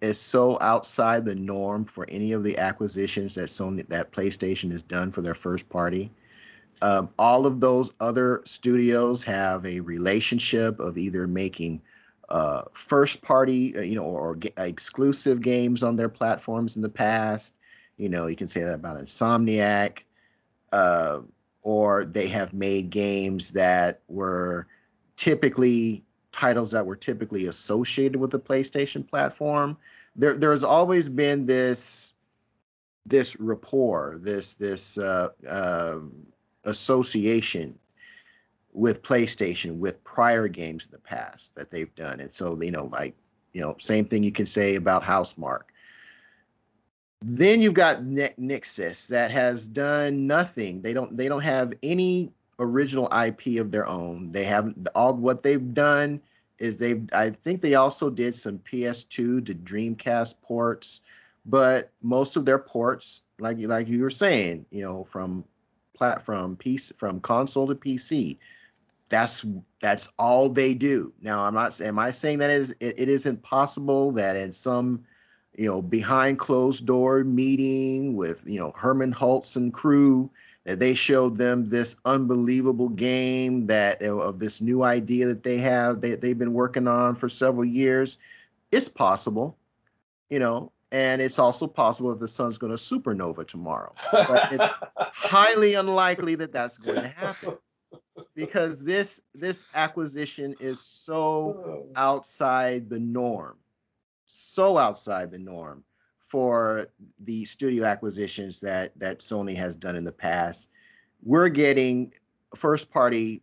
[0.00, 4.82] is so outside the norm for any of the acquisitions that Sony that PlayStation has
[4.82, 6.10] done for their first party.
[6.82, 11.80] Um, all of those other studios have a relationship of either making
[12.28, 16.88] uh, first party, uh, you know, or, or exclusive games on their platforms in the
[16.88, 17.54] past.
[17.96, 20.00] You know, you can say that about Insomniac,
[20.72, 21.20] uh,
[21.62, 24.66] or they have made games that were
[25.16, 29.76] typically titles that were typically associated with the PlayStation platform.
[30.16, 32.12] There, there's always been this
[33.06, 36.12] this rapport, this this uh, um
[36.64, 37.78] association
[38.74, 42.20] with PlayStation with prior games in the past that they've done.
[42.20, 43.14] And so, you know, like,
[43.52, 45.70] you know, same thing you can say about Housemarque.
[47.22, 50.82] Then you've got Ni- Nixxes that has done nothing.
[50.82, 54.32] They don't they don't have any original IP of their own.
[54.32, 56.20] They haven't all what they've done
[56.58, 61.00] is they've I think they also did some PS2 to Dreamcast ports,
[61.46, 65.44] but most of their ports, like you like you were saying, you know, from
[65.94, 66.58] plat from
[66.96, 68.36] from console to PC,
[69.10, 69.44] that's
[69.80, 71.12] that's all they do.
[71.20, 71.80] Now, I'm not.
[71.80, 75.04] Am I saying that is it, it isn't possible that in some,
[75.56, 80.30] you know, behind closed door meeting with you know Hermen Hulst and crew
[80.64, 86.00] that they showed them this unbelievable game that of this new idea that they have
[86.00, 88.16] that they've been working on for several years.
[88.70, 89.58] It's possible,
[90.30, 93.94] you know, and it's also possible that the sun's going to supernova tomorrow.
[94.10, 94.64] But it's
[94.98, 97.58] highly unlikely that that's going to happen
[98.34, 103.56] because this this acquisition is so outside the norm,
[104.24, 105.84] so outside the norm
[106.18, 106.86] for
[107.20, 110.68] the studio acquisitions that that Sony has done in the past.
[111.22, 112.12] We're getting
[112.54, 113.42] first party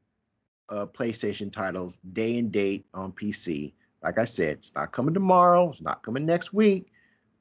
[0.69, 3.73] uh, PlayStation titles day and date on PC.
[4.03, 5.69] Like I said, it's not coming tomorrow.
[5.69, 6.91] It's not coming next week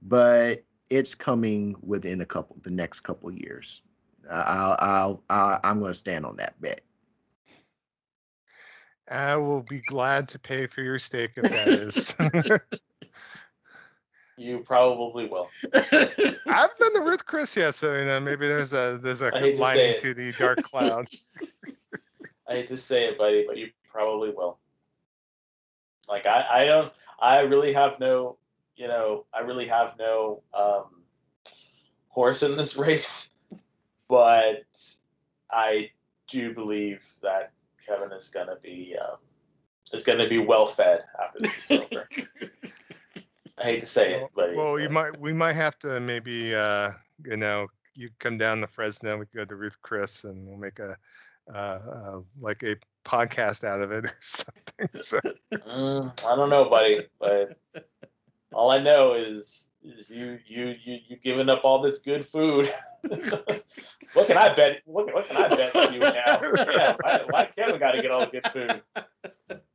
[0.02, 3.82] but it's coming within a couple the next couple years.
[4.31, 6.82] I'll, I'll, I'll I'm going to stand on that bet.
[9.11, 12.15] I will be glad to pay for your steak if that is.
[14.37, 15.51] you probably will.
[15.74, 19.97] I've been to Ruth Chris yet, so you know maybe there's a there's a lining
[19.97, 21.09] to, to the dark cloud.
[22.49, 24.59] I hate to say it, buddy, but you probably will.
[26.09, 28.37] Like I, I don't I really have no
[28.81, 31.03] you know, I really have no um,
[32.09, 33.32] horse in this race,
[34.09, 34.65] but
[35.51, 35.91] I
[36.28, 37.53] do believe that
[37.91, 39.17] Kevin is going to be um,
[39.93, 42.09] is going to be well fed after this is over.
[43.59, 46.93] I hate to say it, but well, you might we might have to maybe uh,
[47.25, 50.79] you know you come down to Fresno, we go to Ruth Chris, and we'll make
[50.79, 50.97] a
[51.53, 54.89] uh, uh, like a podcast out of it or something.
[54.95, 55.19] So.
[55.53, 57.59] Mm, I don't know, buddy, but
[58.53, 62.70] all I know is is you you you you giving up all this good food.
[63.02, 64.82] what can I bet?
[64.85, 66.12] What, what can I bet you now?
[66.12, 68.82] Yeah, why, why Kevin got to get all the good food?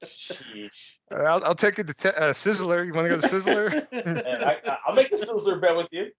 [0.03, 0.98] Sheesh.
[1.11, 2.86] I'll, I'll take you to te- uh, Sizzler.
[2.86, 3.88] You want to go to Sizzler?
[4.65, 6.11] I, will make the Sizzler bet with you.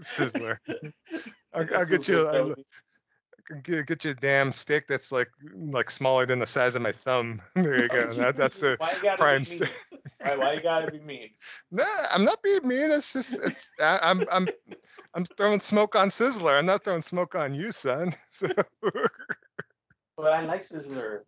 [0.00, 0.58] Sizzler.
[1.54, 2.28] I'll, I'll get you.
[2.28, 2.54] A,
[3.62, 6.92] get, get you a damn stick that's like like smaller than the size of my
[6.92, 7.42] thumb.
[7.54, 8.12] There you go.
[8.12, 8.78] That, that's the
[9.18, 9.72] prime stick.
[10.22, 11.30] Why, why you gotta be mean?
[11.70, 12.90] Nah, I'm not being mean.
[12.90, 14.48] It's just it's I, I'm I'm
[15.14, 16.58] I'm throwing smoke on Sizzler.
[16.58, 18.12] I'm not throwing smoke on you, son.
[18.30, 18.48] So.
[20.16, 21.20] But I like Sizzler.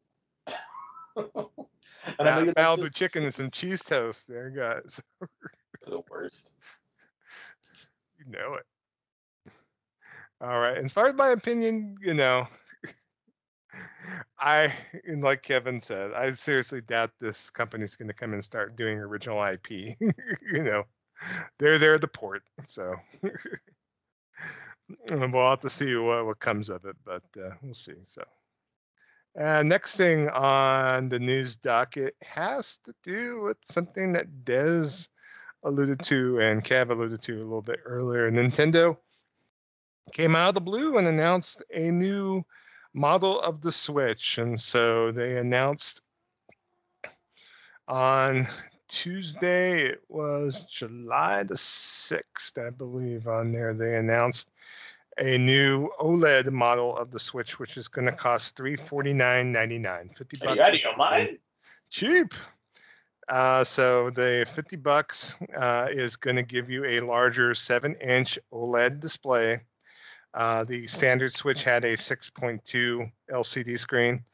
[1.17, 5.01] and I Malibu chicken and some cheese toast there, guys.
[5.87, 6.53] the worst.
[8.19, 9.53] You know it.
[10.41, 10.79] All right.
[10.79, 12.47] As far as my opinion, you know,
[14.39, 14.73] I
[15.05, 18.99] and like Kevin said, I seriously doubt this company's going to come and start doing
[18.99, 19.71] original IP.
[20.01, 20.85] you know,
[21.59, 22.95] they're there at the port, so
[25.11, 27.95] we'll have to see what what comes of it, but uh, we'll see.
[28.05, 28.25] So,
[29.41, 35.09] uh, next thing on the news docket has to do with something that Des
[35.65, 38.31] alluded to and Kev alluded to a little bit earlier.
[38.31, 38.97] Nintendo
[40.13, 42.45] came out of the blue and announced a new
[42.95, 44.39] model of the Switch.
[44.39, 46.01] And so they announced
[47.87, 48.49] on
[48.89, 53.75] Tuesday, it was July the 6th, I believe, on there.
[53.75, 54.51] They announced
[55.19, 60.17] a new OLED model of the Switch, which is going to cost $349.99.
[60.17, 60.51] 50 bucks.
[60.51, 61.39] Are you out of your mind?
[61.91, 62.35] Cheap.
[63.29, 68.39] Uh, so the 50 bucks uh, is going to give you a larger 7 inch
[68.53, 69.63] OLED display
[70.35, 74.25] uh, the standard switch had a 6.2 LCD screen,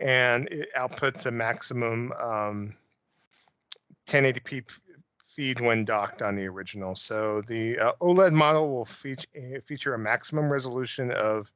[0.00, 2.74] and it outputs a maximum um,
[4.06, 4.64] 1080p
[5.26, 6.94] feed when docked on the original.
[6.94, 11.50] So the uh, OLED model will feature feature a maximum resolution of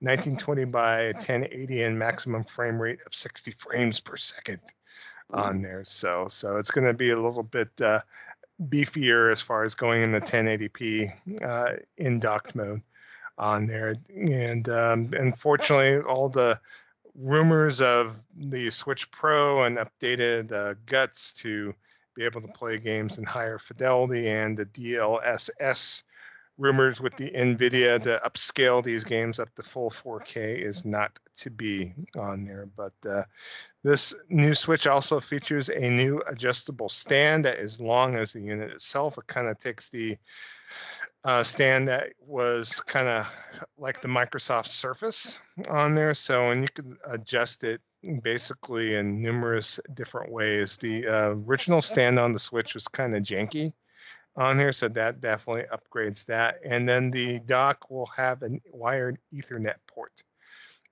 [0.00, 4.60] 1920 by 1080 and maximum frame rate of 60 frames per second
[5.32, 5.84] on there.
[5.84, 8.00] So so it's going to be a little bit uh,
[8.68, 12.82] beefier as far as going in the 1080p uh, in docked mode
[13.38, 13.96] on there.
[14.14, 16.60] And um, unfortunately, all the
[17.14, 21.74] rumors of the Switch Pro and updated uh, guts to
[22.14, 26.02] be able to play games in higher fidelity and the DLSS
[26.58, 31.50] rumors with the NVIDIA to upscale these games up to full 4K is not to
[31.50, 32.68] be on there.
[32.76, 33.22] But uh,
[33.84, 38.72] this new Switch also features a new adjustable stand that is long as the unit
[38.72, 39.16] itself.
[39.18, 40.18] It kind of takes the
[41.24, 43.26] uh, stand that was kind of
[43.76, 46.14] like the Microsoft Surface on there.
[46.14, 47.80] So, and you could adjust it
[48.22, 50.76] basically in numerous different ways.
[50.76, 53.72] The uh, original stand on the Switch was kind of janky
[54.36, 56.60] on here, so that definitely upgrades that.
[56.64, 60.22] And then the dock will have a wired Ethernet port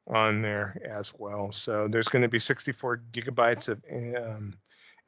[0.09, 1.53] on there as well.
[1.53, 3.83] So there's going to be 64 gigabytes of
[4.17, 4.55] um,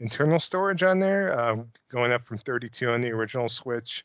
[0.00, 1.56] internal storage on there, uh,
[1.90, 4.04] going up from 32 on the original Switch.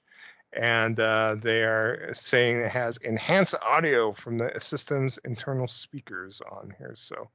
[0.56, 6.74] And uh, they are saying it has enhanced audio from the system's internal speakers on
[6.78, 6.94] here.
[6.96, 7.30] So,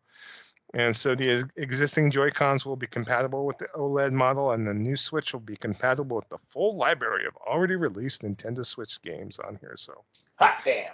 [0.75, 4.75] and so the existing Joy Cons will be compatible with the OLED model, and the
[4.75, 9.39] new Switch will be compatible with the full library of already released Nintendo Switch games
[9.39, 9.75] on here.
[9.77, 10.05] So,
[10.37, 10.93] hot damn.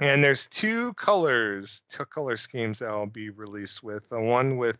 [0.00, 4.78] And there's two colors, two color schemes that will be released with the one with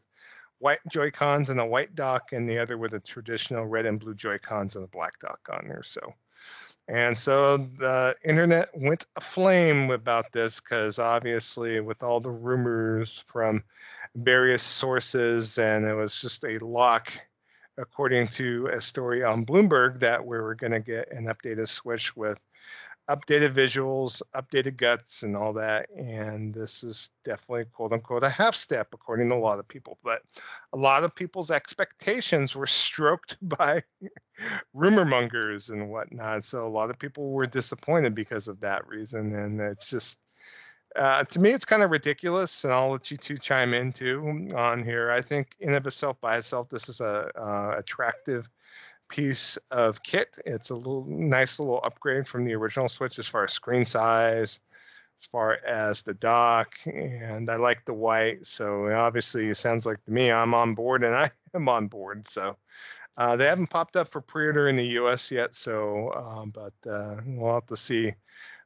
[0.58, 4.00] white Joy Cons and a white dock, and the other with a traditional red and
[4.00, 5.82] blue Joy Cons and a black dock on there.
[5.84, 6.14] So,
[6.88, 13.62] and so the internet went aflame about this because obviously, with all the rumors from
[14.14, 17.12] various sources, and it was just a lock,
[17.78, 22.16] according to a story on Bloomberg, that we were going to get an updated Switch
[22.16, 22.40] with
[23.08, 25.88] updated visuals, updated guts, and all that.
[25.90, 29.98] And this is definitely quote unquote a half step, according to a lot of people.
[30.02, 30.22] But
[30.72, 33.82] a lot of people's expectations were stroked by
[34.72, 36.44] rumor mongers and whatnot.
[36.44, 39.34] So a lot of people were disappointed because of that reason.
[39.34, 40.18] And it's just,
[40.96, 44.50] uh, to me, it's kind of ridiculous, and I'll let you two chime in too
[44.54, 45.10] on here.
[45.10, 48.48] I think in of itself, by itself, this is a uh, attractive
[49.08, 50.38] piece of kit.
[50.44, 54.60] It's a little nice little upgrade from the original Switch as far as screen size,
[55.22, 58.44] as far as the dock, and I like the white.
[58.44, 62.26] So obviously, it sounds like to me I'm on board, and I am on board.
[62.26, 62.56] So
[63.16, 65.30] uh, they haven't popped up for pre-order in the U.S.
[65.30, 68.12] yet, so um, but uh, we'll have to see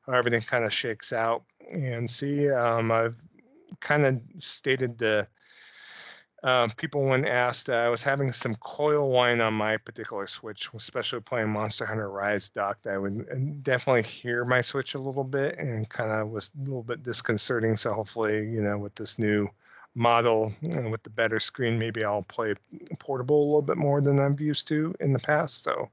[0.07, 2.49] how everything kind of shakes out and see.
[2.49, 3.17] Um, I've
[3.81, 5.29] kind of stated the
[6.43, 10.69] um, people when asked, uh, I was having some coil whine on my particular Switch,
[10.75, 12.87] especially playing Monster Hunter Rise docked.
[12.87, 16.83] I would definitely hear my Switch a little bit and kind of was a little
[16.83, 17.77] bit disconcerting.
[17.77, 19.49] So hopefully, you know, with this new
[19.95, 22.55] model and with the better screen, maybe I'll play
[22.99, 25.63] portable a little bit more than I'm used to in the past.
[25.63, 25.89] So,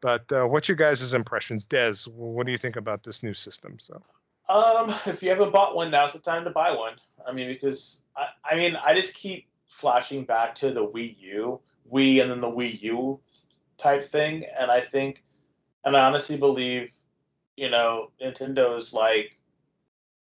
[0.00, 2.08] but uh, what's your guys' impressions, Des?
[2.10, 3.76] What do you think about this new system?
[3.78, 4.00] So,
[4.48, 6.94] um, if you haven't bought one, now's the time to buy one.
[7.26, 9.46] I mean, because I, I mean, I just keep
[9.76, 11.60] flashing back to the Wii U,
[11.92, 13.20] Wii, and then the Wii U
[13.76, 14.44] type thing.
[14.58, 15.22] And I think,
[15.84, 16.90] and I honestly believe,
[17.56, 19.36] you know, Nintendo's like,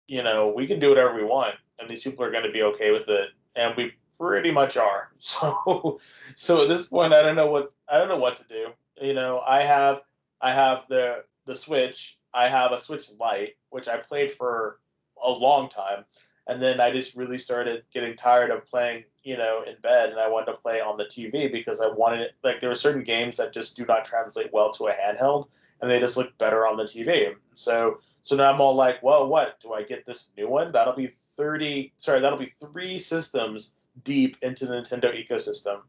[0.08, 2.64] you know, we can do whatever we want, and these people are going to be
[2.64, 5.12] okay with it, and we pretty much are.
[5.20, 6.00] So,
[6.36, 8.68] so at this point, I don't know what I don't know what to do.
[9.02, 10.02] You know, I have
[10.42, 12.18] I have the the Switch.
[12.34, 14.80] I have a Switch Lite, which I played for
[15.24, 16.04] a long time,
[16.48, 20.20] and then I just really started getting tired of playing you know, in bed and
[20.20, 22.32] I wanted to play on the TV because I wanted it.
[22.44, 25.48] Like there were certain games that just do not translate well to a handheld,
[25.82, 27.34] and they just look better on the TV.
[27.54, 30.72] So so now I'm all like, well, what do I get this new one?
[30.72, 31.94] That'll be thirty.
[31.98, 35.82] Sorry, that'll be three systems deep into the Nintendo ecosystem,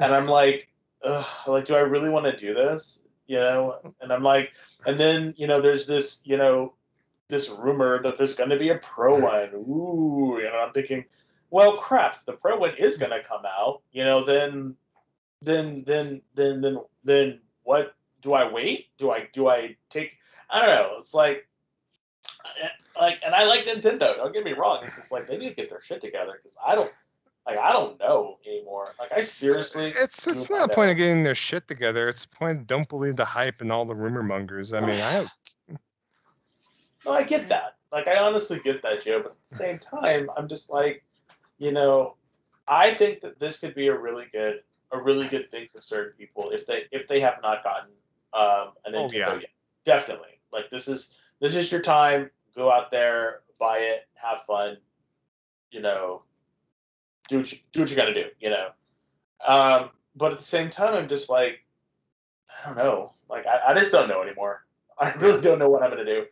[0.00, 0.68] and I'm like,
[1.04, 3.06] Ugh, like, do I really want to do this?
[3.26, 4.52] You know, and I'm like,
[4.84, 6.74] and then you know, there's this, you know,
[7.32, 9.22] this rumor that there's going to be a pro hmm.
[9.22, 9.50] one.
[9.54, 11.04] Ooh, you know, I'm thinking
[11.52, 14.74] well, crap, the Pro one is going to come out, you know, then,
[15.42, 18.86] then, then, then, then, then what do I wait?
[18.96, 20.16] Do I, do I take,
[20.48, 20.94] I don't know.
[20.96, 21.46] It's like,
[22.42, 22.68] uh,
[22.98, 24.16] like, and I like Nintendo.
[24.16, 24.80] Don't get me wrong.
[24.82, 26.90] It's just like they need to get their shit together because I don't,
[27.46, 28.94] like, I don't know anymore.
[28.98, 29.92] Like, I seriously.
[29.94, 32.08] It's it's not a point of getting their shit together.
[32.08, 34.72] It's a point of don't believe the hype and all the rumor mongers.
[34.72, 35.26] I mean, I.
[37.04, 37.76] No, I get that.
[37.90, 39.20] Like, I honestly get that, Joe.
[39.22, 41.04] But at the same time, I'm just like,
[41.58, 42.16] you know,
[42.66, 44.60] I think that this could be a really good
[44.92, 47.90] a really good thing for certain people if they if they have not gotten
[48.34, 49.34] um, an Nintendo oh, yeah.
[49.34, 49.50] yet.
[49.84, 52.30] Definitely, like this is this is your time.
[52.54, 54.76] Go out there, buy it, have fun.
[55.70, 56.22] You know,
[57.28, 58.26] do what you, do what you got to do.
[58.40, 58.68] You know,
[59.46, 61.64] um, but at the same time, I'm just like,
[62.64, 63.14] I don't know.
[63.28, 64.64] Like I, I just don't know anymore.
[64.98, 66.26] I really don't know what I'm gonna do,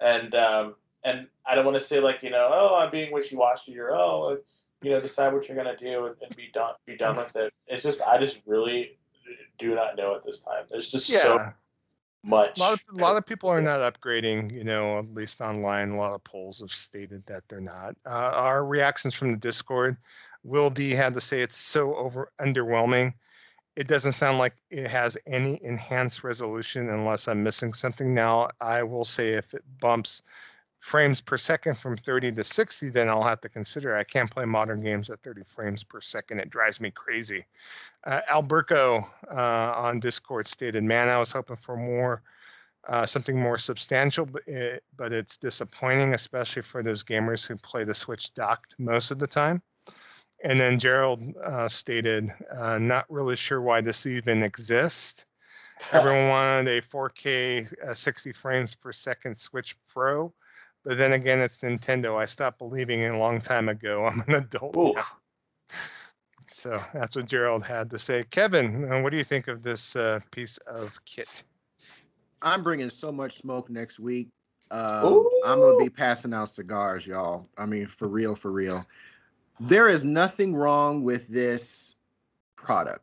[0.00, 3.36] and um, and I don't want to say like you know, oh, I'm being wishy
[3.36, 4.38] washy or oh
[4.82, 7.52] you know, decide what you're gonna do and, and be done be done with it.
[7.66, 8.98] It's just I just really
[9.58, 10.64] do not know at this time.
[10.70, 11.22] There's just yeah.
[11.22, 11.52] so
[12.24, 12.58] much.
[12.58, 15.90] A lot, of, a lot of people are not upgrading, you know, at least online.
[15.90, 17.96] A lot of polls have stated that they're not.
[18.06, 19.96] Uh, our reactions from the Discord,
[20.44, 23.14] Will D had to say it's so over underwhelming.
[23.78, 28.12] It doesn't sound like it has any enhanced resolution unless I'm missing something.
[28.12, 30.20] Now, I will say if it bumps
[30.80, 33.96] frames per second from 30 to 60, then I'll have to consider.
[33.96, 36.40] I can't play modern games at 30 frames per second.
[36.40, 37.46] It drives me crazy.
[38.04, 42.24] Uh, uh, on Discord stated, "Man, I was hoping for more
[42.88, 47.84] uh, something more substantial, but, it, but it's disappointing, especially for those gamers who play
[47.84, 49.62] the Switch docked most of the time.
[50.44, 55.26] And then Gerald uh, stated, uh, not really sure why this even exists.
[55.92, 60.32] Everyone wanted a 4K uh, 60 frames per second Switch Pro,
[60.84, 62.16] but then again, it's Nintendo.
[62.16, 64.04] I stopped believing it a long time ago.
[64.06, 64.94] I'm an adult Ooh.
[64.94, 65.06] now.
[66.50, 68.24] So that's what Gerald had to say.
[68.30, 71.44] Kevin, uh, what do you think of this uh, piece of kit?
[72.40, 74.28] I'm bringing so much smoke next week.
[74.70, 77.48] Um, I'm gonna be passing out cigars, y'all.
[77.56, 78.84] I mean, for real, for real.
[79.60, 81.96] There is nothing wrong with this
[82.56, 83.00] product.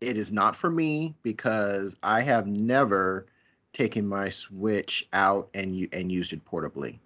[0.00, 3.26] It is not for me because I have never
[3.72, 6.98] taken my Switch out and you and used it portably.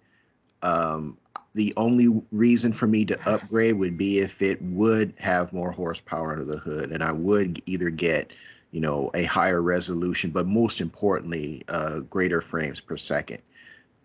[0.61, 1.17] Um,
[1.53, 6.31] the only reason for me to upgrade would be if it would have more horsepower
[6.31, 8.31] under the hood, and I would either get
[8.71, 13.41] you know, a higher resolution, but most importantly, uh, greater frames per second,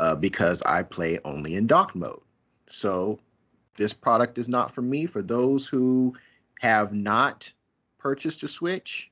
[0.01, 2.21] uh, because I play only in dock mode.
[2.69, 3.21] So
[3.77, 5.07] this product is not for me.
[5.07, 6.15] For those who
[6.61, 7.53] have not
[7.99, 9.11] purchased a Switch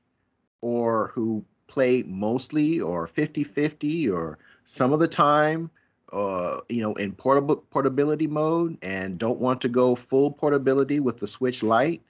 [0.61, 5.69] or who play mostly or 50-50 or some of the time
[6.15, 11.17] uh, you know, in portable portability mode and don't want to go full portability with
[11.17, 12.01] the Switch Lite,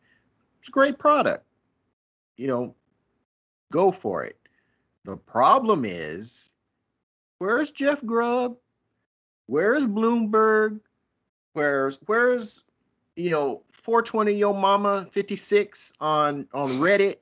[0.60, 1.44] it's a great product.
[2.38, 2.76] You know,
[3.72, 4.38] go for it.
[5.06, 6.54] The problem is,
[7.40, 8.58] where's Jeff Grubb?
[9.48, 10.82] Where's Bloomberg?
[11.56, 12.64] Where's where's
[13.16, 17.16] you know 420 Yo Mama 56 on on Reddit?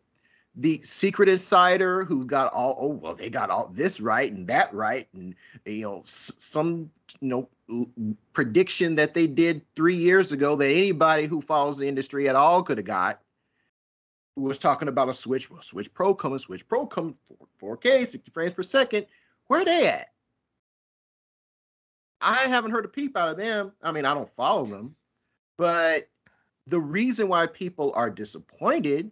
[0.55, 4.73] The secret insider who got all oh well they got all this right and that
[4.73, 5.35] right and
[5.65, 6.89] you know some
[7.21, 12.27] you know prediction that they did three years ago that anybody who follows the industry
[12.27, 13.19] at all could have got
[14.35, 17.15] was talking about a Switch, well, Switch Pro coming, Switch Pro coming,
[17.59, 19.05] 4, k 60 frames per second.
[19.45, 20.12] Where they at?
[22.23, 23.73] I haven't heard a peep out of them.
[23.83, 24.95] I mean, I don't follow them,
[25.57, 26.07] but
[26.67, 29.11] the reason why people are disappointed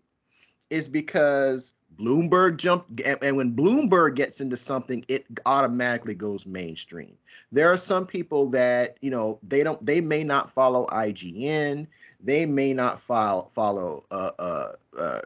[0.69, 7.17] is because Bloomberg jumped, and, when Bloomberg gets into something, it automatically goes mainstream.
[7.51, 11.88] There are some people that you know they don't, they may not follow IGN,
[12.23, 15.19] they may not follow follow uh, uh, uh,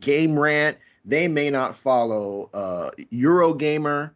[0.00, 4.10] Game Rant, they may not follow uh, Eurogamer,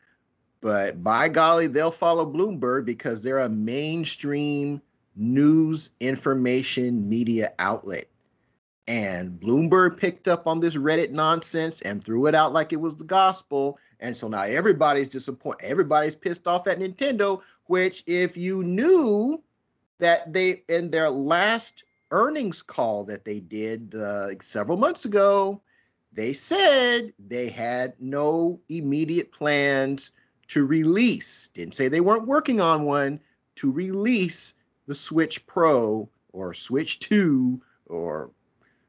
[0.60, 4.80] but by golly, they'll follow Bloomberg because they're a mainstream
[5.16, 8.06] news information media outlet.
[8.86, 12.96] And Bloomberg picked up on this Reddit nonsense and threw it out like it was
[12.96, 13.78] the gospel.
[14.00, 15.64] And so now everybody's disappointed.
[15.64, 19.40] Everybody's pissed off at Nintendo, which, if you knew
[19.98, 25.62] that they, in their last earnings call that they did uh, several months ago,
[26.12, 30.10] they said they had no immediate plans
[30.50, 33.20] to release, didn't say they weren't working on one,
[33.54, 34.54] to release
[34.86, 38.32] the Switch Pro or Switch 2 or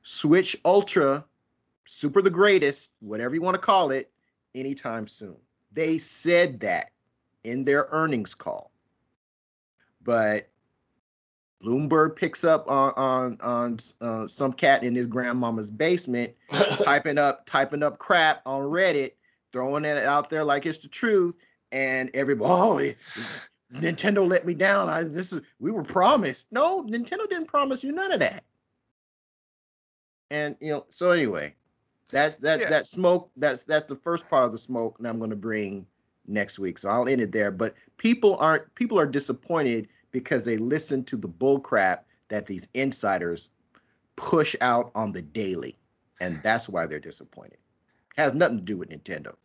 [0.02, 1.24] Switch Ultra,
[1.86, 4.12] Super the Greatest, whatever you want to call it,
[4.56, 5.36] anytime soon.
[5.72, 6.90] They said that
[7.44, 8.72] in their earnings call.
[10.04, 10.50] But
[11.64, 16.34] Bloomberg picks up on on on uh, some cat in his grandmama's basement,
[16.84, 19.12] typing up typing up crap on Reddit,
[19.52, 21.36] throwing it out there like it's the truth,
[21.72, 22.94] and everybody, oh, eh,
[23.74, 24.90] Nintendo let me down.
[24.90, 26.48] I this is we were promised.
[26.52, 28.44] No, Nintendo didn't promise you none of that.
[30.30, 31.56] And you know, so anyway,
[32.10, 32.70] that's that Yeah.
[32.70, 33.32] that smoke.
[33.38, 35.86] That's that's the first part of the smoke, and I'm going to bring
[36.28, 36.78] next week.
[36.78, 37.52] So I'll end it there.
[37.52, 42.70] But people aren't people are disappointed because they listen to the bull crap that these
[42.74, 43.50] insiders
[44.16, 45.78] push out on the daily,
[46.20, 47.58] and that's why they're disappointed.
[48.18, 49.36] Has nothing to do with Nintendo.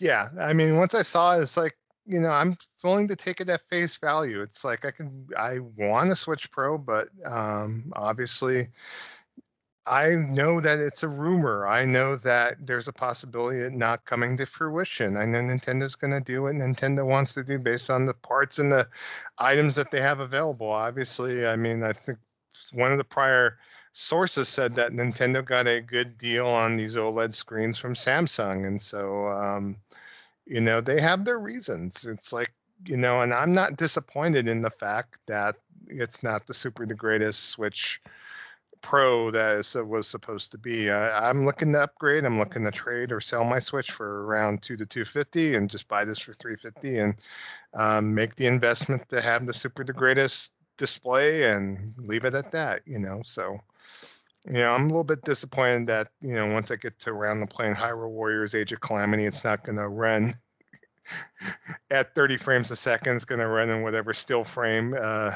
[0.00, 3.40] Yeah, I mean, once I saw it, it's like you know, I'm willing to take
[3.40, 4.40] it at face value.
[4.42, 8.68] It's like I can, I want to Switch Pro, but um, obviously,
[9.86, 11.66] I know that it's a rumor.
[11.68, 15.16] I know that there's a possibility of it not coming to fruition.
[15.16, 18.58] I know Nintendo's going to do what Nintendo wants to do based on the parts
[18.58, 18.88] and the
[19.38, 20.68] items that they have available.
[20.70, 22.18] Obviously, I mean, I think
[22.72, 23.58] one of the prior
[23.92, 28.80] sources said that Nintendo got a good deal on these OLED screens from Samsung, and
[28.80, 29.76] so um,
[30.50, 32.04] you know they have their reasons.
[32.04, 32.52] It's like
[32.86, 35.56] you know, and I'm not disappointed in the fact that
[35.86, 38.02] it's not the super the greatest Switch
[38.82, 40.90] Pro that was supposed to be.
[40.90, 42.24] I, I'm looking to upgrade.
[42.24, 45.70] I'm looking to trade or sell my Switch for around two to two fifty, and
[45.70, 47.14] just buy this for three fifty, and
[47.74, 52.50] um, make the investment to have the super the greatest display and leave it at
[52.50, 52.82] that.
[52.86, 53.56] You know, so
[54.46, 57.46] know, I'm a little bit disappointed that you know once I get to around the
[57.46, 60.34] plane, Hyrule Warriors Age of Calamity, it's not going to run
[61.90, 64.94] at 30 frames a second It's going to run in whatever still frame.
[64.98, 65.34] Uh,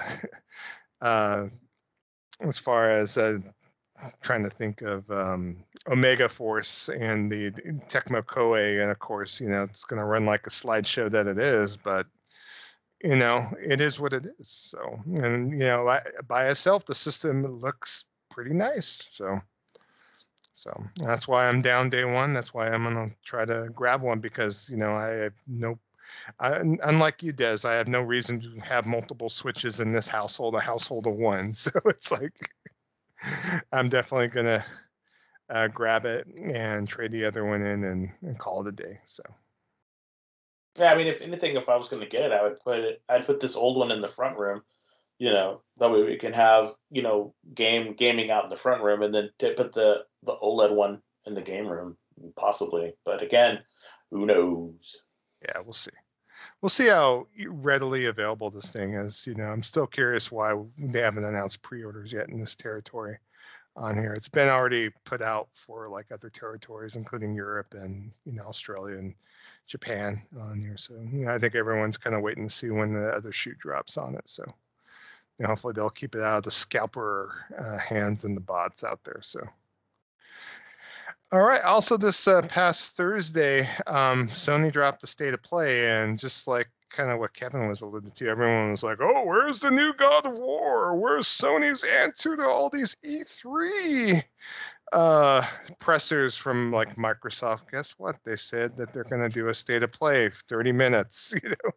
[1.01, 1.47] uh,
[2.41, 3.39] as far as uh,
[4.23, 7.51] trying to think of um, Omega Force and the,
[7.89, 11.27] Tecmo Koei, and of course, you know, it's going to run like a slideshow that
[11.27, 12.07] it is, but
[13.03, 14.49] you know, it is what it is.
[14.49, 18.05] So, and you know, by itself, the system looks
[18.35, 19.09] pretty nice.
[19.13, 19.41] So,
[20.53, 22.35] so that's why I'm down day one.
[22.35, 25.79] That's why I'm gonna try to grab one because you know I have no.
[26.39, 30.55] I, unlike you, Des, I have no reason to have multiple switches in this household,
[30.55, 31.53] a household of one.
[31.55, 32.51] So it's like
[33.73, 34.65] I'm definitely gonna
[35.49, 38.99] uh, grab it and trade the other one in and, and call it a day.
[39.07, 39.23] So.
[40.77, 42.81] Yeah, I mean, if anything, if I was going to get it, I would put
[42.81, 43.01] it.
[43.09, 44.63] I'd put this old one in the front room.
[45.19, 48.83] You know, that way we can have you know game gaming out in the front
[48.83, 51.97] room, and then put the the OLED one in the game room,
[52.37, 52.95] possibly.
[53.05, 53.61] But again,
[54.11, 55.03] who knows?
[55.43, 55.91] Yeah, we'll see.
[56.61, 59.27] We'll see how readily available this thing is.
[59.27, 63.19] You know, I'm still curious why they haven't announced pre-orders yet in this territory
[63.77, 64.15] on here.
[64.15, 68.99] It's been already put out for like other territories, including Europe and you know Australia
[68.99, 69.15] and
[69.67, 70.77] Japan on here.
[70.77, 73.59] So you know, I think everyone's kind of waiting to see when the other shoot
[73.59, 74.29] drops on it.
[74.29, 74.45] So
[75.39, 78.85] you know, hopefully they'll keep it out of the scalper uh, hands and the bots
[78.85, 79.21] out there.
[79.23, 79.41] So.
[81.33, 81.63] All right.
[81.63, 86.69] Also, this uh, past Thursday, um, Sony dropped the state of play, and just like
[86.91, 90.27] kind of what Kevin was alluding to, everyone was like, "Oh, where's the new God
[90.27, 90.95] of War?
[90.95, 94.23] Where's Sony's answer to all these E3
[94.93, 95.47] uh,
[95.79, 98.17] pressers from like Microsoft?" Guess what?
[98.25, 101.71] They said that they're going to do a state of play, 30 minutes, you know,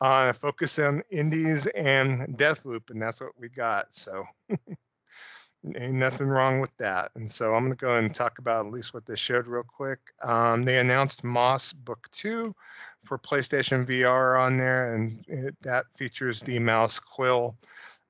[0.00, 3.92] uh, focus on indies and Deathloop, and that's what we got.
[3.92, 4.24] So.
[5.76, 7.12] ain't nothing wrong with that.
[7.14, 9.62] And so I'm going to go and talk about at least what they showed real
[9.62, 10.00] quick.
[10.22, 12.54] Um, they announced Moss Book 2
[13.04, 17.56] for PlayStation VR on there, and it, that features the Mouse Quill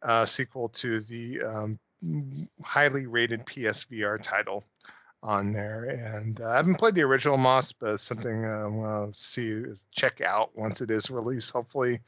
[0.02, 1.78] uh, sequel to the um,
[2.62, 4.64] highly rated PSVR title
[5.22, 5.84] on there.
[5.84, 10.80] And uh, I haven't played the original Moss, but something we'll see check out once
[10.80, 11.52] it is released.
[11.52, 12.00] Hopefully,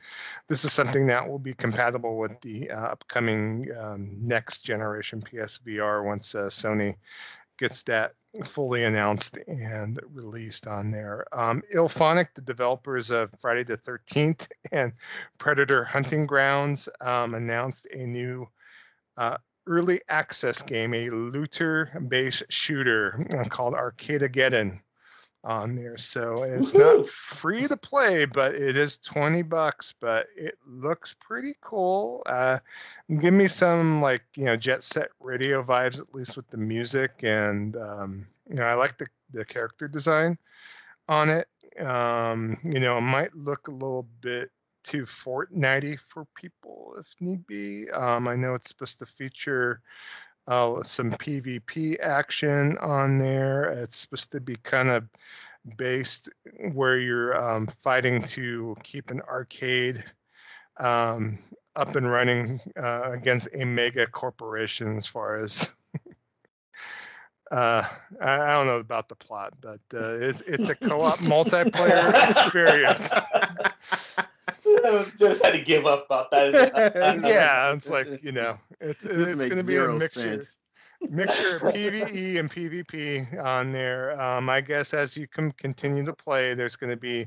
[0.48, 6.04] this is something that will be compatible with the uh, upcoming um, next generation PSVR
[6.04, 6.96] once uh, Sony
[7.56, 11.24] gets that fully announced and released on there.
[11.32, 14.92] Um, IllFonic, the developers of Friday the 13th and
[15.38, 18.48] Predator Hunting Grounds, um, announced a new
[19.16, 24.80] uh, early access game, a looter-based shooter called called Arcadegeddon
[25.44, 25.96] on there.
[25.98, 26.98] So it's Woo-hoo!
[26.98, 32.22] not free to play, but it is 20 bucks, but it looks pretty cool.
[32.26, 32.58] Uh,
[33.20, 37.22] give me some like, you know, jet set radio vibes, at least with the music.
[37.22, 40.38] And, um, you know, I like the, the character design
[41.08, 41.48] on it.
[41.78, 44.50] Um, you know, it might look a little bit
[44.84, 47.90] to Fortnite for people if need be.
[47.90, 49.80] Um, I know it's supposed to feature
[50.46, 53.70] uh, some PvP action on there.
[53.70, 55.04] It's supposed to be kind of
[55.76, 56.28] based
[56.72, 60.04] where you're um, fighting to keep an arcade
[60.78, 61.38] um,
[61.76, 65.70] up and running uh, against a mega corporation as far as
[67.50, 67.82] uh,
[68.20, 73.10] I, I, don't know about the plot, but uh, it's, it's a co-op multiplayer experience.
[75.18, 76.52] just had to give up about that.
[77.24, 80.40] yeah, it's like you know, it's it's going to be a mixture.
[80.40, 80.58] Sense.
[81.08, 84.20] mixture of PVE and PvP on there.
[84.20, 87.26] Um, I guess as you can continue to play, there's going to be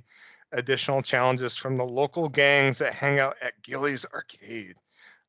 [0.53, 4.75] additional challenges from the local gangs that hang out at Gilley's Arcade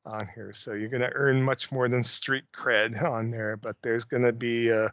[0.05, 0.53] on here.
[0.53, 4.23] So you're going to earn much more than street cred on there, but there's going
[4.23, 4.91] to be a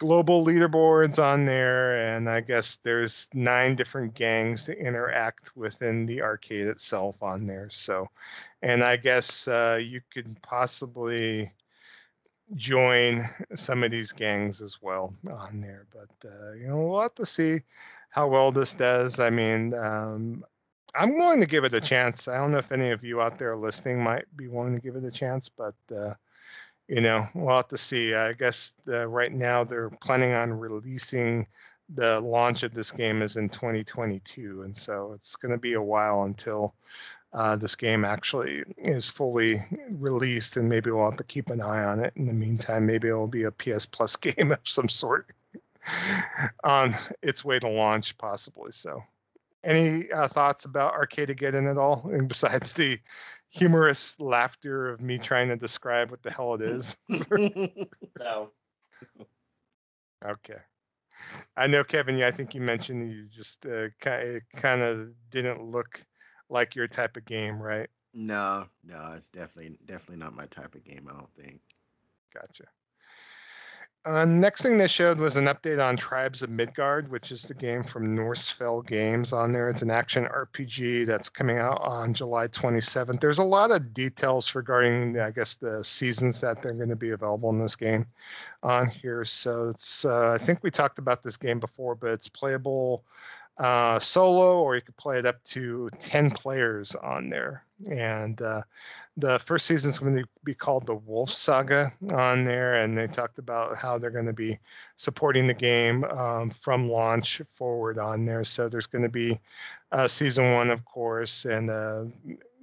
[0.00, 6.22] global leaderboards on there, and I guess there's nine different gangs to interact within the
[6.22, 7.68] arcade itself on there.
[7.70, 8.08] So,
[8.62, 11.52] and I guess uh, you could possibly
[12.54, 15.86] join some of these gangs as well on there.
[15.92, 17.60] But uh, you know, we'll have to see
[18.08, 19.20] how well this does.
[19.20, 20.44] I mean, um,
[20.94, 22.26] I'm willing to give it a chance.
[22.26, 24.96] I don't know if any of you out there listening might be willing to give
[24.96, 26.14] it a chance, but uh,
[26.90, 28.14] you know, we'll have to see.
[28.14, 31.46] I guess uh, right now they're planning on releasing
[31.88, 35.82] the launch of this game is in 2022, and so it's going to be a
[35.82, 36.74] while until
[37.32, 41.84] uh, this game actually is fully released, and maybe we'll have to keep an eye
[41.84, 42.12] on it.
[42.16, 45.28] In the meantime, maybe it'll be a PS Plus game of some sort
[46.64, 48.72] on its way to launch, possibly.
[48.72, 49.00] So,
[49.62, 52.98] any uh, thoughts about Arcadegeddon at all, and besides the
[53.50, 56.96] humorous laughter of me trying to describe what the hell it is?
[58.18, 58.50] no.
[60.24, 60.58] Okay.
[61.56, 62.16] I know, Kevin.
[62.18, 66.02] Yeah, I think you mentioned you just uh, kind kind of didn't look
[66.48, 67.88] like your type of game, right?
[68.12, 71.08] No, no, it's definitely definitely not my type of game.
[71.08, 71.60] I don't think.
[72.34, 72.64] Gotcha.
[74.06, 77.52] Uh, next thing they showed was an update on Tribes of Midgard, which is the
[77.52, 79.68] game from Norsfell Games on there.
[79.68, 83.20] It's an action RPG that's coming out on July 27th.
[83.20, 87.10] There's a lot of details regarding, I guess, the seasons that they're going to be
[87.10, 88.06] available in this game
[88.62, 89.22] on here.
[89.26, 93.04] So it's, uh, I think we talked about this game before, but it's playable
[93.60, 97.62] uh, solo, or you could play it up to 10 players on there.
[97.90, 98.62] And uh,
[99.18, 103.06] the first season is going to be called the Wolf Saga on there, and they
[103.06, 104.58] talked about how they're going to be
[104.96, 108.44] supporting the game um, from launch forward on there.
[108.44, 109.38] So there's going to be
[109.92, 112.04] uh, season one, of course, and uh,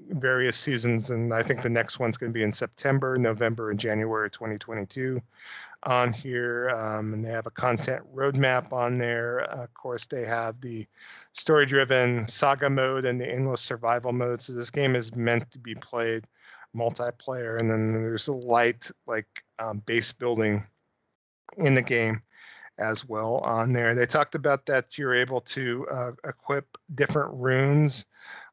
[0.09, 3.79] various seasons, and I think the next one's going to be in September, November, and
[3.79, 5.21] January 2022
[5.83, 9.39] on here, um, and they have a content roadmap on there.
[9.39, 10.85] of course, they have the
[11.33, 14.41] story-driven saga mode and the endless survival mode.
[14.41, 16.25] So this game is meant to be played
[16.75, 19.27] multiplayer, and then there's a light like
[19.59, 20.65] um, base building
[21.57, 22.21] in the game
[22.79, 23.95] as well on there.
[23.95, 28.05] They talked about that you're able to uh, equip different runes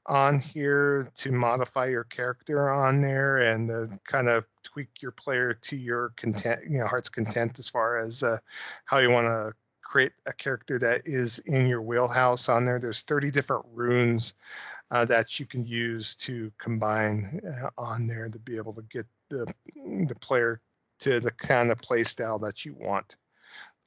[0.06, 5.55] on here to modify your character on there and uh, kind of tweak your player
[5.55, 8.39] to your content, you know, heart's content as far as uh,
[8.85, 9.52] how you want to
[9.82, 12.78] create a character that is in your wheelhouse on there.
[12.78, 14.35] There's 30 different runes
[14.90, 19.06] uh, that you can use to combine uh, on there to be able to get
[19.31, 19.47] the
[20.06, 20.60] the player
[21.01, 23.16] to the kind of play style that you want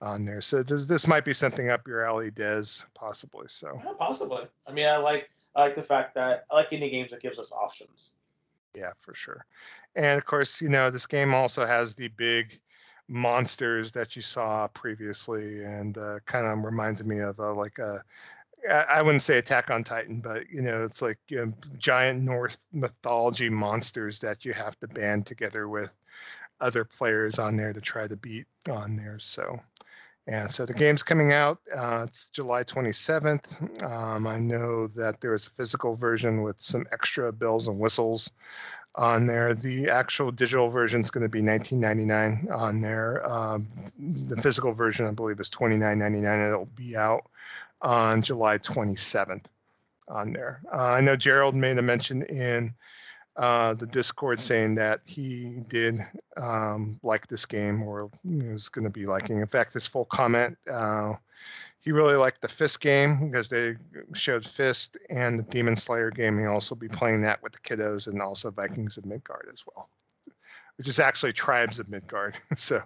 [0.02, 0.41] on there.
[0.41, 3.48] So this this might be something up your alley, Des, possibly.
[3.49, 4.48] So yeah, possibly.
[4.65, 7.40] I mean, I like I like the fact that I like indie games that gives
[7.40, 8.12] us options.
[8.76, 9.46] Yeah, for sure.
[9.96, 12.60] And of course, you know, this game also has the big
[13.08, 18.04] monsters that you saw previously, and uh, kind of reminds me of uh, like a
[18.70, 22.58] I wouldn't say Attack on Titan, but you know, it's like you know, giant Norse
[22.72, 25.92] mythology monsters that you have to band together with
[26.60, 29.20] other players on there to try to beat on there.
[29.20, 29.60] So
[30.28, 31.60] and so the game's coming out.
[31.74, 33.82] Uh, it's July 27th.
[33.84, 38.30] Um, I know that there is a physical version with some extra bells and whistles
[38.95, 39.54] on there.
[39.54, 43.26] The actual digital version is going to be 19.99 on there.
[43.26, 46.48] Um, the physical version, I believe, is 29.99.
[46.48, 47.30] It'll be out
[47.82, 49.45] on July 27th
[50.10, 50.62] on there.
[50.74, 52.74] Uh, I know Gerald made a mention in
[53.38, 56.00] uh, the Discord saying that he did
[56.38, 59.40] um, like this game or was going to be liking.
[59.40, 61.14] In fact, his full comment, uh,
[61.80, 63.76] he really liked the Fist game because they
[64.14, 66.40] showed Fist and the Demon Slayer game.
[66.40, 69.88] He'll also be playing that with the kiddos and also Vikings of Midgard as well,
[70.78, 72.36] which is actually Tribes of Midgard.
[72.56, 72.82] so.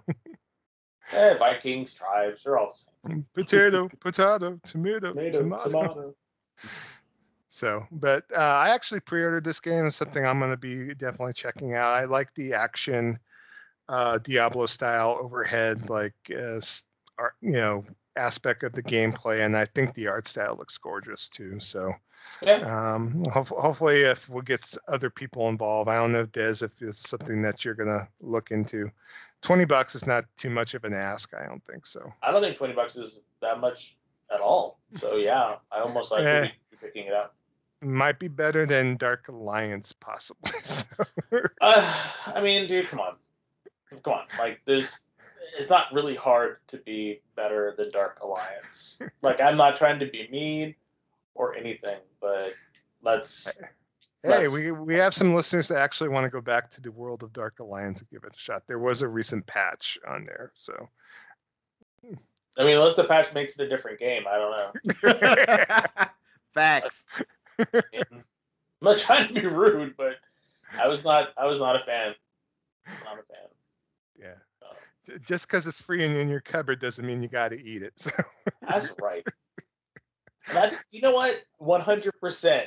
[1.12, 3.26] Eh, Vikings, tribes, they're all the same.
[3.34, 5.38] Potato, potato, tomato, tomato.
[5.38, 5.68] tomato.
[5.68, 6.14] tomato.
[7.54, 9.86] So, but uh, I actually pre-ordered this game.
[9.86, 11.90] It's something I'm going to be definitely checking out.
[11.90, 13.18] I like the action,
[13.90, 16.60] uh, Diablo style overhead, like uh,
[17.18, 17.84] art, you know,
[18.16, 21.60] aspect of the gameplay, and I think the art style looks gorgeous too.
[21.60, 21.92] So,
[22.40, 22.94] yeah.
[22.94, 27.06] um, ho- hopefully, if we get other people involved, I don't know, Des, if it's
[27.06, 28.90] something that you're going to look into.
[29.42, 31.34] Twenty bucks is not too much of an ask.
[31.34, 32.14] I don't think so.
[32.22, 33.98] I don't think twenty bucks is that much
[34.32, 34.78] at all.
[34.98, 36.48] So yeah, I almost like eh.
[36.80, 37.34] picking it up
[37.82, 40.52] might be better than Dark Alliance, possibly.
[40.62, 40.86] So.
[41.60, 41.94] uh,
[42.26, 43.16] I mean, dude, come on,
[44.02, 44.24] come on.
[44.38, 45.06] Like, there's,
[45.58, 49.00] it's not really hard to be better than Dark Alliance.
[49.22, 50.74] like, I'm not trying to be mean
[51.34, 52.54] or anything, but
[53.02, 53.46] let's.
[54.22, 56.92] Hey, let's, we we have some listeners that actually want to go back to the
[56.92, 58.66] world of Dark Alliance and give it a shot.
[58.66, 60.88] There was a recent patch on there, so.
[62.58, 66.04] I mean, unless the patch makes it a different game, I don't know.
[66.54, 67.06] Facts.
[67.74, 68.24] I'm
[68.80, 70.16] not trying to be rude, but
[70.78, 72.14] I was not I was not a fan.
[73.04, 73.48] Not a fan.
[74.18, 74.34] Yeah.
[75.06, 75.18] So.
[75.24, 77.92] Just because it's free and in your cupboard doesn't mean you got to eat it.
[77.96, 78.10] So.
[78.68, 79.26] That's right.
[80.52, 81.42] That, you know what?
[81.58, 82.66] One hundred percent.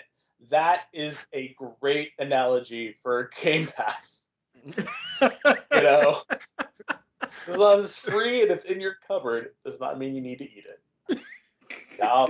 [0.49, 4.29] That is a great analogy for Game Pass.
[4.63, 4.73] you
[5.71, 6.21] know,
[7.47, 10.37] as long as it's free and it's in your cupboard, does not mean you need
[10.37, 10.65] to eat
[11.09, 11.19] it.
[11.99, 12.27] No,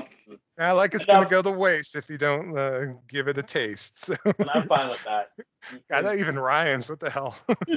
[0.58, 3.44] I like it's going to go to waste if you don't uh, give it a
[3.44, 4.06] taste.
[4.06, 4.16] So.
[4.26, 5.32] I'm fine with that.
[5.90, 6.90] God, that even rhymes.
[6.90, 7.36] What the hell?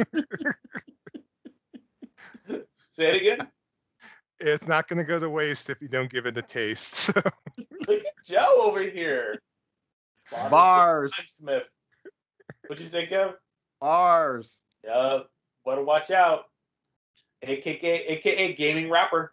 [2.91, 3.49] Say it again.
[4.41, 6.95] It's not going to go to waste if you don't give it a taste.
[6.95, 7.13] So.
[7.89, 9.41] Look at Joe over here.
[10.31, 11.13] Bars.
[11.29, 11.69] Smith.
[12.67, 13.35] What'd you say, Kev?
[13.81, 14.61] Bars.
[14.85, 15.21] Yeah,
[15.65, 16.45] better watch out.
[17.43, 19.33] AKA, AKA gaming rapper.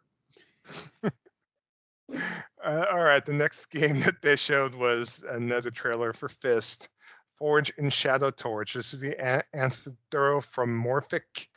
[2.14, 6.90] Uh, all right, the next game that they showed was another trailer for Fist,
[7.38, 8.74] Forged in Shadow Torch.
[8.74, 11.50] This is the anthropomorphic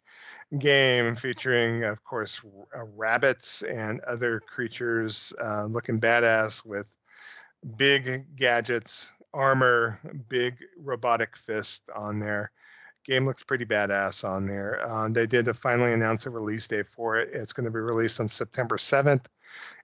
[0.59, 6.87] game featuring, of course, r- uh, rabbits and other creatures uh, looking badass with
[7.77, 12.51] big gadgets, armor, big robotic fist on there.
[13.05, 14.87] Game looks pretty badass on there.
[14.87, 17.31] Um, they did finally announce a release date for it.
[17.33, 19.27] It's going to be released on September 7th.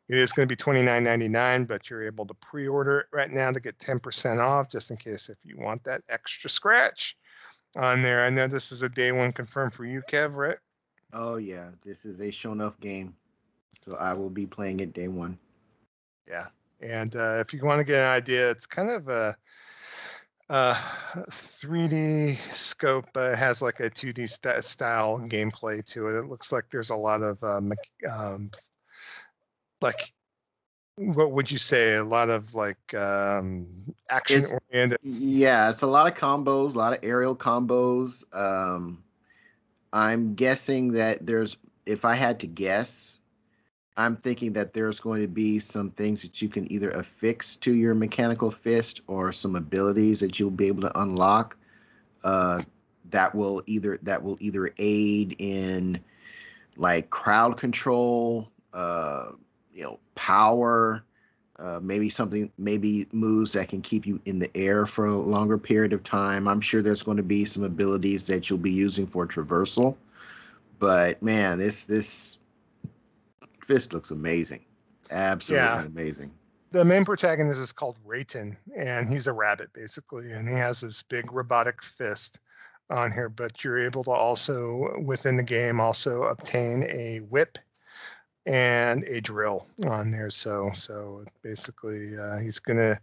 [0.09, 3.61] It is going to be $29.99, but you're able to pre-order it right now to
[3.61, 7.17] get 10% off, just in case if you want that extra scratch
[7.77, 8.23] on there.
[8.23, 10.59] I know this is a day one confirmed for you, Kev, right?
[11.13, 13.15] Oh yeah, this is a show enough game,
[13.85, 15.39] so I will be playing it day one.
[16.29, 16.47] Yeah.
[16.81, 19.37] And uh, if you want to get an idea, it's kind of a,
[20.51, 20.77] a
[21.31, 26.19] 3D scope, it has like a 2D st- style gameplay to it.
[26.19, 28.51] It looks like there's a lot of uh, mech- um,
[29.85, 30.12] like
[30.97, 31.94] what would you say?
[31.97, 33.66] A lot of like um,
[34.11, 34.98] action It's- oriented.
[35.02, 38.24] Yeah, it's a lot of combos, a lot of aerial combos.
[38.35, 39.02] Um,
[39.93, 41.56] I'm guessing that there's,
[41.86, 43.19] if I had to guess,
[43.97, 47.74] I'm thinking that there's going to be some things that you can either affix to
[47.74, 51.56] your mechanical fist or some abilities that you'll be able to unlock
[52.24, 52.62] uh,
[53.11, 56.01] that will either that will either aid in
[56.77, 59.27] like crowd control, uh,
[59.75, 61.05] you know, power,
[61.59, 65.59] uh, maybe something, maybe moves that can keep you in the air for a longer
[65.59, 66.49] period of time.
[66.49, 69.97] I'm sure there's going to be some abilities that you'll be using for traversal.
[70.79, 72.39] But man, this this
[73.63, 74.65] fist looks amazing,
[75.11, 75.83] absolutely Yeah.
[75.87, 76.33] amazing.
[76.73, 81.03] the main protagonist is called Rayton, and he's a rabbit basically, and he has this
[81.05, 82.41] big robotic fist
[82.91, 83.29] on here.
[83.29, 87.59] But you're able to also within the game also obtain a whip
[88.47, 90.31] and a drill on there.
[90.31, 93.01] So so basically, uh, he's gonna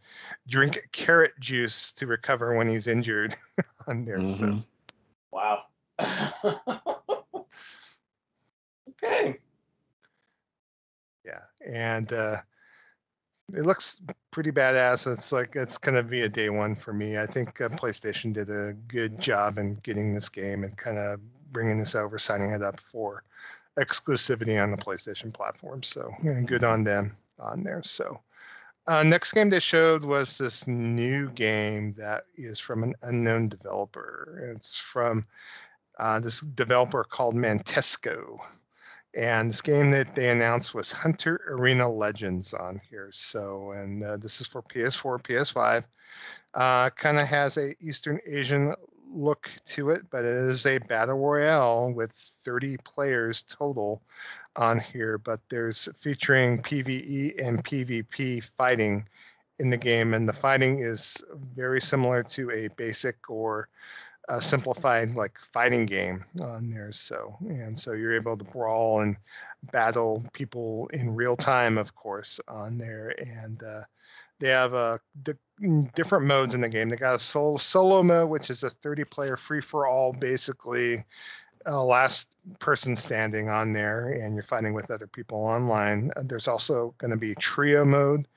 [0.47, 3.35] drink carrot juice to recover when he's injured
[3.87, 4.25] on there.
[4.25, 4.65] So Mhm.
[5.31, 5.63] Wow.
[8.89, 9.39] okay.
[11.25, 12.37] yeah, and uh,
[13.53, 13.99] it looks
[14.31, 15.11] pretty badass.
[15.11, 17.17] It's like it's gonna be a day one for me.
[17.17, 21.19] I think uh, PlayStation did a good job in getting this game and kind of
[21.51, 23.23] bringing this over, signing it up for
[23.79, 25.83] exclusivity on the PlayStation platform.
[25.83, 26.11] So
[26.45, 27.83] good on them on there.
[27.83, 28.19] So.
[28.87, 34.51] Uh, next game they showed was this new game that is from an unknown developer.
[34.55, 35.27] It's from
[35.99, 38.39] uh, this developer called Mantisco.
[39.13, 43.09] And this game that they announced was Hunter Arena Legends on here.
[43.11, 45.83] So, and uh, this is for PS4, PS5.
[46.53, 48.73] Uh, kind of has a Eastern Asian
[49.11, 54.01] look to it, but it is a battle royale with 30 players total
[54.55, 55.17] on here.
[55.17, 59.07] But there's featuring PVE and PvP fighting
[59.59, 61.23] in the game, and the fighting is
[61.55, 63.67] very similar to a basic or
[64.29, 66.91] a simplified like fighting game on there.
[66.91, 69.17] So and so you're able to brawl and
[69.71, 73.13] battle people in real time, of course, on there.
[73.19, 73.81] And uh,
[74.41, 76.89] they have uh, di- different modes in the game.
[76.89, 81.05] They got a solo, solo mode, which is a 30 player free for all, basically.
[81.65, 82.27] Uh, last
[82.57, 86.11] person standing on there, and you're fighting with other people online.
[86.15, 88.27] Uh, There's also going to be trio mode,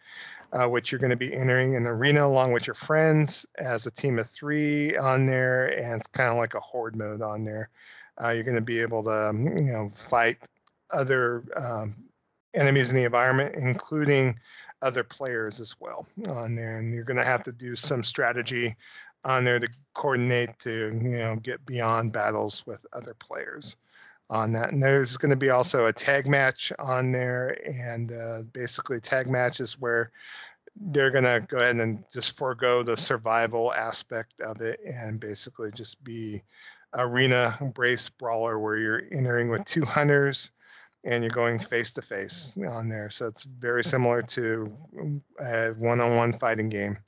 [0.52, 3.90] uh, which you're going to be entering an arena along with your friends as a
[3.90, 7.70] team of three on there, and it's kind of like a horde mode on there.
[8.22, 10.36] You're going to be able to, um, you know, fight
[10.90, 11.96] other um,
[12.54, 14.38] enemies in the environment, including
[14.84, 18.76] other players as well on there, and you're going to have to do some strategy
[19.24, 23.76] on there to coordinate to, you know, get beyond battles with other players
[24.28, 24.72] on that.
[24.72, 29.26] And there's going to be also a tag match on there, and uh, basically tag
[29.26, 30.10] matches where
[30.76, 35.70] they're going to go ahead and just forego the survival aspect of it and basically
[35.72, 36.42] just be
[36.94, 40.50] arena brace brawler where you're entering with two hunters
[41.04, 43.10] and you're going face to face on there.
[43.10, 44.72] So it's very similar to
[45.40, 46.98] a one-on-one fighting game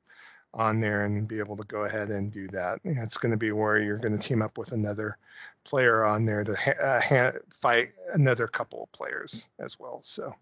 [0.55, 2.78] on there and be able to go ahead and do that.
[2.85, 5.18] It's going to be where you're going to team up with another
[5.64, 10.01] player on there to ha- uh, ha- fight another couple of players as well.
[10.02, 10.35] So,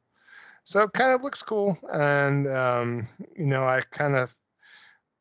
[0.65, 4.35] so it kind of looks cool, and um, you know, I kind of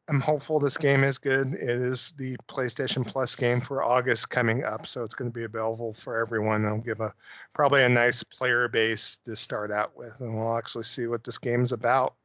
[0.10, 1.54] I'm hopeful this game is good.
[1.54, 5.46] It is the PlayStation Plus game for August coming up, so it's going to be
[5.46, 6.66] available for everyone.
[6.66, 7.14] I'll give a
[7.54, 11.38] probably a nice player base to start out with, and we'll actually see what this
[11.38, 12.16] game's about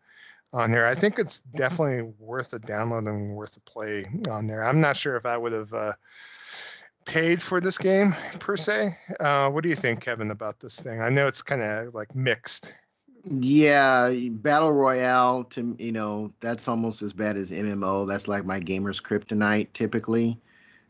[0.52, 0.86] on here.
[0.86, 4.64] I think it's definitely worth a download and worth a play on there.
[4.64, 5.92] I'm not sure if I would have uh,
[7.04, 8.90] paid for this game per se.
[9.20, 11.00] Uh, what do you think, Kevin, about this thing?
[11.00, 12.74] I know it's kind of like mixed
[13.24, 18.06] Yeah, battle royale to you know that's almost as bad as MMO.
[18.06, 20.38] That's like my gamer's kryptonite typically.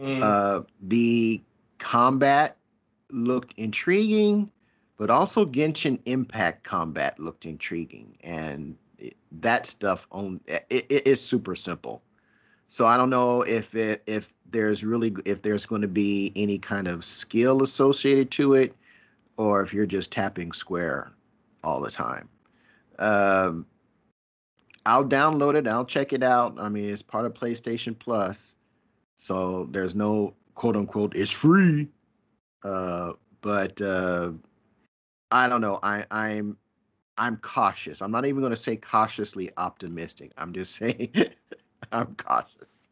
[0.00, 0.22] Mm.
[0.22, 1.42] Uh, the
[1.78, 2.56] combat
[3.10, 4.50] looked intriguing,
[4.96, 11.22] but also Genshin Impact combat looked intriguing, and it, that stuff on it, it, it's
[11.22, 12.02] super simple.
[12.68, 16.58] So I don't know if it if there's really if there's going to be any
[16.58, 18.74] kind of skill associated to it,
[19.38, 21.12] or if you're just tapping square
[21.64, 22.28] all the time.
[22.98, 23.66] Um,
[24.86, 25.66] I'll download it.
[25.68, 26.58] I'll check it out.
[26.58, 28.56] I mean, it's part of PlayStation Plus,
[29.16, 31.88] so there's no quote unquote it's free.
[32.62, 34.32] Uh, but uh,
[35.30, 35.78] I don't know.
[35.82, 36.56] I I'm
[37.18, 38.00] I'm cautious.
[38.00, 40.32] I'm not even going to say cautiously optimistic.
[40.38, 41.12] I'm just saying
[41.92, 42.88] I'm cautious.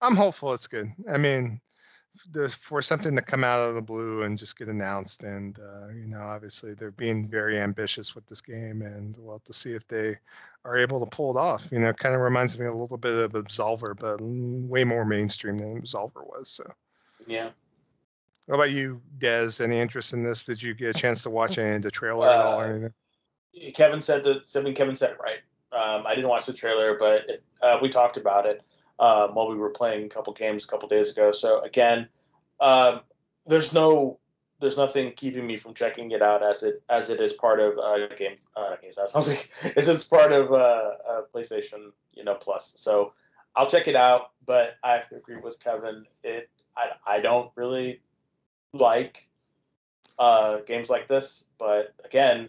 [0.00, 0.92] I'm hopeful it's good.
[1.10, 1.60] I mean,
[2.60, 6.06] for something to come out of the blue and just get announced, and uh, you
[6.06, 9.86] know, obviously they're being very ambitious with this game, and we'll have to see if
[9.88, 10.16] they
[10.64, 11.66] are able to pull it off.
[11.70, 15.58] You know, kind of reminds me a little bit of Absolver, but way more mainstream
[15.58, 16.50] than Absolver was.
[16.50, 16.70] So.
[17.26, 17.50] Yeah.
[18.46, 19.60] What about you, Des?
[19.60, 20.44] Any interest in this?
[20.44, 22.68] Did you get a chance to watch any of the trailer at all or uh,
[22.68, 23.72] anything?
[23.74, 24.48] Kevin said that.
[24.54, 25.38] I mean, Kevin said it right.
[25.72, 28.62] Um, I didn't watch the trailer, but it, uh, we talked about it
[28.98, 31.32] um, while we were playing a couple games a couple days ago.
[31.32, 32.08] So again,
[32.60, 33.00] um,
[33.46, 34.18] there's no
[34.60, 37.78] there's nothing keeping me from checking it out as it as it is part of
[37.78, 38.96] uh, games uh, games.
[38.96, 42.74] Like as it's part of uh, uh, PlayStation, you know, Plus.
[42.76, 43.12] So
[43.54, 44.30] I'll check it out.
[44.46, 46.04] But I have to agree with Kevin.
[46.22, 48.00] It I I don't really
[48.72, 49.28] like
[50.18, 51.44] uh, games like this.
[51.58, 52.48] But again,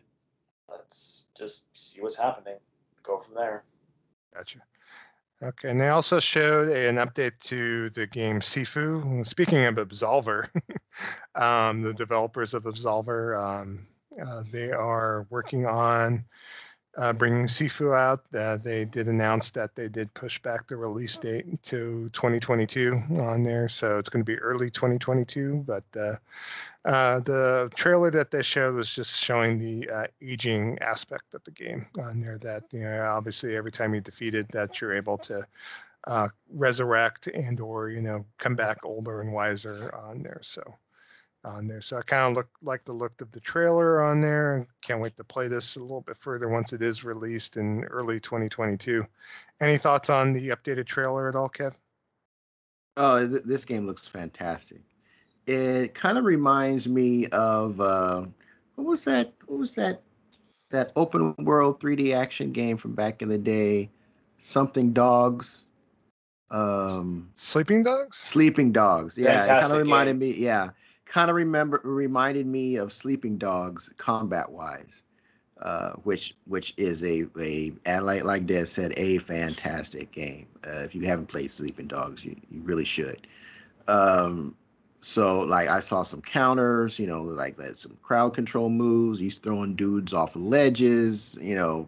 [0.70, 2.58] let's just see what's happening.
[3.04, 3.64] Go from there.
[4.34, 4.60] Gotcha.
[5.44, 9.26] Okay, and they also showed an update to the game Sifu.
[9.26, 10.50] Speaking of Absolver,
[11.36, 13.86] um, the developers of Absolver, um,
[14.20, 16.26] uh, they are working on
[16.98, 18.24] uh, bringing Sifu out.
[18.36, 23.44] Uh, they did announce that they did push back the release date to 2022 on
[23.44, 25.64] there, so it's going to be early 2022.
[25.68, 26.16] But uh,
[26.86, 31.52] uh, the trailer that they showed was just showing the uh, aging aspect of the
[31.52, 32.40] game on there.
[32.40, 35.46] That you know, obviously, every time you defeat it, that you're able to
[36.06, 40.40] uh, resurrect and or you know come back older and wiser on there.
[40.42, 40.64] So
[41.48, 41.82] on there.
[41.82, 45.16] So I kind of look like the look of the trailer on there can't wait
[45.18, 49.06] to play this a little bit further once it is released in early 2022.
[49.60, 51.74] Any thoughts on the updated trailer at all, Kev?
[52.98, 54.82] Oh, th- this game looks fantastic.
[55.48, 58.26] It kind of reminds me of uh,
[58.76, 59.34] what was that?
[59.46, 60.02] What was that?
[60.70, 63.90] That open world 3D action game from back in the day,
[64.38, 65.64] something dogs.
[66.50, 68.18] Um, Sleeping Dogs.
[68.18, 69.18] Sleeping Dogs.
[69.18, 70.30] Yeah, Fantastic it kind of reminded game.
[70.30, 70.36] me.
[70.38, 70.70] Yeah,
[71.08, 75.04] kind of remember reminded me of Sleeping Dogs combat wise,
[75.62, 80.48] uh, which which is a a like like Des said a fantastic game.
[80.66, 83.28] Uh, if you haven't played Sleeping Dogs, you, you really should.
[83.88, 84.56] Um,
[85.02, 89.20] so like I saw some counters, you know, like that some crowd control moves.
[89.20, 91.88] He's throwing dudes off ledges, you know.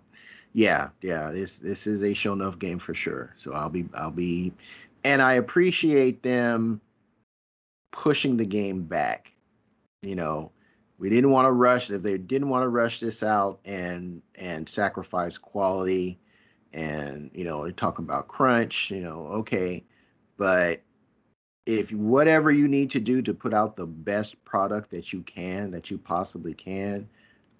[0.53, 1.31] Yeah, yeah.
[1.31, 3.35] This this is a Shonuff game for sure.
[3.37, 4.51] So I'll be I'll be,
[5.03, 6.81] and I appreciate them
[7.91, 9.33] pushing the game back.
[10.01, 10.51] You know,
[10.99, 14.67] we didn't want to rush if they didn't want to rush this out and and
[14.69, 16.19] sacrifice quality
[16.73, 19.83] and you know talk about crunch you know okay
[20.37, 20.81] but
[21.65, 25.71] if whatever you need to do to put out the best product that you can
[25.71, 27.07] that you possibly can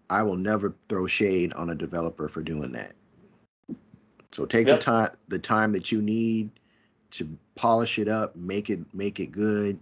[0.10, 2.92] i will never throw shade on a developer for doing that
[4.32, 4.80] so take yep.
[4.80, 6.52] the time the time that you need
[7.10, 9.80] to polish it up make it make it good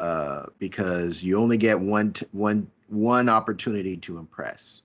[0.00, 4.82] uh, because you only get one t- one one opportunity to impress,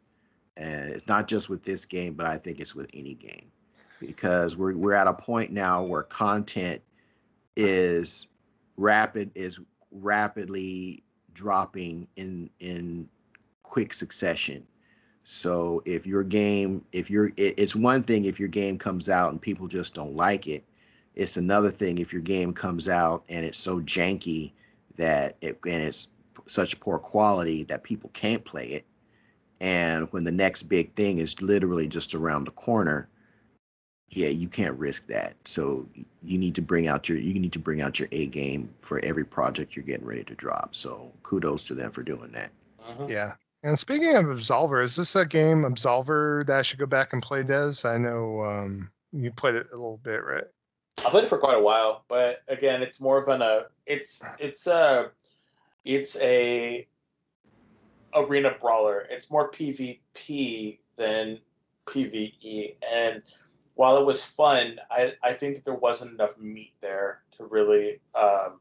[0.58, 3.50] and it's not just with this game, but I think it's with any game,
[4.00, 6.82] because we're we're at a point now where content
[7.56, 8.28] is
[8.78, 9.60] rapid is
[9.92, 11.02] rapidly
[11.34, 13.08] dropping in in
[13.64, 14.68] quick succession.
[15.24, 19.32] So if your game, if you're, it, it's one thing if your game comes out
[19.32, 20.64] and people just don't like it.
[21.16, 24.52] It's another thing if your game comes out and it's so janky
[24.98, 26.08] that it and it's
[26.48, 28.86] such poor quality that people can't play it.
[29.62, 33.08] And when the next big thing is literally just around the corner,
[34.10, 35.36] yeah, you can't risk that.
[35.46, 35.88] So
[36.24, 39.04] you need to bring out your you need to bring out your A game for
[39.04, 40.76] every project you're getting ready to drop.
[40.76, 42.52] So kudos to them for doing that.
[42.88, 43.08] Uh-huh.
[43.10, 43.34] Yeah.
[43.64, 47.22] And speaking of Absolver, is this a game Absolver that I should go back and
[47.22, 47.74] play, Des?
[47.84, 50.44] I know um, you played it a little bit, right?
[51.00, 54.24] I played it for quite a while, but again, it's more of an uh, it's
[54.40, 55.12] it's a
[55.84, 56.88] it's a
[58.16, 59.08] arena brawler.
[59.10, 61.40] It's more PvP than
[61.86, 62.76] PVE.
[62.94, 63.22] And
[63.76, 68.00] while it was fun, I, I think that there wasn't enough meat there to really,
[68.16, 68.60] um,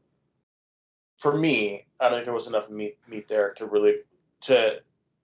[1.17, 3.95] for me, I don't think there was enough meat meat there to really
[4.41, 4.79] to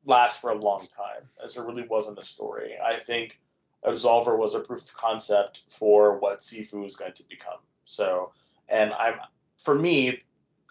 [0.05, 2.75] last for a long time, as there really wasn't a story.
[2.83, 3.39] I think
[3.85, 7.59] Absolver was a proof of concept for what Sifu is going to become.
[7.85, 8.31] So,
[8.69, 9.15] and I'm
[9.63, 10.21] for me,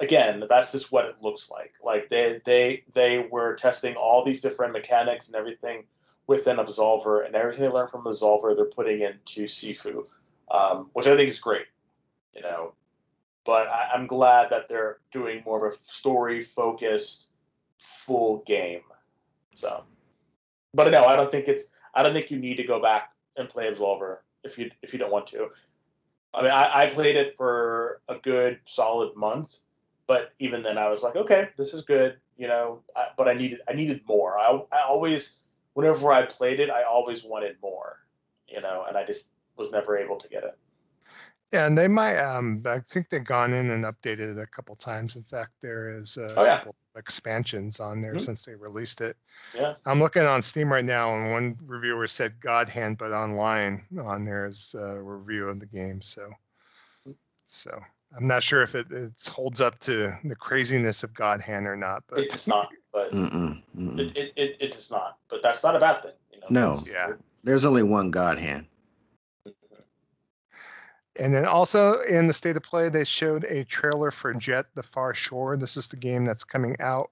[0.01, 1.73] again, that's just what it looks like.
[1.83, 5.85] Like they they they were testing all these different mechanics and everything
[6.27, 10.05] within Absolver, and everything they learned from Absolver, they're putting into Sifu,
[10.51, 11.67] um, which I think is great.
[12.35, 12.75] You know,
[13.45, 17.31] but I, I'm glad that they're doing more of a story focused
[17.79, 18.83] full game.
[19.55, 19.83] So,
[20.75, 21.65] but no, I don't think it's.
[21.95, 24.99] I don't think you need to go back and play Absolver if you if you
[24.99, 25.49] don't want to.
[26.33, 29.59] I mean, I, I played it for a good solid month,
[30.07, 32.83] but even then, I was like, okay, this is good, you know.
[32.97, 34.39] I, but I needed I needed more.
[34.39, 35.37] I I always,
[35.75, 37.99] whenever I played it, I always wanted more,
[38.49, 40.57] you know, and I just was never able to get it.
[41.53, 42.17] Yeah, and they might.
[42.19, 45.17] Um, I think they've gone in and updated it a couple times.
[45.17, 46.59] In fact, there is a Oh, yeah.
[46.59, 48.21] couple expansions on there Mhm.
[48.21, 49.17] since they released it.
[49.55, 49.75] Yeah.
[49.85, 54.25] I'm looking on Steam right now, and one reviewer said God Hand, but online on
[54.25, 56.01] there is a review of the game.
[56.03, 56.31] So,
[57.45, 57.83] so
[58.17, 61.77] I'm not sure if it, it holds up to the craziness of God Hand or
[61.77, 62.05] not.
[62.07, 63.99] But It does not, but Mm-mm, mm-mm.
[63.99, 65.19] it, it, it, it does not.
[65.29, 66.13] But that's not a bad thing.
[66.33, 66.75] You know?
[66.77, 66.83] No.
[66.89, 67.15] Yeah.
[67.43, 68.67] There's only one God hand.
[71.21, 74.83] And then also in the state of play, they showed a trailer for Jet: The
[74.83, 75.59] Far Shore.
[75.59, 77.11] This is the game that's coming out.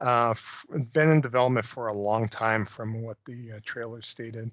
[0.00, 0.34] Uh,
[0.92, 4.52] been in development for a long time, from what the uh, trailer stated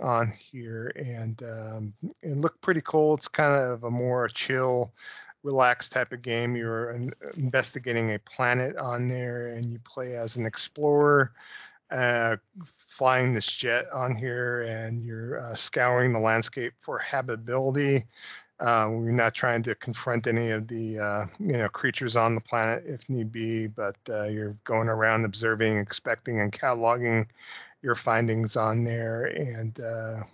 [0.00, 3.14] on here, and um, it looked pretty cool.
[3.14, 4.92] It's kind of a more chill,
[5.44, 6.56] relaxed type of game.
[6.56, 11.32] You're in- investigating a planet on there, and you play as an explorer
[11.92, 12.36] uh,
[12.86, 18.04] flying this jet on here and you're uh, scouring the landscape for habitability.
[18.60, 22.40] Uh, we're not trying to confront any of the uh, you know creatures on the
[22.40, 27.26] planet if need be, but uh, you're going around observing, expecting, and cataloging
[27.82, 29.24] your findings on there.
[29.24, 30.24] And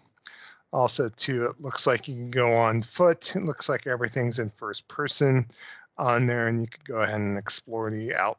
[0.71, 3.35] also, too, it looks like you can go on foot.
[3.35, 5.49] It looks like everything's in first person
[5.97, 8.39] on there, and you could go ahead and explore the out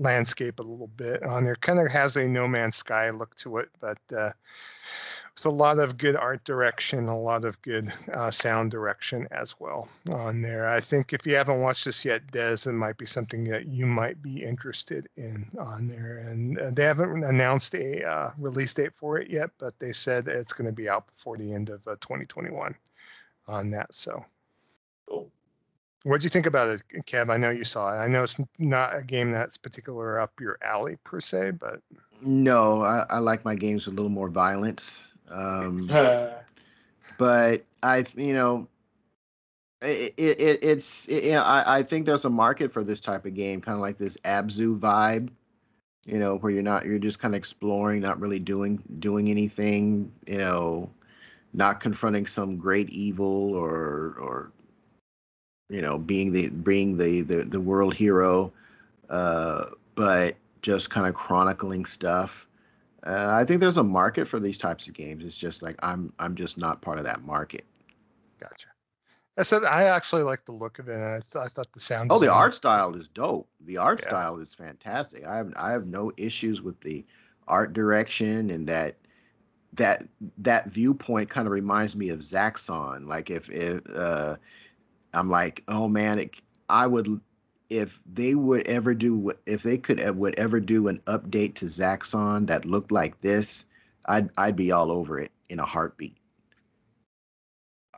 [0.00, 1.56] landscape a little bit on there.
[1.56, 4.30] Kind of has a No Man's Sky look to it, but uh,
[5.34, 9.54] with a lot of good art direction, a lot of good uh, sound direction as
[9.58, 10.68] well on there.
[10.68, 13.86] I think if you haven't watched this yet, Des, it might be something that you
[13.86, 16.18] might be interested in on there.
[16.28, 20.28] And uh, they haven't announced a uh, release date for it yet, but they said
[20.28, 22.74] it's going to be out before the end of uh, 2021
[23.46, 23.94] on that.
[23.94, 24.24] So.
[26.02, 26.12] Cool.
[26.12, 27.30] What do you think about it, Kev?
[27.30, 27.98] I know you saw it.
[27.98, 31.80] I know it's not a game that's particular up your alley per se, but
[32.22, 35.12] No, I, I like my games with a little more violence.
[35.30, 35.86] Um,
[37.18, 38.68] but I, you know,
[39.82, 43.00] it, it, it it's it, you know, I, I think there's a market for this
[43.00, 45.30] type of game, kind of like this Abzu vibe,
[46.06, 50.12] you know, where you're not you're just kind of exploring, not really doing doing anything,
[50.26, 50.90] you know,
[51.52, 54.52] not confronting some great evil or or
[55.70, 58.52] you know being the being the the, the world hero,
[59.10, 59.66] uh,
[59.96, 62.48] but just kind of chronicling stuff.
[63.04, 65.24] Uh, I think there's a market for these types of games.
[65.24, 67.64] It's just like I'm I'm just not part of that market.
[68.40, 68.68] gotcha.
[69.38, 70.98] I said I actually like the look of it.
[71.00, 72.10] I, th- I thought the sound.
[72.10, 73.48] Oh, the art style is dope.
[73.60, 74.04] The art Yeah.
[74.06, 75.26] style is fantastic.
[75.26, 77.06] I have I have no issues with the
[77.48, 78.96] art direction and that
[79.74, 80.04] that
[80.38, 83.06] that viewpoint kind of reminds me of Zaxxon.
[83.06, 84.36] Like if if uh,
[85.14, 86.36] I'm like, oh man, it,
[86.68, 87.20] I would
[87.68, 91.66] if they would ever do if they could uh, would ever do an update to
[91.66, 93.64] Zaxxon that looked like this,
[94.06, 96.16] I'd I'd be all over it in a heartbeat.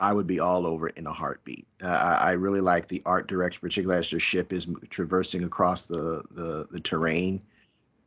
[0.01, 1.67] I would be all over it in a heartbeat.
[1.83, 5.87] Uh, I, I really like the art direction, particularly as your ship is traversing across
[5.87, 7.41] the the, the terrain.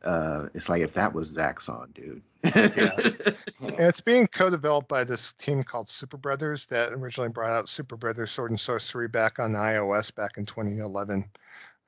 [0.06, 2.22] Uh, it's like if that was Zaxxon, dude.
[3.60, 8.50] And it's being co-developed by this team called Superbrothers that originally brought out Superbrothers Sword
[8.50, 11.24] and Sworcery back on iOS back in 2011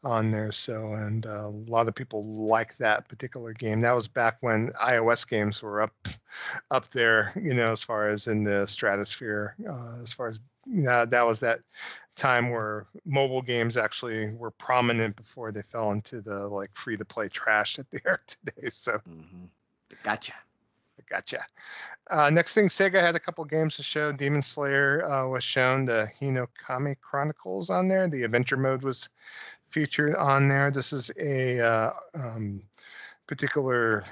[0.03, 0.51] on there.
[0.51, 3.83] So, and uh, a lot of people like that particular game.
[3.83, 6.09] That was back when iOS games were up,
[6.71, 10.83] up there, you know, as far as in the stratosphere, uh, as far as, you
[10.83, 11.61] know, that was that
[12.19, 17.05] time where mobile games actually were prominent before they fell into the like free to
[17.05, 18.69] play trash that they are today.
[18.71, 19.47] So, hmm
[20.03, 20.35] Gotcha.
[21.09, 21.41] Gotcha.
[22.11, 24.13] Uh, next thing, Sega had a couple games to show.
[24.13, 25.87] Demon Slayer uh, was shown.
[25.87, 28.09] The Hinokami Chronicles on there.
[28.09, 29.09] The adventure mode was
[29.71, 30.71] featured on there.
[30.71, 32.63] This is a uh, um,
[33.27, 34.05] particular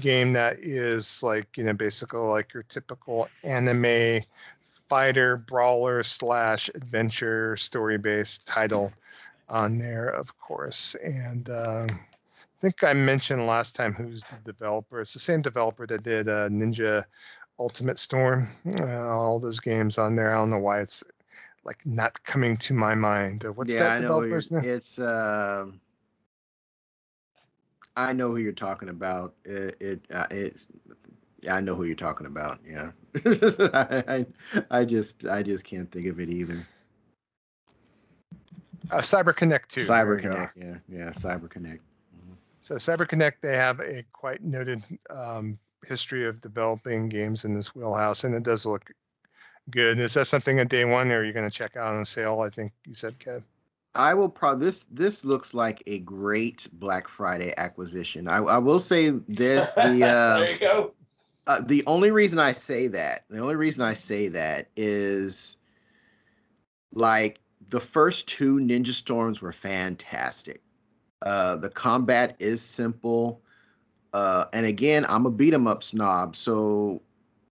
[0.00, 4.20] game that is like you know basically like your typical anime
[4.88, 8.92] fighter brawler slash adventure story based title
[9.48, 10.96] on there, of course.
[11.02, 15.00] And uh, I think I mentioned last time who's the developer.
[15.00, 17.04] It's the same developer that did uh, Ninja
[17.58, 18.48] Ultimate Storm.
[18.80, 20.32] Uh, all those games on there.
[20.32, 21.04] I don't know why it's
[21.64, 23.44] like not coming to my mind.
[23.44, 24.64] Uh, what's yeah, that developer's name?
[24.64, 24.98] It's.
[24.98, 25.66] Uh,
[27.98, 29.34] I know who you're talking about.
[29.44, 29.76] It.
[29.80, 30.66] it, uh, it
[31.48, 32.58] I know who you're talking about.
[32.66, 32.90] Yeah.
[33.74, 34.26] I, I,
[34.70, 35.26] I just.
[35.26, 36.66] I just can't think of it either.
[38.90, 39.84] Uh, CyberConnect 2.
[39.84, 40.28] there you go.
[40.28, 40.50] CyberConnect.
[40.56, 40.76] Yeah.
[40.88, 41.10] Yeah.
[41.10, 41.80] CyberConnect.
[42.66, 45.56] So CyberConnect, they have a quite noted um,
[45.86, 48.90] history of developing games in this wheelhouse, and it does look
[49.70, 50.00] good.
[50.00, 52.40] Is that something at day one, or are you going to check out on sale?
[52.40, 53.44] I think you said, Kev.
[53.94, 58.26] I will probably this this looks like a great Black Friday acquisition.
[58.26, 60.92] I, I will say this the uh, there you go.
[61.46, 65.56] Uh, the only reason I say that the only reason I say that is
[66.92, 70.62] like the first two Ninja Storms were fantastic.
[71.22, 73.40] Uh, the combat is simple,
[74.12, 77.00] uh, and again, I'm a beat 'em up snob, so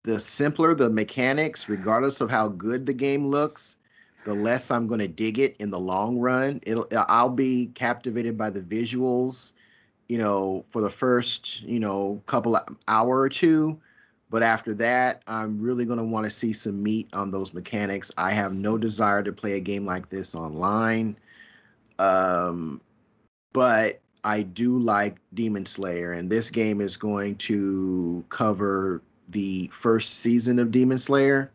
[0.03, 3.77] the simpler the mechanics, regardless of how good the game looks,
[4.23, 6.59] the less I'm going to dig it in the long run.
[6.63, 9.53] It'll I'll be captivated by the visuals,
[10.09, 12.57] you know, for the first, you know, couple
[12.87, 13.79] hour or two,
[14.29, 18.11] but after that, I'm really going to want to see some meat on those mechanics.
[18.17, 21.17] I have no desire to play a game like this online.
[21.97, 22.81] Um
[23.53, 30.15] but I do like Demon Slayer and this game is going to cover the first
[30.15, 31.53] season of Demon Slayer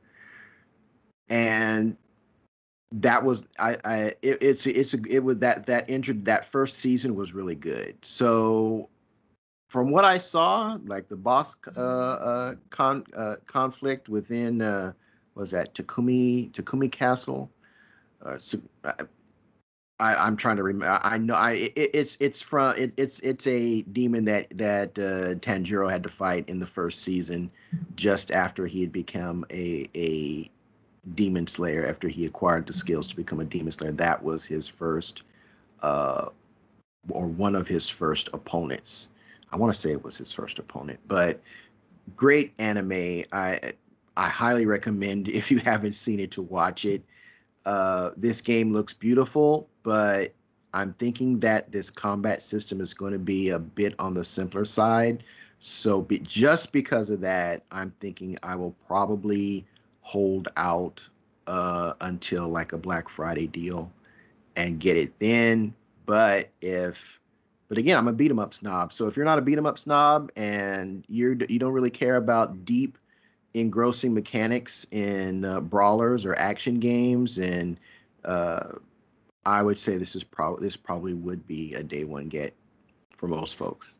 [1.28, 1.96] and
[2.92, 7.14] that was I, I it, it's it's it was that that entered that first season
[7.14, 7.96] was really good.
[8.02, 8.88] So
[9.70, 14.92] from what I saw, like the boss uh, uh, con uh, conflict within uh,
[15.36, 17.48] was that Takumi Takumi Castle.
[18.20, 18.94] Uh, so, I,
[20.00, 20.98] I'm trying to remember.
[21.04, 25.38] I know I it, it's it's from it, it's it's a demon that that uh,
[25.38, 27.48] Tanjiro had to fight in the first season,
[27.94, 30.50] just after he had become a a
[31.14, 33.92] demon slayer after he acquired the skills to become a demon slayer.
[33.92, 35.22] That was his first,
[35.80, 36.32] or
[37.08, 39.10] one of his first opponents.
[39.52, 41.40] I want to say it was his first opponent, but
[42.16, 43.24] great anime.
[43.32, 43.72] I
[44.16, 47.02] I highly recommend if you haven't seen it to watch it.
[47.66, 50.32] Uh, this game looks beautiful, but
[50.72, 54.64] I'm thinking that this combat system is going to be a bit on the simpler
[54.64, 55.24] side.
[55.58, 59.66] So, be, just because of that, I'm thinking I will probably
[60.00, 61.06] hold out
[61.46, 63.92] uh, until like a Black Friday deal
[64.56, 65.74] and get it then.
[66.06, 67.19] But if,
[67.70, 68.92] but again, I'm a beat 'em up snob.
[68.92, 72.16] So if you're not a beat 'em up snob and you're you don't really care
[72.16, 72.98] about deep,
[73.54, 77.80] engrossing mechanics in uh, brawlers or action games, and
[78.26, 78.74] uh,
[79.46, 82.54] I would say this is probably this probably would be a day one get
[83.16, 83.99] for most folks.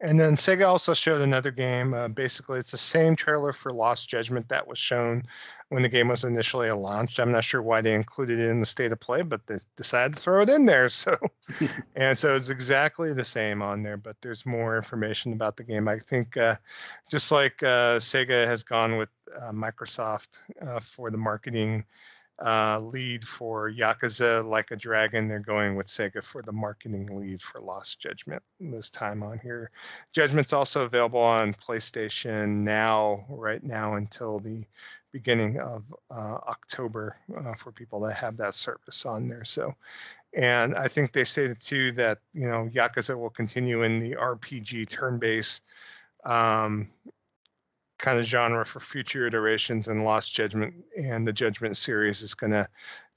[0.00, 1.92] And then Sega also showed another game.
[1.92, 5.24] Uh, basically, it's the same trailer for Lost Judgment that was shown
[5.70, 7.18] when the game was initially launched.
[7.18, 10.14] I'm not sure why they included it in the state of play, but they decided
[10.14, 10.88] to throw it in there.
[10.98, 11.16] So,
[11.96, 15.86] and so it's exactly the same on there, but there's more information about the game.
[15.86, 16.56] I think uh,
[17.10, 21.84] just like uh, Sega has gone with uh, Microsoft uh, for the marketing
[22.44, 25.28] uh, lead for Yakuza Like a Dragon.
[25.28, 29.70] They're going with Sega for the marketing lead for Lost Judgment this time on here.
[30.12, 34.64] Judgment's also available on PlayStation now, right now until the
[35.12, 39.44] beginning of uh, October uh, for people that have that service on there.
[39.44, 39.74] So,
[40.34, 44.88] and I think they stated too that you know Yakuza will continue in the RPG
[44.88, 45.62] turn-based
[46.24, 46.90] um,
[47.98, 52.52] kind of genre for future iterations and Lost Judgment and the Judgment series is going
[52.52, 52.68] to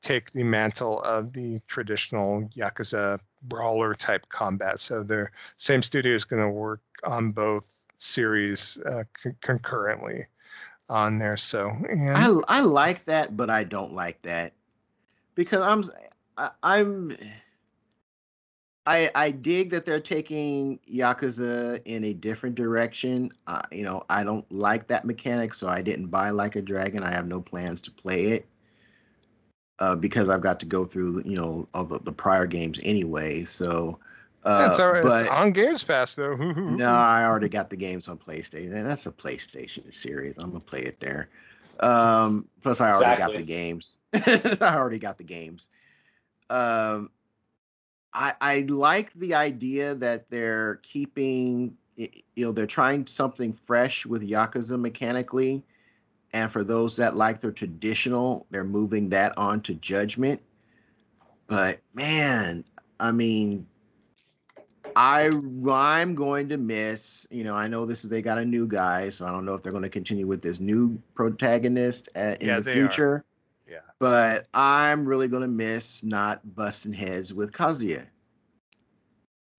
[0.01, 4.79] take the mantle of the traditional Yakuza brawler type combat.
[4.79, 5.27] So the
[5.57, 7.67] same studio is going to work on both
[7.99, 10.25] series uh, c- concurrently
[10.89, 11.37] on there.
[11.37, 14.53] So and I I like that, but I don't like that
[15.35, 15.83] because I'm
[16.37, 17.17] I, I'm I
[18.87, 23.31] I dig that they're taking Yakuza in a different direction.
[23.47, 27.03] Uh, you know, I don't like that mechanic, so I didn't buy Like a Dragon.
[27.03, 28.45] I have no plans to play it
[29.79, 33.43] uh, because I've got to go through you know all the, the prior games anyway.
[33.43, 33.99] So.
[34.43, 35.03] Uh, that's all right.
[35.03, 36.35] but it's on Games Pass though.
[36.35, 38.75] no, I already got the games on PlayStation.
[38.75, 40.33] And that's a PlayStation series.
[40.39, 41.29] I'm gonna play it there.
[41.81, 43.99] Um, plus, I already got the games.
[44.13, 45.69] I already got the games.
[46.49, 47.11] Um,
[48.13, 54.27] I I like the idea that they're keeping you know they're trying something fresh with
[54.27, 55.63] Yakuza mechanically,
[56.33, 60.41] and for those that like the traditional, they're moving that on to Judgment.
[61.47, 62.63] But man,
[62.99, 63.67] I mean,
[64.95, 65.29] I
[65.69, 67.27] I'm going to miss.
[67.31, 69.53] You know, I know this is they got a new guy, so I don't know
[69.53, 73.25] if they're going to continue with this new protagonist at, in Yeah, the they are.
[73.71, 73.79] Yeah.
[73.99, 78.05] But I'm really going to miss not busting heads with Kazuya.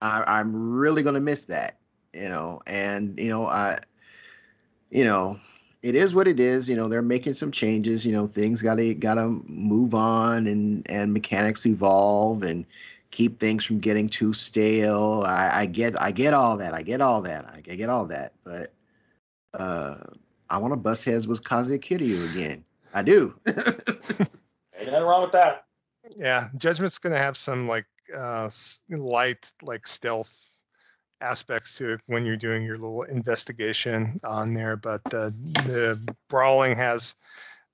[0.02, 1.78] I, I'm really going to miss that.
[2.12, 3.78] You know, and you know, I,
[4.90, 5.40] you know,
[5.82, 6.68] it is what it is.
[6.68, 8.04] You know, they're making some changes.
[8.04, 12.66] You know, things got to got to move on, and and mechanics evolve, and
[13.12, 15.24] keep things from getting too stale.
[15.26, 16.74] I, I get I get all that.
[16.74, 17.50] I get all that.
[17.54, 18.34] I get all that.
[18.44, 18.74] But
[19.54, 19.96] uh
[20.50, 22.62] I want to bust heads with Kazuya Kiryu again.
[22.92, 23.34] I do.
[23.46, 23.58] Ain't
[24.86, 25.64] nothing wrong with that.
[26.16, 28.50] Yeah, Judgment's gonna have some like uh
[28.90, 30.50] light like stealth
[31.22, 35.30] aspects to it when you're doing your little investigation on there, but uh,
[35.64, 35.98] the
[36.28, 37.14] brawling has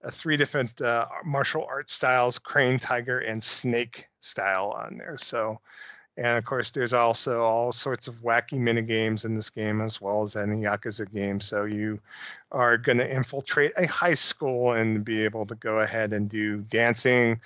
[0.05, 5.17] uh, three different uh, martial art styles: crane, tiger, and snake style on there.
[5.17, 5.61] So,
[6.19, 10.01] and of course, there's also all sorts of wacky mini games in this game as
[10.01, 11.41] well as any Yakuza game.
[11.41, 12.01] So you
[12.51, 16.59] are going to infiltrate a high school and be able to go ahead and do
[16.63, 17.41] dancing,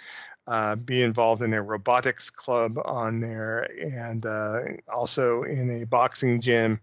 [0.47, 6.41] uh, be involved in a robotics club on there, and uh, also in a boxing
[6.41, 6.81] gym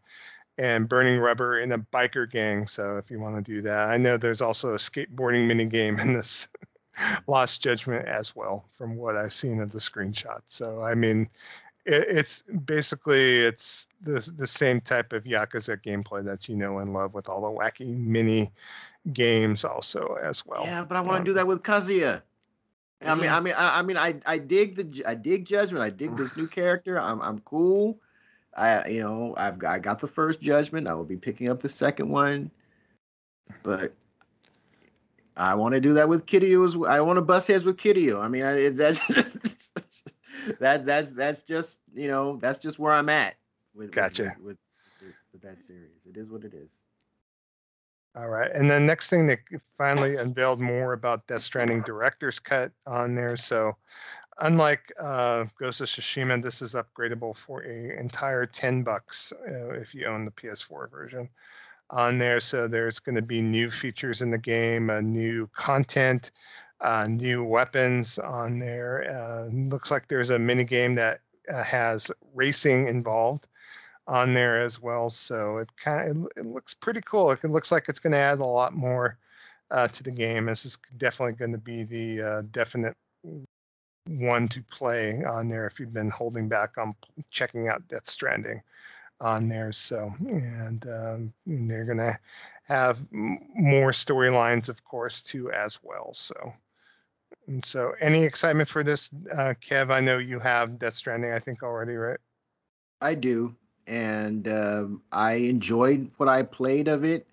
[0.59, 2.67] and burning rubber in a biker gang.
[2.67, 5.99] So if you want to do that, I know there's also a skateboarding mini game
[5.99, 6.47] in this
[7.27, 10.41] Lost Judgment as well, from what I've seen of the screenshot.
[10.45, 11.29] So I mean,
[11.85, 16.93] it, it's basically it's the the same type of Yakuza gameplay that you know and
[16.93, 18.51] love with all the wacky mini
[19.13, 20.63] games also as well.
[20.65, 22.21] yeah, but I want Um, to do that with Kazuya.
[23.05, 23.29] I mean.
[23.29, 25.81] I mean, I, I mean, I, I dig the, I dig Judgment.
[25.83, 26.99] I dig this new character.
[26.99, 27.97] I'm, I'm cool.
[28.57, 30.87] I, you know, I've, I got the first Judgment.
[30.87, 32.51] I will be picking up the second one,
[33.63, 33.93] but
[35.37, 36.91] I want to do that with Kiryu as well.
[36.91, 38.19] I want to bust heads with Kiryu.
[38.21, 38.99] I mean, I, that's
[40.59, 43.35] that, that's, that's just, you know, that's just where I'm at
[43.73, 44.35] with, with- Gotcha.
[44.41, 44.57] with,
[45.01, 46.05] with, with that series.
[46.05, 46.83] It is what it is.
[48.15, 49.37] All right, and then next thing they
[49.77, 53.35] finally unveiled more about Death Stranding director's cut on there.
[53.37, 53.73] So,
[54.39, 59.93] unlike uh, Ghost of Tsushima, this is upgradable for a entire ten bucks uh, if
[59.93, 61.29] you own the PS4 version
[61.91, 62.39] on there.
[62.39, 66.31] So there's going to be new features in the game, uh, new content,
[66.81, 69.11] uh, new weapons on there.
[69.11, 71.19] Uh, looks like there's a mini game that
[71.51, 73.47] uh, has racing involved
[74.07, 75.09] on there as well.
[75.09, 77.31] So it kind of it, looks pretty cool.
[77.31, 79.17] It looks like it's going to add a lot more
[79.71, 80.45] uh, to the game.
[80.45, 82.95] This is definitely going to be the uh, definite
[84.07, 86.95] one to play on there if you've been holding back on
[87.29, 88.61] checking out Death Stranding
[89.19, 89.71] on there.
[89.71, 92.17] So and, um, they're going to
[92.63, 96.13] have more storylines, of course, too as well.
[96.13, 96.53] So.
[97.49, 99.91] And so, any excitement for this, uh, Kev?
[99.91, 102.19] I know you have Death Stranding, I think already, right?
[103.01, 103.55] I do,
[103.87, 107.25] and um, I enjoyed what I played of it.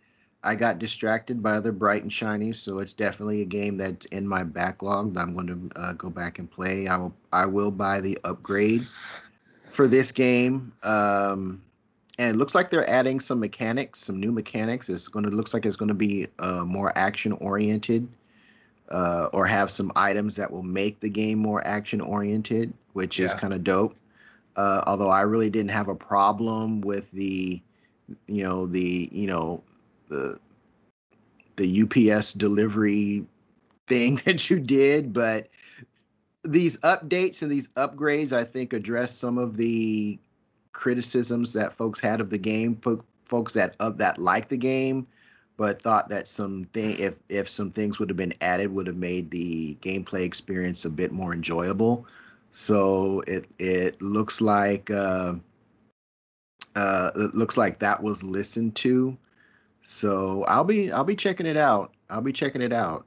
[0.43, 4.27] I got distracted by other bright and shiny, so it's definitely a game that's in
[4.27, 6.89] my backlog that I'm going to uh, go back and play.
[6.89, 8.87] I will I will buy the upgrade
[9.73, 10.73] for this game.
[10.83, 11.63] Um,
[12.19, 14.89] and it looks like they're adding some mechanics, some new mechanics.
[14.89, 18.09] It's going to looks like it's going to be uh, more action oriented,
[18.91, 23.35] uh, or have some items that will make the game more action oriented, which is
[23.35, 23.97] kind of dope.
[24.57, 27.61] Uh, although I really didn't have a problem with the,
[28.27, 29.63] you know, the you know,
[30.09, 30.39] the
[31.57, 33.27] the UPS delivery
[33.87, 35.49] thing that you did, but
[36.45, 40.19] these updates and these upgrades, I think, address some of the
[40.73, 42.81] criticisms that folks had of the game.
[43.25, 45.07] Folks that uh, that like the game,
[45.57, 48.97] but thought that some thing if if some things would have been added, would have
[48.97, 52.07] made the gameplay experience a bit more enjoyable.
[52.53, 55.35] So it it looks like uh,
[56.75, 59.17] uh, it looks like that was listened to.
[59.83, 61.95] So I'll be I'll be checking it out.
[62.11, 63.07] I'll be checking it out.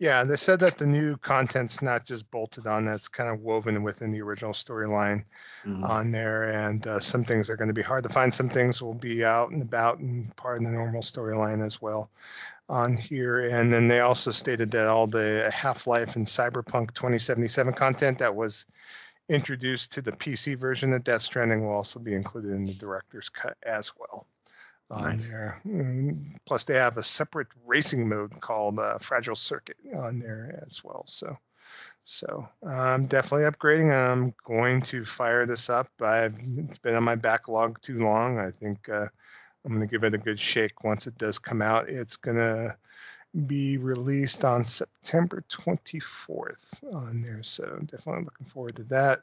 [0.00, 3.82] Yeah, they said that the new content's not just bolted on; that's kind of woven
[3.82, 5.24] within the original storyline
[5.66, 5.86] Mhm.
[5.86, 6.44] on there.
[6.44, 8.32] And uh, some things are going to be hard to find.
[8.32, 12.10] Some things will be out and about and part of the normal storyline as well
[12.70, 13.40] on here.
[13.50, 18.64] And then they also stated that all the Half-Life and Cyberpunk 2077 content that was
[19.28, 23.28] introduced to the PC version of Death Stranding will also be included in the director's
[23.28, 24.26] cut as well.
[24.90, 25.28] On Nice.
[25.28, 25.60] there.
[25.66, 30.82] Mm, Plus, they have a separate racing mode called uh, Fragile Circuit on there as
[30.82, 31.04] well.
[31.06, 31.36] So,
[32.04, 33.92] So I'm definitely upgrading.
[33.92, 35.88] I'm going to fire this up.
[36.00, 38.38] I've it's been on my backlog too long.
[38.38, 39.06] I think uh,
[39.64, 41.88] I'm going to give it a good shake once it does come out.
[41.88, 42.76] It's going to
[43.46, 47.42] be released on September 24th on there.
[47.42, 49.20] So definitely looking forward to that.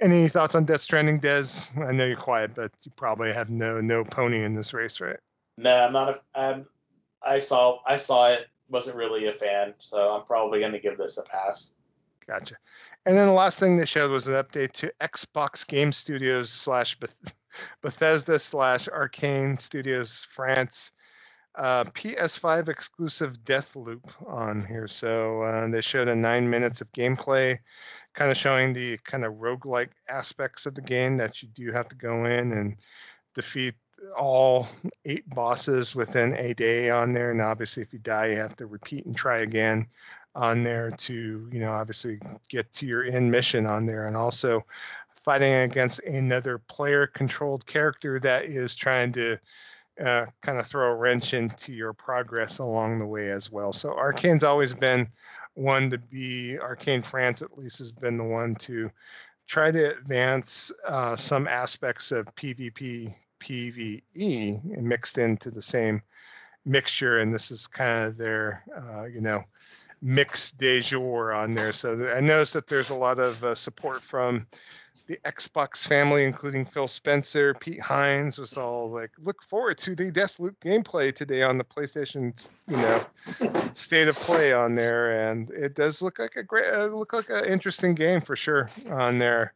[0.00, 1.46] Any thoughts on Death Stranding, Des?
[1.80, 5.18] I know you're quiet, but you probably have no no pony in this race, right?
[5.56, 6.38] No, I'm not a.
[6.38, 6.66] I'm,
[7.22, 8.48] I saw I saw it.
[8.68, 11.72] Wasn't really a fan, so I'm probably going to give this a pass.
[12.26, 12.56] Gotcha.
[13.06, 16.98] And then the last thing they showed was an update to Xbox Game Studios slash
[16.98, 17.34] Beth-
[17.82, 20.90] Bethesda slash Arkane Studios France
[21.56, 24.86] uh, PS5 exclusive Deathloop on here.
[24.86, 27.58] So uh, they showed a nine minutes of gameplay,
[28.14, 31.88] kind of showing the kind of roguelike aspects of the game that you do have
[31.88, 32.76] to go in and
[33.34, 33.74] defeat
[34.16, 34.68] all
[35.04, 37.30] eight bosses within a day on there.
[37.30, 39.86] And obviously, if you die, you have to repeat and try again
[40.34, 44.06] on there to, you know, obviously get to your end mission on there.
[44.06, 44.64] And also
[45.24, 49.38] fighting against another player controlled character that is trying to
[50.04, 53.72] uh, kind of throw a wrench into your progress along the way as well.
[53.72, 55.08] So Arkane's always been
[55.54, 58.90] one to be Arkane France at least has been the one to
[59.46, 66.02] try to advance uh, some aspects of PvP PvE mixed into the same
[66.64, 69.44] mixture, and this is kind of their uh, you know
[70.02, 71.72] mix de jour on there.
[71.72, 74.46] So I noticed that there's a lot of uh, support from
[75.06, 80.10] the Xbox family, including Phil Spencer, Pete Hines, was all like, "Look forward to the
[80.10, 83.04] Deathloop gameplay today on the PlayStation, you know,
[83.74, 87.30] state of play on there." And it does look like a great, uh, look like
[87.30, 89.54] an interesting game for sure on there.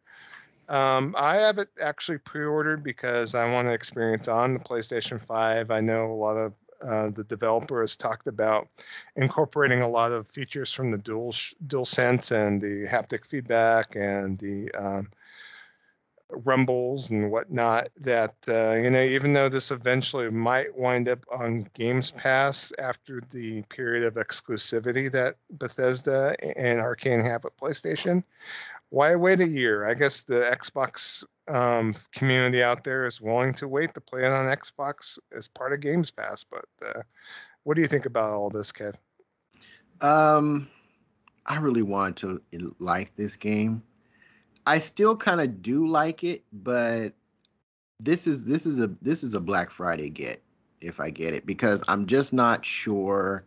[0.69, 5.71] Um, I have it actually pre-ordered because I want to experience on the PlayStation 5.
[5.71, 6.53] I know a lot of
[6.87, 8.69] uh, the developer has talked about
[9.17, 11.35] incorporating a lot of features from the dual
[11.67, 15.09] dual sense and the haptic feedback and the um,
[16.31, 21.69] rumbles and whatnot that uh, you know even though this eventually might wind up on
[21.75, 28.23] games pass after the period of exclusivity that bethesda and Arkane have at playstation
[28.91, 29.87] why wait a year?
[29.87, 34.33] I guess the xbox um, community out there is willing to wait to play it
[34.33, 37.03] on xbox as part of games pass but uh,
[37.65, 38.95] what do you think about all this kev?
[40.01, 40.69] Um
[41.47, 42.43] i really want to
[42.79, 43.83] like this game
[44.69, 47.15] I still kind of do like it, but
[48.01, 50.43] this is this is a this is a Black Friday get
[50.83, 53.47] if I get it because I'm just not sure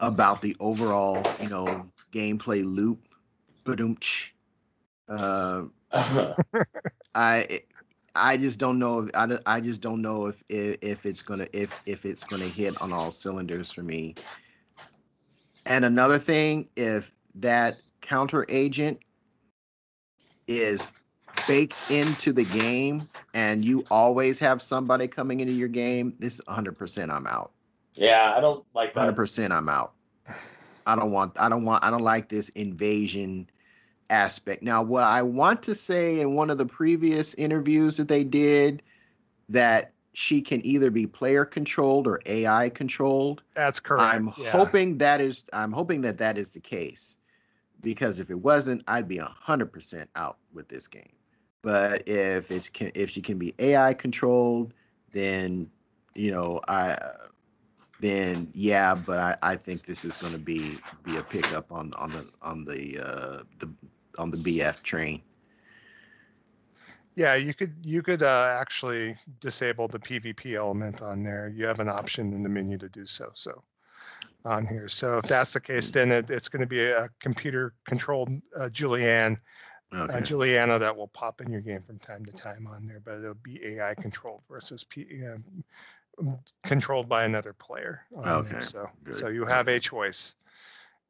[0.00, 3.06] about the overall, you know, gameplay loop.
[5.06, 5.64] Uh,
[7.14, 7.60] I
[8.16, 9.00] I just don't know.
[9.00, 12.46] If, I, I just don't know if, if if it's gonna if if it's gonna
[12.48, 14.14] hit on all cylinders for me.
[15.66, 18.98] And another thing, if that counter agent
[20.58, 20.86] is
[21.46, 27.10] baked into the game and you always have somebody coming into your game, this 100%
[27.10, 27.52] I'm out.
[27.94, 29.14] Yeah, I don't like that.
[29.14, 29.92] 100% I'm out.
[30.86, 33.48] I don't want I don't want I don't like this invasion
[34.10, 34.62] aspect.
[34.62, 38.82] Now, what I want to say in one of the previous interviews that they did
[39.48, 43.42] that she can either be player controlled or AI controlled.
[43.54, 44.14] That's correct.
[44.14, 44.50] I'm yeah.
[44.50, 47.16] hoping that is I'm hoping that that is the case
[47.82, 51.12] because if it wasn't, I'd be hundred percent out with this game.
[51.62, 54.74] But if it's if she can be AI controlled,
[55.12, 55.70] then
[56.14, 56.96] you know I
[58.00, 58.94] then yeah.
[58.94, 62.26] But I, I think this is going to be be a pickup on on the
[62.42, 63.72] on the uh, the
[64.18, 65.22] on the BF train.
[67.14, 71.52] Yeah, you could you could uh, actually disable the PvP element on there.
[71.54, 73.30] You have an option in the menu to do so.
[73.34, 73.62] So
[74.44, 74.88] on here.
[74.88, 78.68] So if that's the case, then it, it's going to be a computer controlled uh,
[78.68, 79.38] Julianne,
[79.94, 80.14] uh, okay.
[80.14, 83.18] uh, Juliana that will pop in your game from time to time on there, but
[83.18, 85.06] it'll be AI controlled versus P,
[86.64, 88.02] controlled by another player.
[88.16, 88.52] okay.
[88.52, 88.62] There.
[88.62, 89.16] So Good.
[89.16, 90.34] so you have a choice.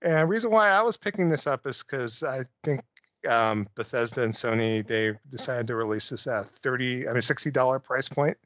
[0.03, 2.83] And the reason why I was picking this up is because I think
[3.29, 7.79] um, Bethesda and Sony they decided to release this at thirty, I mean sixty dollar
[7.79, 8.37] price point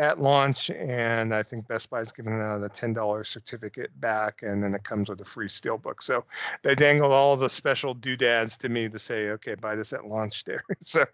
[0.00, 4.62] at launch, and I think Best Buy's giving out a ten dollars certificate back, and
[4.62, 6.02] then it comes with a free steelbook.
[6.02, 6.24] So
[6.62, 10.44] they dangled all the special doodads to me to say, okay, buy this at launch
[10.44, 10.64] there.
[10.80, 11.04] so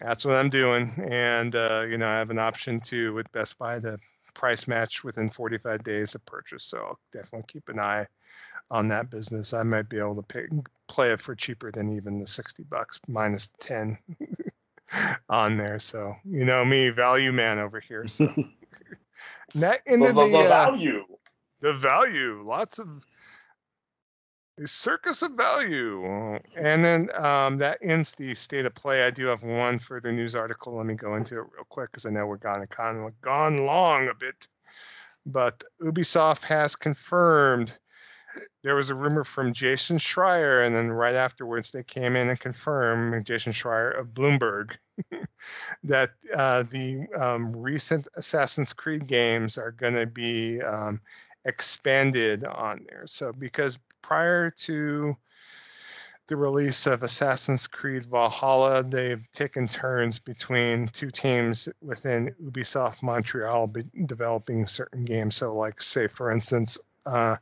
[0.00, 3.56] that's what I'm doing, and uh, you know I have an option to with Best
[3.56, 3.98] Buy to
[4.34, 6.64] price match within 45 days of purchase.
[6.64, 8.06] So I'll definitely keep an eye
[8.68, 9.54] on that business.
[9.54, 10.46] I might be able to pay,
[10.88, 13.96] play it for cheaper than even the 60 bucks minus 10
[15.28, 15.78] on there.
[15.78, 18.08] So you know me, value man over here.
[18.08, 18.32] So
[19.54, 21.04] that into the, the, the uh, value.
[21.60, 22.42] The value.
[22.46, 23.04] Lots of
[24.62, 26.04] a circus of value.
[26.56, 29.04] And then um, that ends the state of play.
[29.04, 30.76] I do have one further news article.
[30.76, 33.66] Let me go into it real quick because I know we're gone kind of gone
[33.66, 34.48] long a bit.
[35.26, 37.76] But Ubisoft has confirmed
[38.62, 42.40] there was a rumor from Jason Schreier, and then right afterwards they came in and
[42.40, 44.76] confirmed Jason Schreier of Bloomberg
[45.84, 51.00] that uh, the um, recent Assassin's Creed games are going to be um,
[51.44, 53.04] expanded on there.
[53.06, 55.16] So because prior to
[56.26, 63.72] the release of Assassin's Creed Valhalla, they've taken turns between two teams within Ubisoft Montreal
[64.06, 65.36] developing certain games.
[65.36, 67.36] So, like, say, for instance, uh,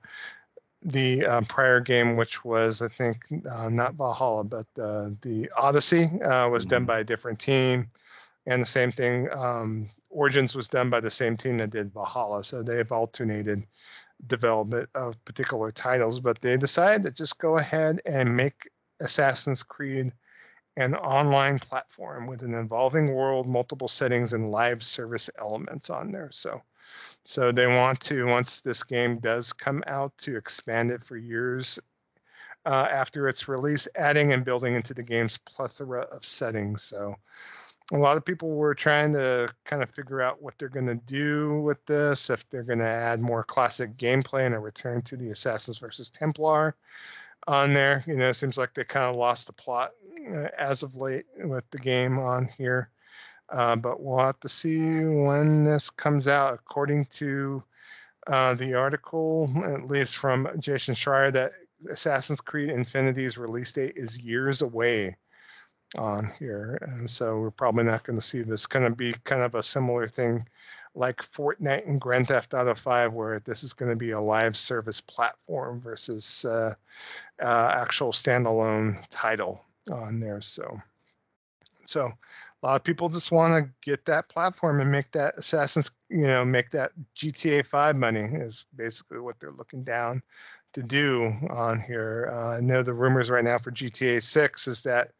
[0.84, 6.04] the uh, prior game, which was, I think, uh, not Valhalla, but uh, the Odyssey,
[6.22, 6.70] uh, was mm-hmm.
[6.70, 7.90] done by a different team.
[8.46, 12.44] And the same thing, um, Origins was done by the same team that did Valhalla.
[12.44, 13.66] So they've alternated
[14.26, 18.68] development of particular titles, but they decided to just go ahead and make
[19.00, 20.12] Assassin's Creed
[20.76, 26.30] an online platform with an evolving world, multiple settings, and live service elements on there.
[26.30, 26.62] So,
[27.24, 31.78] so they want to once this game does come out to expand it for years
[32.66, 36.82] uh, after its release, adding and building into the game's plethora of settings.
[36.82, 37.14] So,
[37.92, 40.94] a lot of people were trying to kind of figure out what they're going to
[40.94, 45.16] do with this, if they're going to add more classic gameplay and a return to
[45.16, 46.76] the Assassins versus Templar
[47.46, 48.04] on there.
[48.06, 49.92] You know, it seems like they kind of lost the plot
[50.30, 52.88] uh, as of late with the game on here.
[53.48, 56.54] Uh, but we'll have to see when this comes out.
[56.54, 57.62] According to
[58.26, 61.52] uh, the article, at least from Jason Schreier, that
[61.90, 65.16] Assassin's Creed Infinity's release date is years away
[65.96, 66.78] on here.
[66.82, 68.66] And so we're probably not going to see this.
[68.66, 70.46] Going to be kind of a similar thing
[70.94, 74.56] like Fortnite and Grand Theft Auto 5, where this is going to be a live
[74.56, 76.74] service platform versus uh,
[77.42, 80.40] uh, actual standalone title on there.
[80.40, 80.80] So,
[81.84, 82.12] so
[82.62, 86.26] a lot of people just want to get that platform and make that Assassin's, you
[86.26, 90.22] know, make that GTA 5 money is basically what they're looking down
[90.74, 92.30] to do on here.
[92.32, 95.10] Uh, I know the rumors right now for GTA 6 is that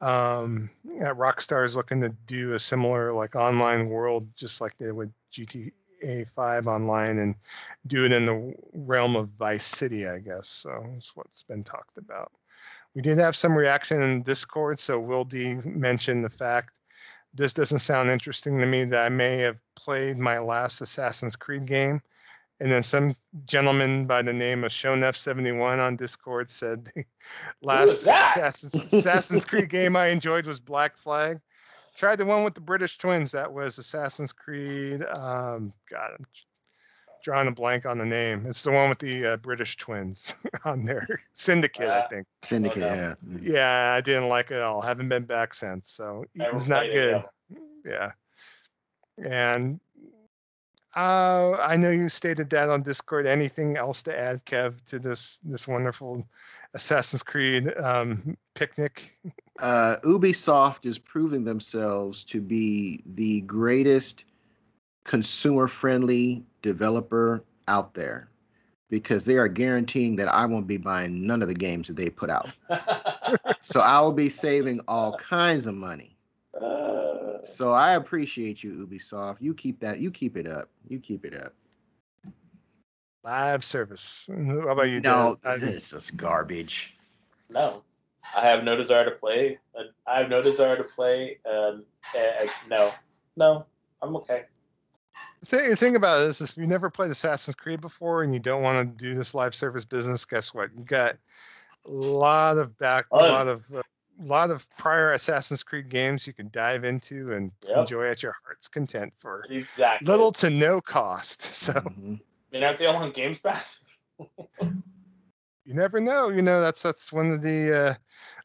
[0.00, 5.12] um, Rockstar is looking to do a similar like online world, just like they would
[5.32, 7.34] GTA 5 online, and
[7.86, 10.48] do it in the realm of Vice City, I guess.
[10.48, 12.30] So that's what's been talked about.
[12.94, 16.70] We did have some reaction in Discord, so Will D mentioned the fact
[17.32, 21.66] this doesn't sound interesting to me that I may have played my last Assassin's Creed
[21.66, 22.00] game
[22.60, 23.16] and then some
[23.46, 27.04] gentleman by the name of Shonuff71 on Discord said the
[27.62, 31.40] last Assassin's, Assassin's Creed game I enjoyed was Black Flag.
[31.96, 33.32] Tried the one with the British twins.
[33.32, 35.02] That was Assassin's Creed.
[35.02, 36.26] Um, God, I'm
[37.24, 38.44] drawing a blank on the name.
[38.46, 41.22] It's the one with the uh, British twins on there.
[41.32, 42.26] Syndicate, uh, I think.
[42.42, 43.40] Syndicate, oh, no.
[43.42, 43.52] yeah.
[43.52, 44.82] Yeah, I didn't like it at all.
[44.82, 45.90] Haven't been back since.
[45.90, 47.24] So it's not good.
[47.50, 48.12] It, yeah.
[49.18, 49.80] And
[50.94, 53.26] uh, I know you stated that on Discord.
[53.26, 56.26] Anything else to add, Kev, to this this wonderful
[56.74, 59.16] Assassin's Creed um, picnic?
[59.60, 64.24] Uh, Ubisoft is proving themselves to be the greatest
[65.04, 68.28] consumer-friendly developer out there
[68.90, 72.10] because they are guaranteeing that I won't be buying none of the games that they
[72.10, 72.50] put out.
[73.60, 76.16] so I will be saving all kinds of money.
[76.60, 79.36] Uh so I appreciate you, Ubisoft.
[79.40, 79.98] You keep that.
[79.98, 80.68] You keep it up.
[80.88, 81.52] You keep it up.
[83.22, 84.28] Live service.
[84.30, 85.00] How about you?
[85.00, 86.94] No, this is garbage.
[87.50, 87.82] No,
[88.36, 89.58] I have no desire to play.
[89.78, 91.38] Uh, I have no desire to play.
[91.50, 91.84] Um,
[92.14, 92.92] uh, no,
[93.36, 93.66] no,
[94.02, 94.44] I'm okay.
[95.48, 98.62] The thing, about this is if you never played Assassin's Creed before and you don't
[98.62, 100.70] want to do this live service business, guess what?
[100.76, 101.16] You got
[101.86, 103.82] a lot of back, a lot of uh,
[104.20, 107.78] a lot of prior Assassin's Creed games you can dive into and yep.
[107.78, 111.42] enjoy at your heart's content for exactly little to no cost.
[111.64, 112.14] So, mm-hmm.
[112.14, 113.84] I mean, aren't they all on Games Pass?
[114.60, 116.28] you never know.
[116.28, 117.94] You know, that's that's one of the uh,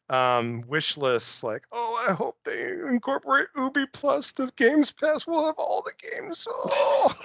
[0.09, 1.43] um, wish lists.
[1.43, 5.27] Like, oh, I hope they incorporate Ubi Plus to Games Pass.
[5.27, 6.47] We'll have all the games.
[6.49, 7.15] Oh.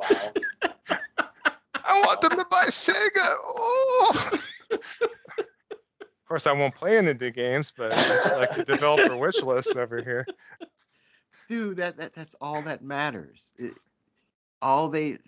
[0.00, 0.32] wow.
[1.84, 3.10] I want them to buy Sega.
[3.14, 4.40] Oh
[4.72, 7.90] of course, I won't play any of the games, but
[8.38, 10.26] like the developer wish list over here.
[11.48, 13.50] Dude, that, that that's all that matters.
[13.58, 13.74] It,
[14.62, 15.18] all they,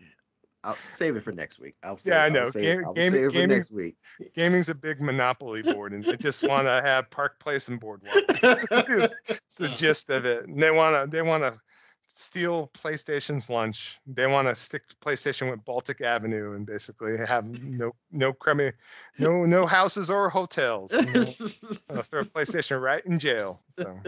[0.64, 1.74] I'll save it for next week.
[1.82, 2.40] I'll save, yeah, I know.
[2.40, 3.96] I'll save, Game, save it for next week.
[4.34, 8.14] Gaming's a big monopoly board, and they just want to have Park Place and Boardwalk.
[8.16, 10.46] it's the gist of it.
[10.46, 11.60] And they want to they want to
[12.08, 14.00] steal PlayStation's lunch.
[14.06, 18.72] They want to stick PlayStation with Baltic Avenue and basically have no no crummy,
[19.18, 20.92] no no houses or hotels.
[20.92, 21.20] You know?
[21.20, 23.60] uh, throw PlayStation right in jail.
[23.68, 24.00] So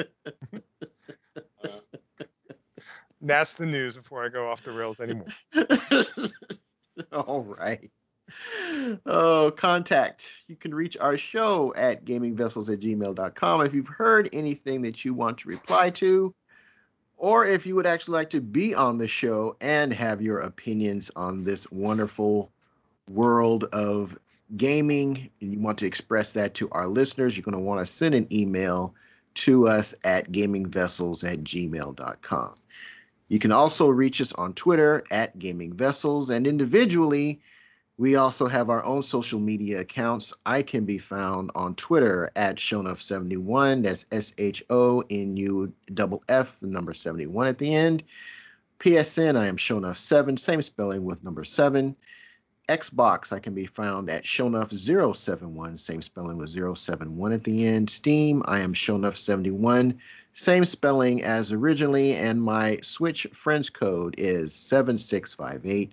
[3.27, 5.27] that's the news before I go off the rails anymore.
[7.13, 7.91] All right.
[9.07, 10.45] Oh, contact.
[10.49, 15.15] You can reach our show at gamingvessels at gmail.com if you've heard anything that you
[15.15, 16.35] want to reply to,
[17.17, 21.11] or if you would actually like to be on the show and have your opinions
[21.17, 22.51] on this wonderful
[23.09, 24.19] world of
[24.57, 27.87] gaming, and you want to express that to our listeners, you're going to want to
[27.87, 28.95] send an email
[29.35, 32.55] to us at gamingvessels at gmail.com.
[33.29, 37.41] You can also reach us on Twitter at Gaming Vessels, and individually,
[37.99, 40.33] we also have our own social media accounts.
[40.45, 43.83] I can be found on Twitter at Shonuff71.
[43.83, 45.73] That's S H O N U
[46.29, 48.03] F, the number 71 at the end.
[48.81, 51.97] PSN, I am Shonuff7, same spelling with number 7.
[52.69, 57.89] Xbox, I can be found at Shonuff071, same spelling with 071 at the end.
[57.89, 59.97] Steam, I am Shonuff71,
[60.37, 62.13] same spelling as originally.
[62.13, 65.93] And my Switch friends code is 7658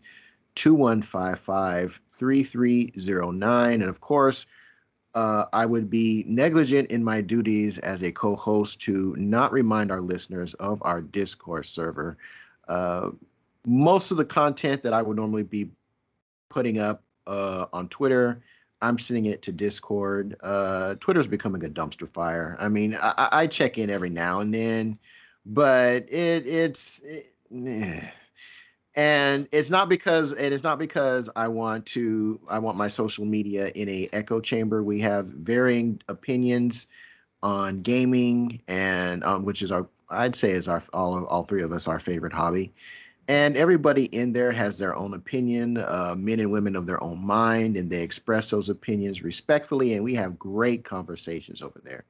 [0.56, 3.82] 2155 3309.
[3.82, 4.46] And of course,
[5.16, 9.92] uh, I would be negligent in my duties as a co host to not remind
[9.92, 12.18] our listeners of our Discord server.
[12.68, 13.12] Uh,
[13.66, 15.70] most of the content that I would normally be
[16.50, 18.42] putting up uh, on Twitter.
[18.84, 20.36] I'm sending it to Discord.
[20.42, 22.58] Uh, Twitter's becoming a dumpster fire.
[22.60, 25.00] I mean, I, I check in every now and then,
[25.46, 27.34] but it it's it,
[27.66, 28.02] eh.
[28.96, 33.70] and it's not because it's not because I want to I want my social media
[33.70, 34.84] in a echo chamber.
[34.84, 36.88] We have varying opinions
[37.42, 41.72] on gaming and um, which is our I'd say is our all all three of
[41.72, 42.74] us our favorite hobby
[43.28, 47.26] and everybody in there has their own opinion uh, men and women of their own
[47.26, 52.04] mind and they express those opinions respectfully and we have great conversations over there.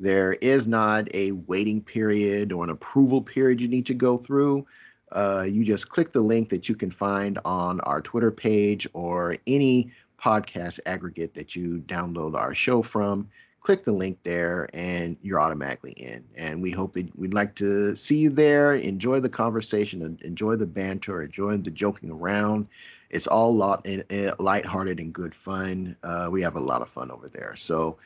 [0.00, 4.66] There is not a waiting period or an approval period you need to go through.
[5.12, 9.36] Uh, you just click the link that you can find on our twitter page or
[9.46, 13.28] any podcast aggregate that you download our show from
[13.66, 16.24] click the link there and you're automatically in.
[16.36, 18.76] And we hope that we'd like to see you there.
[18.76, 22.68] Enjoy the conversation, enjoy the banter, enjoy the joking around.
[23.10, 25.96] It's all lot eh, eh, lighthearted and good fun.
[26.04, 27.56] Uh, we have a lot of fun over there.
[27.56, 27.98] So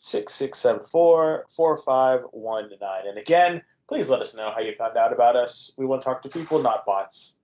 [0.00, 3.08] 6674 4519.
[3.08, 5.70] And again, please let us know how you found out about us.
[5.76, 7.36] We want to talk to people, not bots.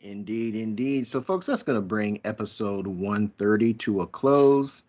[0.00, 1.06] Indeed, indeed.
[1.06, 4.82] So, folks, that's going to bring episode 130 to a close.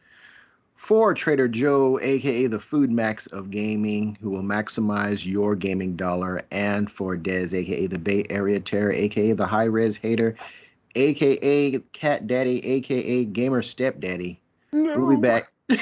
[0.74, 6.42] For Trader Joe, aka the Food Max of gaming, who will maximize your gaming dollar,
[6.50, 10.36] and for Dez, aka the Bay Area Terror, aka the High Res Hater,
[10.95, 14.40] aka Cat Daddy, aka Gamer Stepdaddy.
[14.72, 14.98] No.
[14.98, 15.52] We'll be back.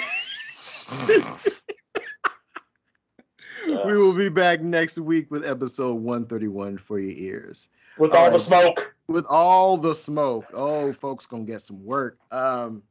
[3.85, 7.69] we will be back next week with episode 131 for your ears.
[7.97, 8.33] With all, all right.
[8.33, 8.95] the smoke.
[9.07, 10.45] With all the smoke.
[10.53, 12.17] Oh, folks gonna get some work.
[12.31, 12.83] Um,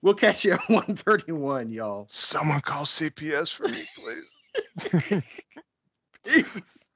[0.00, 2.06] we'll catch you at 131, y'all.
[2.08, 5.22] Someone call CPS for me, please.
[6.24, 6.90] Peace.